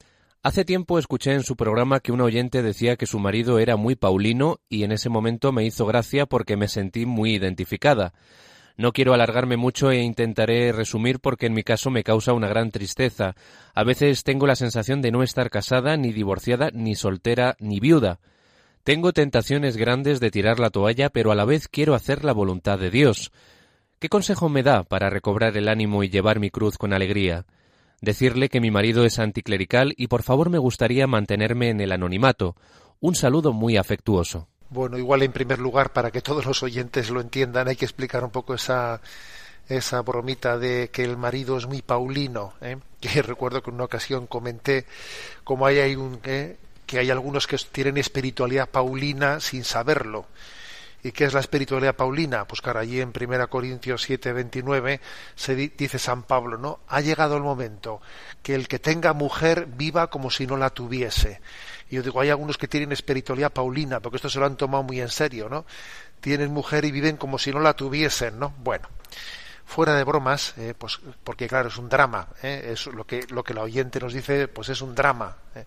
hace 0.41 0.65
tiempo 0.65 1.01
escuché 1.01 1.33
en 1.33 1.43
su 1.43 1.57
programa 1.57 1.99
que 1.99 2.13
un 2.13 2.21
oyente 2.21 2.63
decía 2.63 2.95
que 2.95 3.07
su 3.07 3.19
marido 3.19 3.59
era 3.59 3.75
muy 3.75 3.97
paulino 3.97 4.61
y 4.69 4.85
en 4.85 4.93
ese 4.93 5.09
momento 5.09 5.51
me 5.51 5.65
hizo 5.65 5.85
gracia 5.85 6.27
porque 6.27 6.57
me 6.57 6.69
sentí 6.69 7.07
muy 7.07 7.35
identificada. 7.35 8.15
No 8.77 8.93
quiero 8.93 9.15
alargarme 9.15 9.57
mucho 9.57 9.91
e 9.91 10.01
intentaré 10.01 10.71
resumir 10.71 11.19
porque 11.19 11.47
en 11.47 11.55
mi 11.55 11.65
caso 11.65 11.91
me 11.91 12.05
causa 12.05 12.35
una 12.35 12.47
gran 12.47 12.71
tristeza. 12.71 13.35
A 13.75 13.83
veces 13.83 14.23
tengo 14.23 14.47
la 14.47 14.55
sensación 14.55 15.03
de 15.03 15.11
no 15.11 15.25
estar 15.25 15.51
casada, 15.51 15.97
ni 15.97 16.13
divorciada, 16.13 16.71
ni 16.73 16.95
soltera, 16.95 17.57
ni 17.59 17.81
viuda. 17.81 18.21
Tengo 18.85 19.13
tentaciones 19.13 19.77
grandes 19.77 20.19
de 20.19 20.33
tirar 20.33 20.59
la 20.59 20.71
toalla, 20.71 21.09
pero 21.09 21.31
a 21.31 21.37
la 21.37 21.45
vez 21.45 21.69
quiero 21.69 21.95
hacer 21.95 22.25
la 22.25 22.33
voluntad 22.33 22.81
de 22.81 22.91
Dios. 22.91 23.31
¿Qué 24.01 24.09
consejo 24.09 24.49
me 24.49 24.65
da 24.65 24.83
para 24.83 25.09
recobrar 25.09 25.57
el 25.57 25.69
ánimo 25.69 26.03
y 26.03 26.09
llevar 26.09 26.41
mi 26.41 26.51
cruz 26.51 26.79
con 26.79 26.93
alegría? 26.93 27.47
Decirle 28.01 28.49
que 28.49 28.61
mi 28.61 28.73
marido 28.73 29.05
es 29.05 29.21
anticlerical 29.21 29.95
y 29.97 30.09
por 30.09 30.25
favor 30.25 30.51
me 30.51 30.59
gustaría 30.59 31.07
mantenerme 31.07 31.71
en 31.71 31.81
el 31.81 31.93
anonimato. 31.93 32.57
Un 32.99 33.15
saludo 33.15 33.53
muy 33.53 33.77
afectuoso. 33.77 34.49
Bueno, 34.71 34.99
igual 34.99 35.23
en 35.23 35.31
primer 35.31 35.61
lugar, 35.61 35.93
para 35.93 36.11
que 36.11 36.21
todos 36.21 36.45
los 36.45 36.65
oyentes 36.65 37.09
lo 37.09 37.21
entiendan, 37.21 37.69
hay 37.69 37.77
que 37.77 37.85
explicar 37.85 38.25
un 38.25 38.31
poco 38.31 38.55
esa, 38.55 39.01
esa 39.69 40.03
bromita 40.03 40.59
de 40.59 40.91
que 40.93 41.05
el 41.05 41.17
marido 41.17 41.57
es 41.57 41.69
muy 41.69 41.83
paulino, 41.83 42.55
¿eh? 42.61 42.79
que 43.01 43.23
recuerdo 43.23 43.63
que 43.63 43.71
en 43.71 43.77
una 43.77 43.85
ocasión 43.85 44.27
comenté 44.27 44.87
cómo 45.45 45.67
hay 45.67 45.95
un, 45.95 46.19
¿eh? 46.25 46.57
Que 46.93 46.99
hay 46.99 47.11
algunos 47.11 47.47
que 47.47 47.57
tienen 47.57 47.97
espiritualidad 47.97 48.69
paulina 48.69 49.41
sin 49.41 49.65
saberlo. 49.65 50.27
¿Y 51.03 51.13
qué 51.13 51.25
es 51.25 51.33
la 51.33 51.41
espiritualidad 51.41 51.97
paulina? 51.97 52.45
Pues 52.45 52.61
claro, 52.61 52.81
allí 52.81 53.01
en 53.01 53.15
1 53.19 53.49
Corintios 53.49 54.03
7, 54.03 54.35
29 54.35 55.01
se 55.35 55.55
dice 55.57 55.99
San 55.99 56.25
Pablo, 56.25 56.59
¿no? 56.59 56.81
Ha 56.89 57.01
llegado 57.01 57.39
el 57.39 57.43
momento 57.43 58.03
que 58.43 58.55
el 58.55 58.69
que 58.69 58.79
tenga 58.79 59.15
mujer 59.15 59.69
viva 59.75 60.11
como 60.11 60.31
si 60.31 60.47
no 60.47 60.59
la 60.59 60.69
tuviese. 60.69 61.41
Y 61.89 61.97
yo 61.97 62.03
digo, 62.03 62.21
hay 62.21 62.29
algunos 62.29 62.59
que 62.59 62.69
tienen 62.69 62.93
espiritualidad 62.93 63.55
paulina, 63.55 64.01
porque 64.01 64.17
esto 64.17 64.29
se 64.29 64.39
lo 64.39 64.45
han 64.45 64.59
tomado 64.59 64.83
muy 64.83 65.01
en 65.01 65.09
serio, 65.09 65.49
¿no? 65.49 65.65
Tienen 66.21 66.53
mujer 66.53 66.85
y 66.85 66.91
viven 66.91 67.17
como 67.17 67.39
si 67.39 67.53
no 67.53 67.61
la 67.61 67.73
tuviesen, 67.73 68.39
¿no? 68.39 68.53
Bueno, 68.59 68.87
fuera 69.65 69.95
de 69.95 70.05
bromas, 70.05 70.53
eh, 70.59 70.75
pues 70.77 71.01
porque 71.25 71.49
claro, 71.49 71.69
es 71.69 71.79
un 71.79 71.89
drama, 71.89 72.29
¿eh? 72.43 72.69
es 72.71 72.85
lo 72.85 73.07
que, 73.07 73.25
lo 73.31 73.43
que 73.43 73.55
la 73.55 73.63
oyente 73.63 73.99
nos 73.99 74.13
dice, 74.13 74.47
pues 74.47 74.69
es 74.69 74.83
un 74.83 74.95
drama. 74.95 75.39
¿eh? 75.55 75.65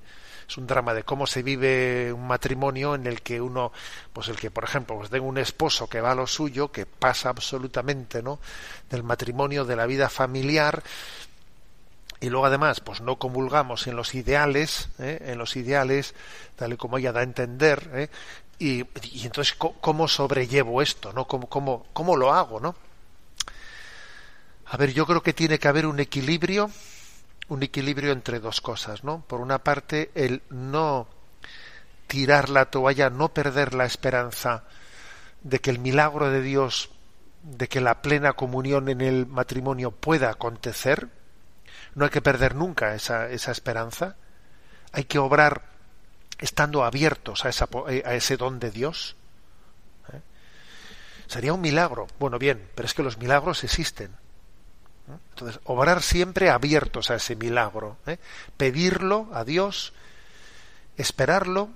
Es 0.47 0.57
un 0.57 0.67
drama 0.67 0.93
de 0.93 1.03
cómo 1.03 1.27
se 1.27 1.43
vive 1.43 2.13
un 2.13 2.27
matrimonio 2.27 2.95
en 2.95 3.07
el 3.07 3.21
que 3.21 3.41
uno, 3.41 3.71
pues 4.13 4.27
el 4.27 4.35
que, 4.35 4.51
por 4.51 4.63
ejemplo, 4.63 4.97
pues 4.97 5.09
tenga 5.09 5.25
un 5.25 5.37
esposo 5.37 5.87
que 5.87 6.01
va 6.01 6.11
a 6.11 6.15
lo 6.15 6.27
suyo, 6.27 6.71
que 6.71 6.85
pasa 6.85 7.29
absolutamente, 7.29 8.21
¿no? 8.21 8.39
Del 8.89 9.03
matrimonio, 9.03 9.65
de 9.65 9.75
la 9.75 9.85
vida 9.85 10.09
familiar, 10.09 10.83
y 12.21 12.29
luego 12.29 12.45
además, 12.45 12.79
pues 12.79 13.01
no 13.01 13.17
comulgamos 13.17 13.87
en 13.87 13.95
los 13.95 14.15
ideales, 14.15 14.89
¿eh? 14.99 15.19
en 15.27 15.37
los 15.37 15.55
ideales, 15.55 16.15
tal 16.55 16.73
y 16.73 16.77
como 16.77 16.97
ella 16.97 17.11
da 17.11 17.19
a 17.19 17.23
entender, 17.23 17.89
¿eh? 17.93 18.09
y, 18.57 18.85
y, 19.11 19.25
entonces 19.25 19.55
cómo 19.55 20.07
sobrellevo 20.07 20.81
esto, 20.81 21.11
¿no? 21.11 21.27
¿Cómo, 21.27 21.47
cómo, 21.47 21.85
cómo 21.93 22.15
lo 22.15 22.33
hago, 22.33 22.59
¿no? 22.59 22.75
A 24.67 24.77
ver, 24.77 24.93
yo 24.93 25.05
creo 25.05 25.21
que 25.21 25.33
tiene 25.33 25.59
que 25.59 25.67
haber 25.67 25.85
un 25.85 25.99
equilibrio 25.99 26.71
un 27.47 27.63
equilibrio 27.63 28.11
entre 28.11 28.39
dos 28.39 28.61
cosas, 28.61 29.03
¿no? 29.03 29.23
Por 29.27 29.41
una 29.41 29.59
parte, 29.59 30.11
el 30.15 30.41
no 30.49 31.07
tirar 32.07 32.49
la 32.49 32.65
toalla, 32.65 33.09
no 33.09 33.29
perder 33.29 33.73
la 33.73 33.85
esperanza 33.85 34.63
de 35.41 35.59
que 35.59 35.69
el 35.69 35.79
milagro 35.79 36.29
de 36.29 36.41
Dios, 36.41 36.89
de 37.43 37.67
que 37.67 37.81
la 37.81 38.01
plena 38.01 38.33
comunión 38.33 38.89
en 38.89 39.01
el 39.01 39.27
matrimonio 39.27 39.91
pueda 39.91 40.29
acontecer. 40.29 41.09
No 41.93 42.05
hay 42.05 42.11
que 42.11 42.21
perder 42.21 42.55
nunca 42.55 42.95
esa, 42.95 43.29
esa 43.29 43.51
esperanza. 43.51 44.15
Hay 44.91 45.05
que 45.05 45.19
obrar 45.19 45.63
estando 46.39 46.83
abiertos 46.83 47.45
a, 47.45 47.49
esa, 47.49 47.69
a 48.05 48.13
ese 48.15 48.37
don 48.37 48.59
de 48.59 48.71
Dios. 48.71 49.15
¿eh? 50.11 50.21
Sería 51.27 51.53
un 51.53 51.61
milagro. 51.61 52.07
Bueno, 52.19 52.39
bien, 52.39 52.69
pero 52.75 52.87
es 52.87 52.93
que 52.93 53.03
los 53.03 53.17
milagros 53.17 53.63
existen 53.63 54.15
entonces, 55.08 55.60
obrar 55.66 56.01
siempre 56.01 56.49
abiertos 56.49 57.12
a 57.12 57.16
ese 57.16 57.36
milagro, 57.36 57.97
¿eh? 58.08 58.18
pedirlo 58.58 59.28
a 59.34 59.43
Dios, 59.43 59.93
esperarlo 60.97 61.70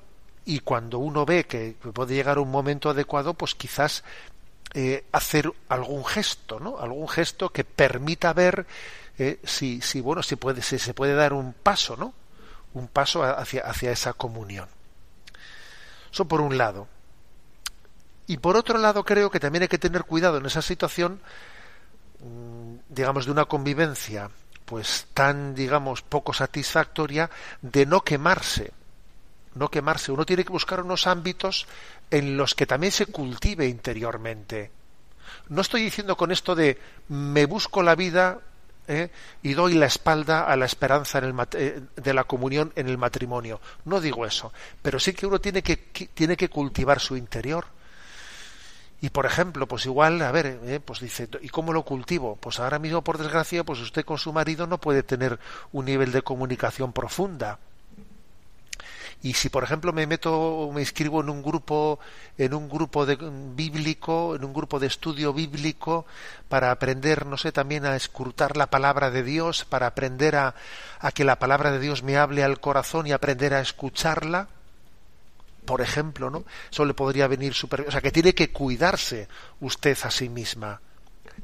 y 0.45 0.61
cuando 0.61 0.97
uno 0.97 1.25
ve 1.25 1.45
que 1.45 1.75
puede 1.93 2.15
llegar 2.15 2.39
un 2.39 2.49
momento 2.49 2.89
adecuado, 2.89 3.35
pues 3.35 3.53
quizás 3.53 4.03
eh, 4.73 5.05
hacer 5.11 5.51
algún 5.67 6.05
gesto, 6.05 6.59
¿no? 6.59 6.79
Algún 6.79 7.07
gesto 7.07 7.49
que 7.49 7.63
permita 7.63 8.33
ver 8.33 8.65
eh, 9.19 9.39
si, 9.43 9.81
si, 9.81 10.01
bueno, 10.01 10.23
si, 10.23 10.35
puede, 10.35 10.61
si 10.61 10.79
se 10.79 10.93
puede 10.93 11.13
dar 11.13 11.33
un 11.33 11.53
paso, 11.53 11.97
¿no? 11.97 12.13
Un 12.73 12.87
paso 12.87 13.23
hacia, 13.23 13.61
hacia 13.61 13.91
esa 13.91 14.13
comunión. 14.13 14.67
Eso 16.11 16.25
por 16.25 16.41
un 16.41 16.57
lado. 16.57 16.87
Y 18.25 18.37
por 18.37 18.57
otro 18.57 18.77
lado, 18.77 19.03
creo 19.03 19.29
que 19.29 19.39
también 19.39 19.63
hay 19.63 19.67
que 19.67 19.77
tener 19.77 20.03
cuidado 20.03 20.37
en 20.37 20.45
esa 20.45 20.61
situación 20.61 21.19
digamos, 22.89 23.25
de 23.25 23.31
una 23.31 23.45
convivencia 23.45 24.29
pues 24.65 25.07
tan, 25.15 25.55
digamos, 25.55 26.01
poco 26.03 26.31
satisfactoria 26.33 27.29
de 27.61 27.85
no 27.87 28.01
quemarse. 28.01 28.71
No 29.55 29.69
quemarse. 29.69 30.11
Uno 30.11 30.25
tiene 30.27 30.43
que 30.45 30.51
buscar 30.51 30.81
unos 30.81 31.07
ámbitos 31.07 31.65
en 32.11 32.37
los 32.37 32.53
que 32.53 32.67
también 32.67 32.91
se 32.91 33.07
cultive 33.07 33.65
interiormente. 33.67 34.69
No 35.47 35.61
estoy 35.61 35.81
diciendo 35.81 36.15
con 36.17 36.31
esto 36.31 36.53
de 36.53 36.79
me 37.07 37.45
busco 37.47 37.81
la 37.81 37.95
vida 37.95 38.39
¿eh? 38.87 39.09
y 39.41 39.53
doy 39.55 39.73
la 39.73 39.87
espalda 39.87 40.41
a 40.45 40.55
la 40.55 40.65
esperanza 40.65 41.17
en 41.17 41.23
el 41.25 41.35
eh, 41.53 41.81
de 41.95 42.13
la 42.13 42.25
comunión 42.25 42.71
en 42.75 42.87
el 42.89 42.99
matrimonio. 42.99 43.59
No 43.85 43.99
digo 43.99 44.25
eso, 44.25 44.53
pero 44.83 44.99
sí 44.99 45.13
que 45.13 45.25
uno 45.25 45.39
tiene 45.41 45.63
que- 45.63 45.77
tiene 46.13 46.37
que 46.37 46.49
cultivar 46.49 46.99
su 46.99 47.17
interior. 47.17 47.65
Y 49.01 49.09
por 49.09 49.25
ejemplo, 49.25 49.67
pues 49.67 49.85
igual, 49.85 50.21
a 50.21 50.31
ver, 50.31 50.59
eh, 50.65 50.79
pues 50.83 50.99
dice, 50.99 51.29
¿y 51.41 51.49
cómo 51.49 51.71
lo 51.71 51.83
cultivo? 51.83 52.35
Pues 52.35 52.59
ahora 52.59 52.79
mismo, 52.79 53.01
por 53.01 53.17
desgracia, 53.17 53.63
pues 53.63 53.79
usted 53.79 54.03
con 54.03 54.17
su 54.17 54.33
marido 54.33 54.67
no 54.67 54.77
puede 54.77 55.03
tener 55.03 55.39
un 55.71 55.85
nivel 55.85 56.11
de 56.11 56.21
comunicación 56.21 56.91
profunda. 56.91 57.59
Y 59.21 59.33
si, 59.33 59.49
por 59.49 59.63
ejemplo, 59.63 59.91
me 59.91 60.07
meto, 60.07 60.69
me 60.73 60.81
inscribo 60.81 61.21
en 61.21 61.29
un 61.29 61.43
grupo, 61.43 61.99
en 62.37 62.53
un 62.53 62.69
grupo 62.69 63.05
de, 63.05 63.17
bíblico, 63.53 64.35
en 64.35 64.45
un 64.45 64.53
grupo 64.53 64.79
de 64.79 64.87
estudio 64.87 65.33
bíblico, 65.33 66.05
para 66.47 66.71
aprender, 66.71 67.25
no 67.25 67.37
sé, 67.37 67.51
también 67.51 67.85
a 67.85 67.95
escrutar 67.97 68.55
la 68.55 68.67
palabra 68.67 69.11
de 69.11 69.23
Dios, 69.23 69.65
para 69.65 69.87
aprender 69.87 70.37
a, 70.37 70.55
a 70.99 71.11
que 71.11 71.25
la 71.25 71.37
palabra 71.37 71.71
de 71.71 71.79
Dios 71.79 72.01
me 72.01 72.17
hable 72.17 72.43
al 72.43 72.61
corazón 72.61 73.07
y 73.07 73.11
aprender 73.11 73.53
a 73.53 73.59
escucharla, 73.59 74.47
por 75.69 75.81
ejemplo, 75.81 76.31
¿no? 76.31 76.45
Eso 76.71 76.83
le 76.83 76.95
podría 76.95 77.27
venir 77.27 77.53
super, 77.53 77.81
o 77.81 77.91
sea, 77.91 78.01
que 78.01 78.11
tiene 78.11 78.33
que 78.33 78.51
cuidarse 78.51 79.27
usted 79.59 79.95
a 80.01 80.09
sí 80.09 80.27
misma. 80.27 80.81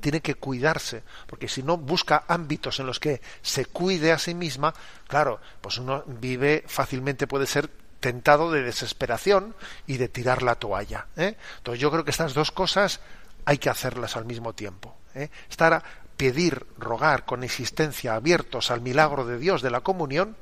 Tiene 0.01 0.19
que 0.19 0.33
cuidarse, 0.33 1.03
porque 1.27 1.47
si 1.47 1.61
no 1.61 1.77
busca 1.77 2.23
ámbitos 2.27 2.79
en 2.79 2.87
los 2.87 2.99
que 2.99 3.21
se 3.43 3.67
cuide 3.67 4.11
a 4.11 4.17
sí 4.17 4.33
misma, 4.33 4.73
claro, 5.07 5.39
pues 5.61 5.77
uno 5.77 6.03
vive 6.07 6.63
fácilmente 6.65 7.27
puede 7.27 7.45
ser 7.45 7.69
tentado 7.99 8.51
de 8.51 8.63
desesperación 8.63 9.53
y 9.85 9.97
de 9.97 10.09
tirar 10.09 10.41
la 10.41 10.55
toalla. 10.55 11.05
¿eh? 11.15 11.37
Entonces 11.57 11.79
yo 11.79 11.91
creo 11.91 12.03
que 12.03 12.09
estas 12.09 12.33
dos 12.33 12.49
cosas 12.49 13.01
hay 13.45 13.59
que 13.59 13.69
hacerlas 13.69 14.17
al 14.17 14.25
mismo 14.25 14.53
tiempo. 14.53 14.97
¿eh? 15.13 15.29
Estar 15.51 15.71
a 15.71 15.83
pedir, 16.17 16.65
rogar 16.79 17.25
con 17.25 17.43
existencia 17.43 18.15
abiertos 18.15 18.71
al 18.71 18.81
milagro 18.81 19.23
de 19.23 19.37
Dios 19.37 19.61
de 19.61 19.69
la 19.69 19.81
comunión 19.81 20.35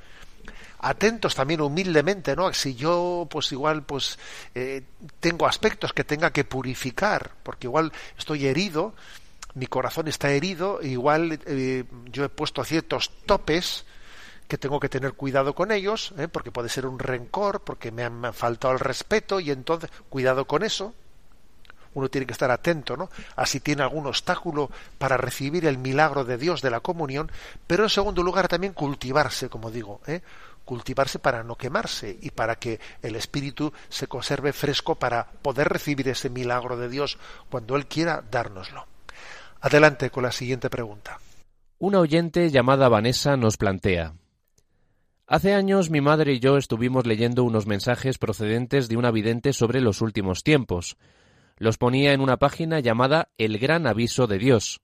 atentos 0.83 1.33
también 1.33 1.61
humildemente, 1.61 2.35
¿no? 2.35 2.53
Si 2.53 2.75
yo, 2.75 3.25
pues 3.29 3.51
igual, 3.51 3.83
pues 3.83 4.19
eh, 4.53 4.83
tengo 5.19 5.47
aspectos 5.47 5.93
que 5.93 6.03
tenga 6.03 6.31
que 6.31 6.43
purificar, 6.43 7.31
porque 7.41 7.67
igual 7.67 7.91
estoy 8.17 8.47
herido, 8.47 8.93
mi 9.55 9.67
corazón 9.67 10.07
está 10.07 10.31
herido, 10.31 10.81
igual 10.81 11.39
eh, 11.45 11.85
yo 12.11 12.25
he 12.25 12.29
puesto 12.29 12.63
ciertos 12.65 13.11
topes 13.25 13.85
que 14.47 14.57
tengo 14.57 14.79
que 14.79 14.89
tener 14.89 15.13
cuidado 15.13 15.55
con 15.55 15.71
ellos, 15.71 16.13
¿eh? 16.17 16.27
porque 16.27 16.51
puede 16.51 16.69
ser 16.69 16.85
un 16.85 16.99
rencor, 16.99 17.61
porque 17.61 17.91
me 17.91 18.03
han, 18.03 18.33
faltado 18.33 18.73
el 18.73 18.79
respeto 18.79 19.39
y 19.39 19.51
entonces 19.51 19.89
cuidado 20.09 20.45
con 20.45 20.63
eso. 20.63 20.93
Uno 21.95 22.09
tiene 22.09 22.25
que 22.25 22.33
estar 22.33 22.49
atento, 22.49 22.97
¿no? 22.97 23.09
Así 23.35 23.59
tiene 23.59 23.83
algún 23.83 24.07
obstáculo 24.07 24.71
para 24.97 25.15
recibir 25.15 25.67
el 25.67 25.77
milagro 25.77 26.25
de 26.25 26.39
Dios 26.39 26.63
de 26.63 26.71
la 26.71 26.79
comunión, 26.79 27.31
pero 27.67 27.83
en 27.83 27.89
segundo 27.89 28.23
lugar 28.23 28.47
también 28.47 28.73
cultivarse, 28.73 29.47
como 29.47 29.69
digo, 29.69 30.01
¿eh? 30.07 30.21
Cultivarse 30.65 31.19
para 31.19 31.43
no 31.43 31.55
quemarse 31.55 32.17
y 32.21 32.31
para 32.31 32.55
que 32.55 32.79
el 33.01 33.15
espíritu 33.15 33.73
se 33.89 34.07
conserve 34.07 34.53
fresco 34.53 34.95
para 34.95 35.27
poder 35.41 35.69
recibir 35.69 36.07
ese 36.07 36.29
milagro 36.29 36.77
de 36.77 36.89
Dios 36.89 37.17
cuando 37.49 37.75
Él 37.75 37.87
quiera 37.87 38.23
dárnoslo. 38.29 38.87
Adelante 39.61 40.09
con 40.09 40.23
la 40.23 40.31
siguiente 40.31 40.69
pregunta. 40.69 41.19
Una 41.79 41.99
oyente 41.99 42.49
llamada 42.49 42.89
Vanessa 42.89 43.35
nos 43.37 43.57
plantea 43.57 44.13
Hace 45.25 45.53
años 45.53 45.89
mi 45.89 46.01
madre 46.01 46.33
y 46.33 46.39
yo 46.39 46.57
estuvimos 46.57 47.07
leyendo 47.07 47.45
unos 47.45 47.65
mensajes 47.65 48.17
procedentes 48.17 48.89
de 48.89 48.97
una 48.97 49.09
vidente 49.09 49.53
sobre 49.53 49.79
los 49.79 50.01
últimos 50.01 50.43
tiempos. 50.43 50.97
Los 51.57 51.77
ponía 51.77 52.11
en 52.11 52.19
una 52.19 52.37
página 52.37 52.81
llamada 52.81 53.29
El 53.37 53.57
Gran 53.57 53.87
Aviso 53.87 54.27
de 54.27 54.37
Dios. 54.37 54.81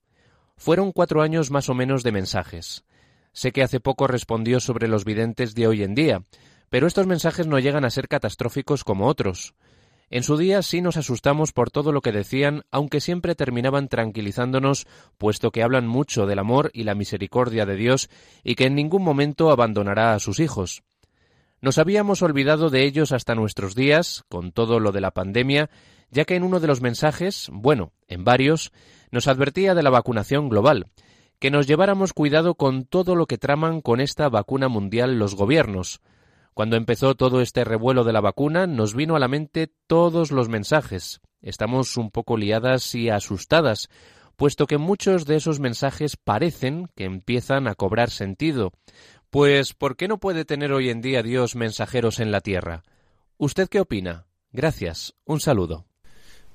Fueron 0.55 0.93
cuatro 0.93 1.21
años 1.21 1.51
más 1.51 1.67
o 1.69 1.73
menos 1.73 2.03
de 2.03 2.13
mensajes. 2.13 2.85
Sé 3.33 3.51
que 3.51 3.63
hace 3.63 3.79
poco 3.79 4.07
respondió 4.07 4.59
sobre 4.59 4.87
los 4.87 5.05
videntes 5.05 5.55
de 5.55 5.67
hoy 5.67 5.83
en 5.83 5.95
día, 5.95 6.23
pero 6.69 6.87
estos 6.87 7.07
mensajes 7.07 7.47
no 7.47 7.59
llegan 7.59 7.85
a 7.85 7.89
ser 7.89 8.07
catastróficos 8.07 8.83
como 8.83 9.07
otros. 9.07 9.53
En 10.11 10.23
su 10.23 10.37
día 10.37 10.63
sí 10.63 10.81
nos 10.81 10.97
asustamos 10.97 11.51
por 11.51 11.69
todo 11.69 11.91
lo 11.91 12.01
que 12.01 12.11
decían, 12.11 12.63
aunque 12.71 12.99
siempre 12.99 13.35
terminaban 13.35 13.89
tranquilizándonos, 13.89 14.87
puesto 15.19 15.51
que 15.51 15.61
hablan 15.61 15.87
mucho 15.87 16.25
del 16.25 16.39
amor 16.39 16.71
y 16.73 16.83
la 16.83 16.95
misericordia 16.95 17.67
de 17.67 17.75
Dios 17.75 18.09
y 18.43 18.55
que 18.55 18.65
en 18.65 18.75
ningún 18.75 19.03
momento 19.03 19.51
abandonará 19.51 20.15
a 20.15 20.19
sus 20.19 20.39
hijos. 20.39 20.81
Nos 21.61 21.77
habíamos 21.77 22.23
olvidado 22.23 22.69
de 22.69 22.85
ellos 22.85 23.11
hasta 23.11 23.35
nuestros 23.35 23.75
días, 23.75 24.23
con 24.29 24.51
todo 24.51 24.79
lo 24.79 24.91
de 24.91 25.01
la 25.01 25.11
pandemia, 25.11 25.69
ya 26.09 26.25
que 26.25 26.35
en 26.35 26.43
uno 26.43 26.59
de 26.59 26.67
los 26.67 26.81
mensajes, 26.81 27.49
bueno, 27.51 27.91
en 28.07 28.23
varios, 28.23 28.71
nos 29.11 29.27
advertía 29.27 29.75
de 29.75 29.83
la 29.83 29.89
vacunación 29.91 30.49
global, 30.49 30.87
que 31.39 31.51
nos 31.51 31.67
lleváramos 31.67 32.13
cuidado 32.13 32.55
con 32.55 32.83
todo 32.83 33.15
lo 33.15 33.25
que 33.25 33.37
traman 33.37 33.81
con 33.81 34.01
esta 34.01 34.29
vacuna 34.29 34.67
mundial 34.67 35.17
los 35.17 35.35
gobiernos. 35.35 36.01
Cuando 36.53 36.75
empezó 36.75 37.15
todo 37.15 37.41
este 37.41 37.63
revuelo 37.63 38.03
de 38.03 38.13
la 38.13 38.21
vacuna, 38.21 38.67
nos 38.67 38.93
vino 38.93 39.15
a 39.15 39.19
la 39.19 39.29
mente 39.29 39.71
todos 39.87 40.31
los 40.31 40.49
mensajes. 40.49 41.21
Estamos 41.41 41.95
un 41.95 42.11
poco 42.11 42.35
liadas 42.35 42.93
y 42.95 43.09
asustadas, 43.09 43.89
puesto 44.35 44.67
que 44.67 44.77
muchos 44.77 45.25
de 45.25 45.37
esos 45.37 45.61
mensajes 45.61 46.17
parecen 46.17 46.89
que 46.95 47.05
empiezan 47.05 47.67
a 47.67 47.75
cobrar 47.75 48.09
sentido. 48.09 48.73
Pues, 49.29 49.73
¿por 49.73 49.95
qué 49.95 50.07
no 50.07 50.19
puede 50.19 50.43
tener 50.43 50.73
hoy 50.73 50.89
en 50.89 51.01
día 51.01 51.23
Dios 51.23 51.55
mensajeros 51.55 52.19
en 52.19 52.31
la 52.31 52.41
tierra? 52.41 52.83
¿Usted 53.37 53.69
qué 53.69 53.79
opina? 53.79 54.25
Gracias. 54.51 55.15
Un 55.23 55.39
saludo. 55.39 55.88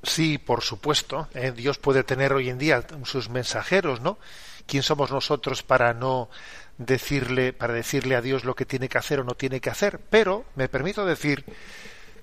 Sí, 0.05 0.39
por 0.39 0.63
supuesto. 0.63 1.29
¿eh? 1.35 1.53
Dios 1.53 1.79
puede 1.79 2.05
tener 2.05 2.33
hoy 2.33 2.51
en 2.51 2.59
día 2.59 2.85
sus 3.05 3.29
mensajeros, 3.31 4.01
¿no? 4.01 4.19
¿Quién 4.67 4.83
somos 4.83 5.11
nosotros 5.11 5.63
para 5.63 5.95
no 5.95 6.29
decirle, 6.79 7.53
para 7.53 7.75
decirle 7.75 8.17
a 8.17 8.21
Dios 8.21 8.45
lo 8.45 8.55
que 8.55 8.67
tiene 8.67 8.89
que 8.89 8.99
hacer 8.99 9.21
o 9.21 9.25
no 9.25 9.35
tiene 9.35 9.61
que 9.61 9.71
hacer? 9.71 10.01
Pero 10.11 10.45
me 10.57 10.69
permito 10.69 11.05
decir 11.05 11.45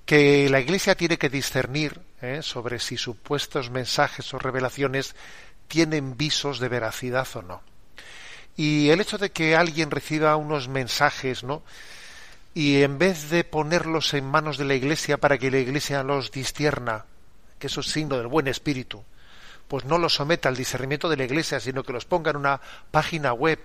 que 0.04 0.48
la 0.48 0.60
Iglesia 0.60 0.94
tiene 0.94 1.18
que 1.18 1.28
discernir 1.28 2.00
¿eh? 2.20 2.40
sobre 2.42 2.78
si 2.78 2.96
supuestos 2.96 3.70
mensajes 3.70 4.32
o 4.34 4.38
revelaciones 4.38 5.14
tienen 5.68 6.16
visos 6.16 6.58
de 6.58 6.68
veracidad 6.68 7.26
o 7.34 7.42
no. 7.42 7.62
Y 8.56 8.90
el 8.90 9.00
hecho 9.00 9.18
de 9.18 9.30
que 9.30 9.56
alguien 9.56 9.90
reciba 9.90 10.36
unos 10.36 10.68
mensajes, 10.68 11.42
¿no? 11.42 11.62
Y 12.54 12.82
en 12.82 12.98
vez 12.98 13.30
de 13.30 13.44
ponerlos 13.44 14.12
en 14.12 14.26
manos 14.26 14.58
de 14.58 14.66
la 14.66 14.74
Iglesia 14.74 15.16
para 15.16 15.38
que 15.38 15.50
la 15.50 15.58
Iglesia 15.58 16.02
los 16.02 16.30
discierna, 16.30 17.06
que 17.62 17.68
eso 17.68 17.78
es 17.78 17.86
signo 17.86 18.16
del 18.18 18.26
buen 18.26 18.48
espíritu, 18.48 19.04
pues 19.68 19.84
no 19.84 19.96
los 19.96 20.16
someta 20.16 20.48
al 20.48 20.56
discernimiento 20.56 21.08
de 21.08 21.16
la 21.16 21.22
Iglesia, 21.22 21.60
sino 21.60 21.84
que 21.84 21.92
los 21.92 22.04
ponga 22.04 22.32
en 22.32 22.38
una 22.38 22.60
página 22.90 23.32
web 23.32 23.60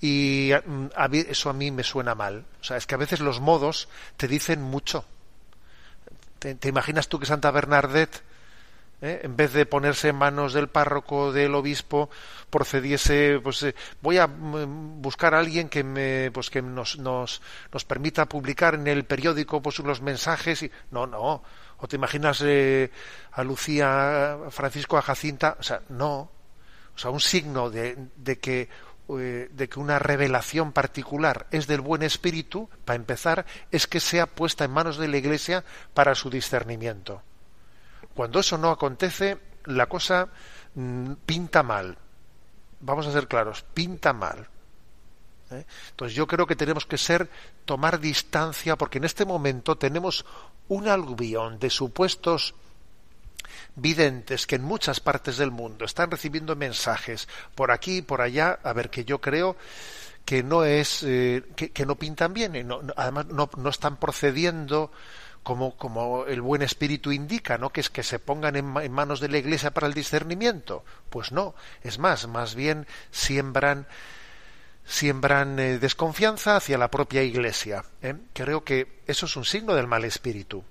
y 0.00 0.50
mm, 0.66 0.86
a 0.96 1.06
eso 1.06 1.48
a 1.48 1.52
mí 1.52 1.70
me 1.70 1.84
suena 1.84 2.16
mal. 2.16 2.44
O 2.60 2.64
sea, 2.64 2.76
es 2.76 2.88
que 2.88 2.96
a 2.96 2.98
veces 2.98 3.20
los 3.20 3.38
modos 3.38 3.88
te 4.16 4.26
dicen 4.26 4.62
mucho. 4.62 5.04
¿Te, 6.40 6.56
te 6.56 6.68
imaginas 6.68 7.06
tú 7.06 7.20
que 7.20 7.26
Santa 7.26 7.52
Bernadette, 7.52 8.20
eh, 9.00 9.20
en 9.22 9.36
vez 9.36 9.52
de 9.52 9.64
ponerse 9.64 10.08
en 10.08 10.16
manos 10.16 10.52
del 10.52 10.66
párroco, 10.66 11.32
del 11.32 11.54
obispo, 11.54 12.10
procediese, 12.50 13.38
pues 13.40 13.62
eh, 13.62 13.76
voy 14.02 14.18
a 14.18 14.26
mm, 14.26 15.00
buscar 15.00 15.36
a 15.36 15.38
alguien 15.38 15.68
que 15.68 15.84
me, 15.84 16.32
pues 16.32 16.50
que 16.50 16.62
nos, 16.62 16.98
nos, 16.98 17.40
nos 17.72 17.84
permita 17.84 18.26
publicar 18.26 18.74
en 18.74 18.88
el 18.88 19.04
periódico 19.04 19.62
pues 19.62 19.78
los 19.78 20.02
mensajes 20.02 20.64
y 20.64 20.70
no, 20.90 21.06
no. 21.06 21.44
O 21.78 21.88
te 21.88 21.96
imaginas 21.96 22.42
eh, 22.44 22.90
a 23.32 23.44
Lucía, 23.44 24.34
a 24.34 24.50
Francisco, 24.50 24.96
a 24.96 25.02
Jacinta, 25.02 25.56
o 25.58 25.62
sea, 25.62 25.82
no. 25.88 26.30
O 26.94 26.98
sea, 26.98 27.10
un 27.10 27.20
signo 27.20 27.68
de, 27.68 28.08
que 28.40 28.68
eh, 29.08 29.48
de 29.52 29.68
que 29.68 29.78
una 29.78 29.98
revelación 29.98 30.72
particular 30.72 31.46
es 31.50 31.66
del 31.66 31.80
buen 31.80 32.02
espíritu, 32.02 32.68
para 32.84 32.96
empezar, 32.96 33.44
es 33.70 33.86
que 33.86 34.00
sea 34.00 34.26
puesta 34.26 34.64
en 34.64 34.70
manos 34.70 34.96
de 34.96 35.08
la 35.08 35.18
Iglesia 35.18 35.64
para 35.92 36.14
su 36.14 36.30
discernimiento. 36.30 37.22
Cuando 38.14 38.40
eso 38.40 38.56
no 38.56 38.70
acontece, 38.70 39.38
la 39.66 39.86
cosa 39.86 40.28
mm, 40.74 41.12
pinta 41.26 41.62
mal. 41.62 41.98
Vamos 42.80 43.06
a 43.06 43.12
ser 43.12 43.28
claros, 43.28 43.62
pinta 43.74 44.12
mal. 44.12 44.48
¿eh? 45.50 45.66
Entonces 45.90 46.16
yo 46.16 46.26
creo 46.26 46.46
que 46.46 46.56
tenemos 46.56 46.86
que 46.86 46.98
ser, 46.98 47.28
tomar 47.64 48.00
distancia, 48.00 48.76
porque 48.76 48.98
en 48.98 49.04
este 49.04 49.24
momento 49.24 49.76
tenemos 49.76 50.24
un 50.68 50.88
aluvión 50.88 51.58
de 51.58 51.70
supuestos 51.70 52.54
videntes 53.74 54.46
que 54.46 54.56
en 54.56 54.64
muchas 54.64 55.00
partes 55.00 55.36
del 55.36 55.50
mundo 55.50 55.84
están 55.84 56.10
recibiendo 56.10 56.56
mensajes 56.56 57.28
por 57.54 57.70
aquí 57.70 57.98
y 57.98 58.02
por 58.02 58.20
allá, 58.20 58.58
a 58.62 58.72
ver 58.72 58.90
que 58.90 59.04
yo 59.04 59.20
creo 59.20 59.56
que 60.24 60.42
no 60.42 60.64
es 60.64 61.02
eh, 61.04 61.44
que, 61.54 61.86
no 61.86 61.94
pintan 61.94 62.34
bien, 62.34 62.56
y 62.56 62.64
no, 62.64 62.80
además 62.96 63.26
no, 63.26 63.48
no 63.56 63.68
están 63.70 63.96
procediendo 63.96 64.90
como, 65.46 65.76
como 65.76 66.24
el 66.26 66.40
buen 66.40 66.62
espíritu 66.62 67.12
indica, 67.12 67.56
¿no? 67.56 67.70
Que 67.70 67.80
es 67.80 67.88
que 67.88 68.02
se 68.02 68.18
pongan 68.18 68.56
en, 68.56 68.66
manos 68.90 69.20
de 69.20 69.28
la 69.28 69.38
Iglesia 69.38 69.70
para 69.70 69.86
el 69.86 69.94
discernimiento. 69.94 70.84
Pues 71.08 71.30
no, 71.30 71.54
es 71.84 72.00
más, 72.00 72.26
más 72.26 72.56
bien 72.56 72.88
siembran 73.12 73.86
siembran 74.86 75.58
eh, 75.58 75.78
desconfianza 75.78 76.56
hacia 76.56 76.78
la 76.78 76.90
propia 76.90 77.22
Iglesia. 77.22 77.84
¿eh? 78.02 78.14
Creo 78.32 78.64
que 78.64 79.00
eso 79.06 79.26
es 79.26 79.36
un 79.36 79.44
signo 79.44 79.74
del 79.74 79.86
mal 79.86 80.04
espíritu, 80.04 80.64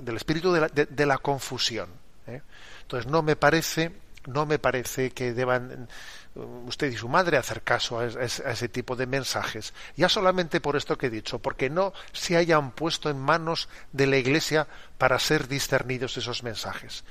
del 0.00 0.16
espíritu 0.16 0.52
de 0.52 0.60
la, 0.60 0.68
de, 0.68 1.06
la 1.06 1.18
confusión. 1.18 1.88
¿eh? 2.26 2.40
Entonces 2.82 3.10
no 3.10 3.22
me 3.22 3.36
parece 3.36 3.92
no 4.26 4.46
me 4.46 4.58
parece 4.58 5.10
que 5.10 5.32
deban 5.32 5.88
eh, 6.34 6.40
usted 6.66 6.90
y 6.90 6.96
su 6.96 7.08
madre 7.08 7.36
hacer 7.36 7.62
caso 7.62 7.98
a, 7.98 8.06
ese 8.06 8.68
tipo 8.68 8.96
de 8.96 9.06
mensajes. 9.06 9.74
Ya 9.96 10.08
solamente 10.08 10.60
por 10.60 10.76
esto 10.76 10.96
que 10.96 11.06
he 11.06 11.10
dicho, 11.10 11.38
porque 11.38 11.70
no 11.70 11.92
se 12.12 12.36
hayan 12.36 12.72
puesto 12.72 13.10
en 13.10 13.18
manos 13.18 13.68
de 13.92 14.06
la 14.06 14.16
Iglesia 14.16 14.66
para 14.98 15.18
ser 15.18 15.48
discernidos 15.48 16.16
esos 16.16 16.42
mensajes. 16.42 17.04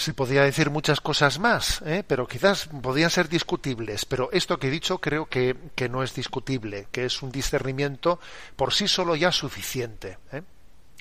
Se 0.00 0.14
podría 0.14 0.44
decir 0.44 0.70
muchas 0.70 0.98
cosas 0.98 1.38
más, 1.38 1.82
¿eh? 1.82 2.02
pero 2.06 2.26
quizás 2.26 2.70
podrían 2.80 3.10
ser 3.10 3.28
discutibles. 3.28 4.06
Pero 4.06 4.32
esto 4.32 4.58
que 4.58 4.68
he 4.68 4.70
dicho 4.70 4.98
creo 4.98 5.26
que, 5.26 5.54
no 5.90 6.02
es 6.02 6.14
discutible, 6.14 6.86
que 6.90 7.04
es 7.04 7.22
un 7.22 7.30
discernimiento 7.30 8.18
por 8.56 8.72
sí 8.72 8.88
solo 8.88 9.14
ya 9.14 9.30
suficiente 9.30 10.16
¿eh? 10.32 10.40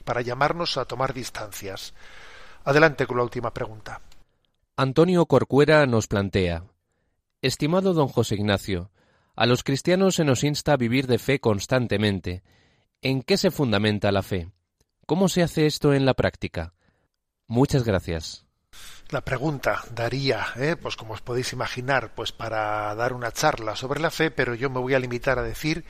para 0.03 0.19
llamarnos 0.19 0.75
a 0.75 0.83
tomar 0.83 1.13
distancias. 1.13 1.93
Adelante 2.65 3.07
con 3.07 3.15
la 3.15 3.23
última 3.23 3.53
pregunta. 3.53 4.01
Antonio 4.75 5.25
Corcuera 5.27 5.85
nos 5.85 6.07
plantea 6.07 6.65
Estimado 7.41 7.93
don 7.93 8.09
José 8.09 8.35
Ignacio, 8.35 8.91
a 9.33 9.45
los 9.45 9.63
cristianos 9.63 10.15
se 10.15 10.25
nos 10.25 10.43
insta 10.43 10.73
a 10.73 10.77
vivir 10.77 11.07
de 11.07 11.19
fe 11.19 11.39
constantemente. 11.39 12.43
¿En 13.01 13.21
qué 13.21 13.37
se 13.37 13.49
fundamenta 13.49 14.11
la 14.11 14.23
fe? 14.23 14.51
¿Cómo 15.05 15.29
se 15.29 15.41
hace 15.41 15.67
esto 15.67 15.93
en 15.93 16.05
la 16.05 16.15
práctica? 16.15 16.73
Muchas 17.47 17.85
gracias. 17.85 18.48
La 19.09 19.21
pregunta 19.21 19.83
daría, 19.89 20.47
¿eh? 20.55 20.75
pues 20.79 20.95
como 20.95 21.13
os 21.13 21.21
podéis 21.21 21.51
imaginar, 21.53 22.11
pues 22.13 22.31
para 22.31 22.93
dar 22.93 23.13
una 23.13 23.31
charla 23.31 23.75
sobre 23.75 23.99
la 23.99 24.11
fe, 24.11 24.29
pero 24.29 24.53
yo 24.53 24.69
me 24.69 24.79
voy 24.79 24.93
a 24.93 24.99
limitar 24.99 25.39
a 25.39 25.43
decir 25.43 25.83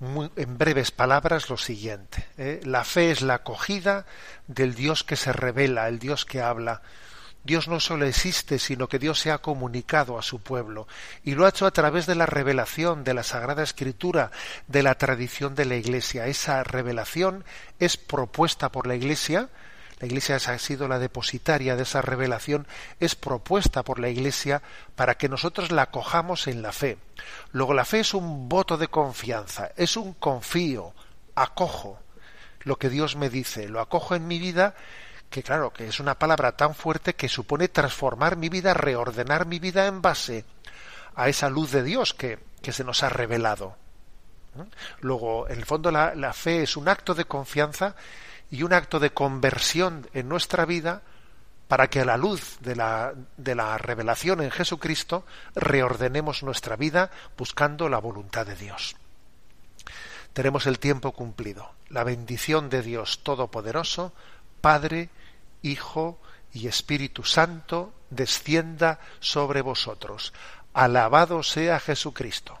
en 0.00 0.58
breves 0.58 0.92
palabras 0.92 1.50
lo 1.50 1.56
siguiente. 1.56 2.24
¿eh? 2.38 2.60
La 2.64 2.84
fe 2.84 3.10
es 3.10 3.22
la 3.22 3.34
acogida 3.34 4.06
del 4.46 4.76
Dios 4.76 5.02
que 5.02 5.16
se 5.16 5.32
revela, 5.32 5.88
el 5.88 5.98
Dios 5.98 6.24
que 6.24 6.40
habla, 6.40 6.82
Dios 7.46 7.68
no 7.68 7.78
solo 7.78 8.06
existe, 8.06 8.58
sino 8.58 8.88
que 8.88 8.98
Dios 8.98 9.20
se 9.20 9.30
ha 9.30 9.38
comunicado 9.38 10.18
a 10.18 10.22
su 10.22 10.40
pueblo 10.40 10.88
y 11.22 11.36
lo 11.36 11.46
ha 11.46 11.50
hecho 11.50 11.64
a 11.64 11.70
través 11.70 12.04
de 12.06 12.16
la 12.16 12.26
revelación 12.26 13.04
de 13.04 13.14
la 13.14 13.22
Sagrada 13.22 13.62
Escritura, 13.62 14.32
de 14.66 14.82
la 14.82 14.96
tradición 14.96 15.54
de 15.54 15.64
la 15.64 15.76
Iglesia. 15.76 16.26
Esa 16.26 16.64
revelación 16.64 17.44
es 17.78 17.96
propuesta 17.96 18.72
por 18.72 18.88
la 18.88 18.96
Iglesia, 18.96 19.48
la 19.98 20.06
Iglesia 20.06 20.36
ha 20.36 20.58
sido 20.58 20.88
la 20.88 20.98
depositaria 20.98 21.74
de 21.76 21.84
esa 21.84 22.02
revelación, 22.02 22.66
es 23.00 23.14
propuesta 23.14 23.82
por 23.82 23.98
la 23.98 24.10
Iglesia 24.10 24.62
para 24.94 25.16
que 25.16 25.28
nosotros 25.28 25.72
la 25.72 25.82
acojamos 25.82 26.46
en 26.48 26.62
la 26.62 26.72
fe. 26.72 26.98
Luego 27.52 27.72
la 27.72 27.84
fe 27.84 28.00
es 28.00 28.12
un 28.12 28.48
voto 28.48 28.76
de 28.76 28.88
confianza, 28.88 29.70
es 29.76 29.96
un 29.96 30.12
confío, 30.14 30.92
acojo 31.34 31.98
lo 32.60 32.76
que 32.76 32.90
Dios 32.90 33.16
me 33.16 33.30
dice, 33.30 33.68
lo 33.68 33.80
acojo 33.80 34.14
en 34.14 34.26
mi 34.26 34.38
vida 34.38 34.74
que 35.30 35.42
claro, 35.42 35.72
que 35.72 35.88
es 35.88 36.00
una 36.00 36.18
palabra 36.18 36.56
tan 36.56 36.74
fuerte 36.74 37.14
que 37.14 37.28
supone 37.28 37.68
transformar 37.68 38.36
mi 38.36 38.48
vida, 38.48 38.74
reordenar 38.74 39.46
mi 39.46 39.58
vida 39.58 39.86
en 39.86 40.02
base 40.02 40.44
a 41.14 41.28
esa 41.28 41.48
luz 41.48 41.72
de 41.72 41.82
Dios 41.82 42.14
que, 42.14 42.38
que 42.62 42.72
se 42.72 42.84
nos 42.84 43.02
ha 43.02 43.08
revelado. 43.08 43.76
Luego, 45.00 45.48
en 45.48 45.58
el 45.58 45.64
fondo, 45.64 45.90
la, 45.90 46.14
la 46.14 46.32
fe 46.32 46.62
es 46.62 46.76
un 46.76 46.88
acto 46.88 47.14
de 47.14 47.24
confianza 47.24 47.94
y 48.50 48.62
un 48.62 48.72
acto 48.72 49.00
de 49.00 49.12
conversión 49.12 50.08
en 50.14 50.28
nuestra 50.28 50.64
vida 50.64 51.02
para 51.68 51.88
que 51.88 52.00
a 52.00 52.04
la 52.04 52.16
luz 52.16 52.58
de 52.60 52.76
la, 52.76 53.12
de 53.36 53.54
la 53.54 53.76
revelación 53.78 54.40
en 54.40 54.50
Jesucristo 54.50 55.26
reordenemos 55.54 56.42
nuestra 56.42 56.76
vida 56.76 57.10
buscando 57.36 57.88
la 57.88 57.98
voluntad 57.98 58.46
de 58.46 58.54
Dios. 58.54 58.96
Tenemos 60.32 60.66
el 60.66 60.78
tiempo 60.78 61.12
cumplido. 61.12 61.72
La 61.88 62.04
bendición 62.04 62.68
de 62.68 62.82
Dios 62.82 63.22
Todopoderoso, 63.22 64.12
Padre, 64.60 65.08
Hijo 65.62 66.20
y 66.52 66.68
Espíritu 66.68 67.24
Santo, 67.24 67.94
descienda 68.10 69.00
sobre 69.20 69.62
vosotros. 69.62 70.32
Alabado 70.74 71.42
sea 71.42 71.80
Jesucristo. 71.80 72.60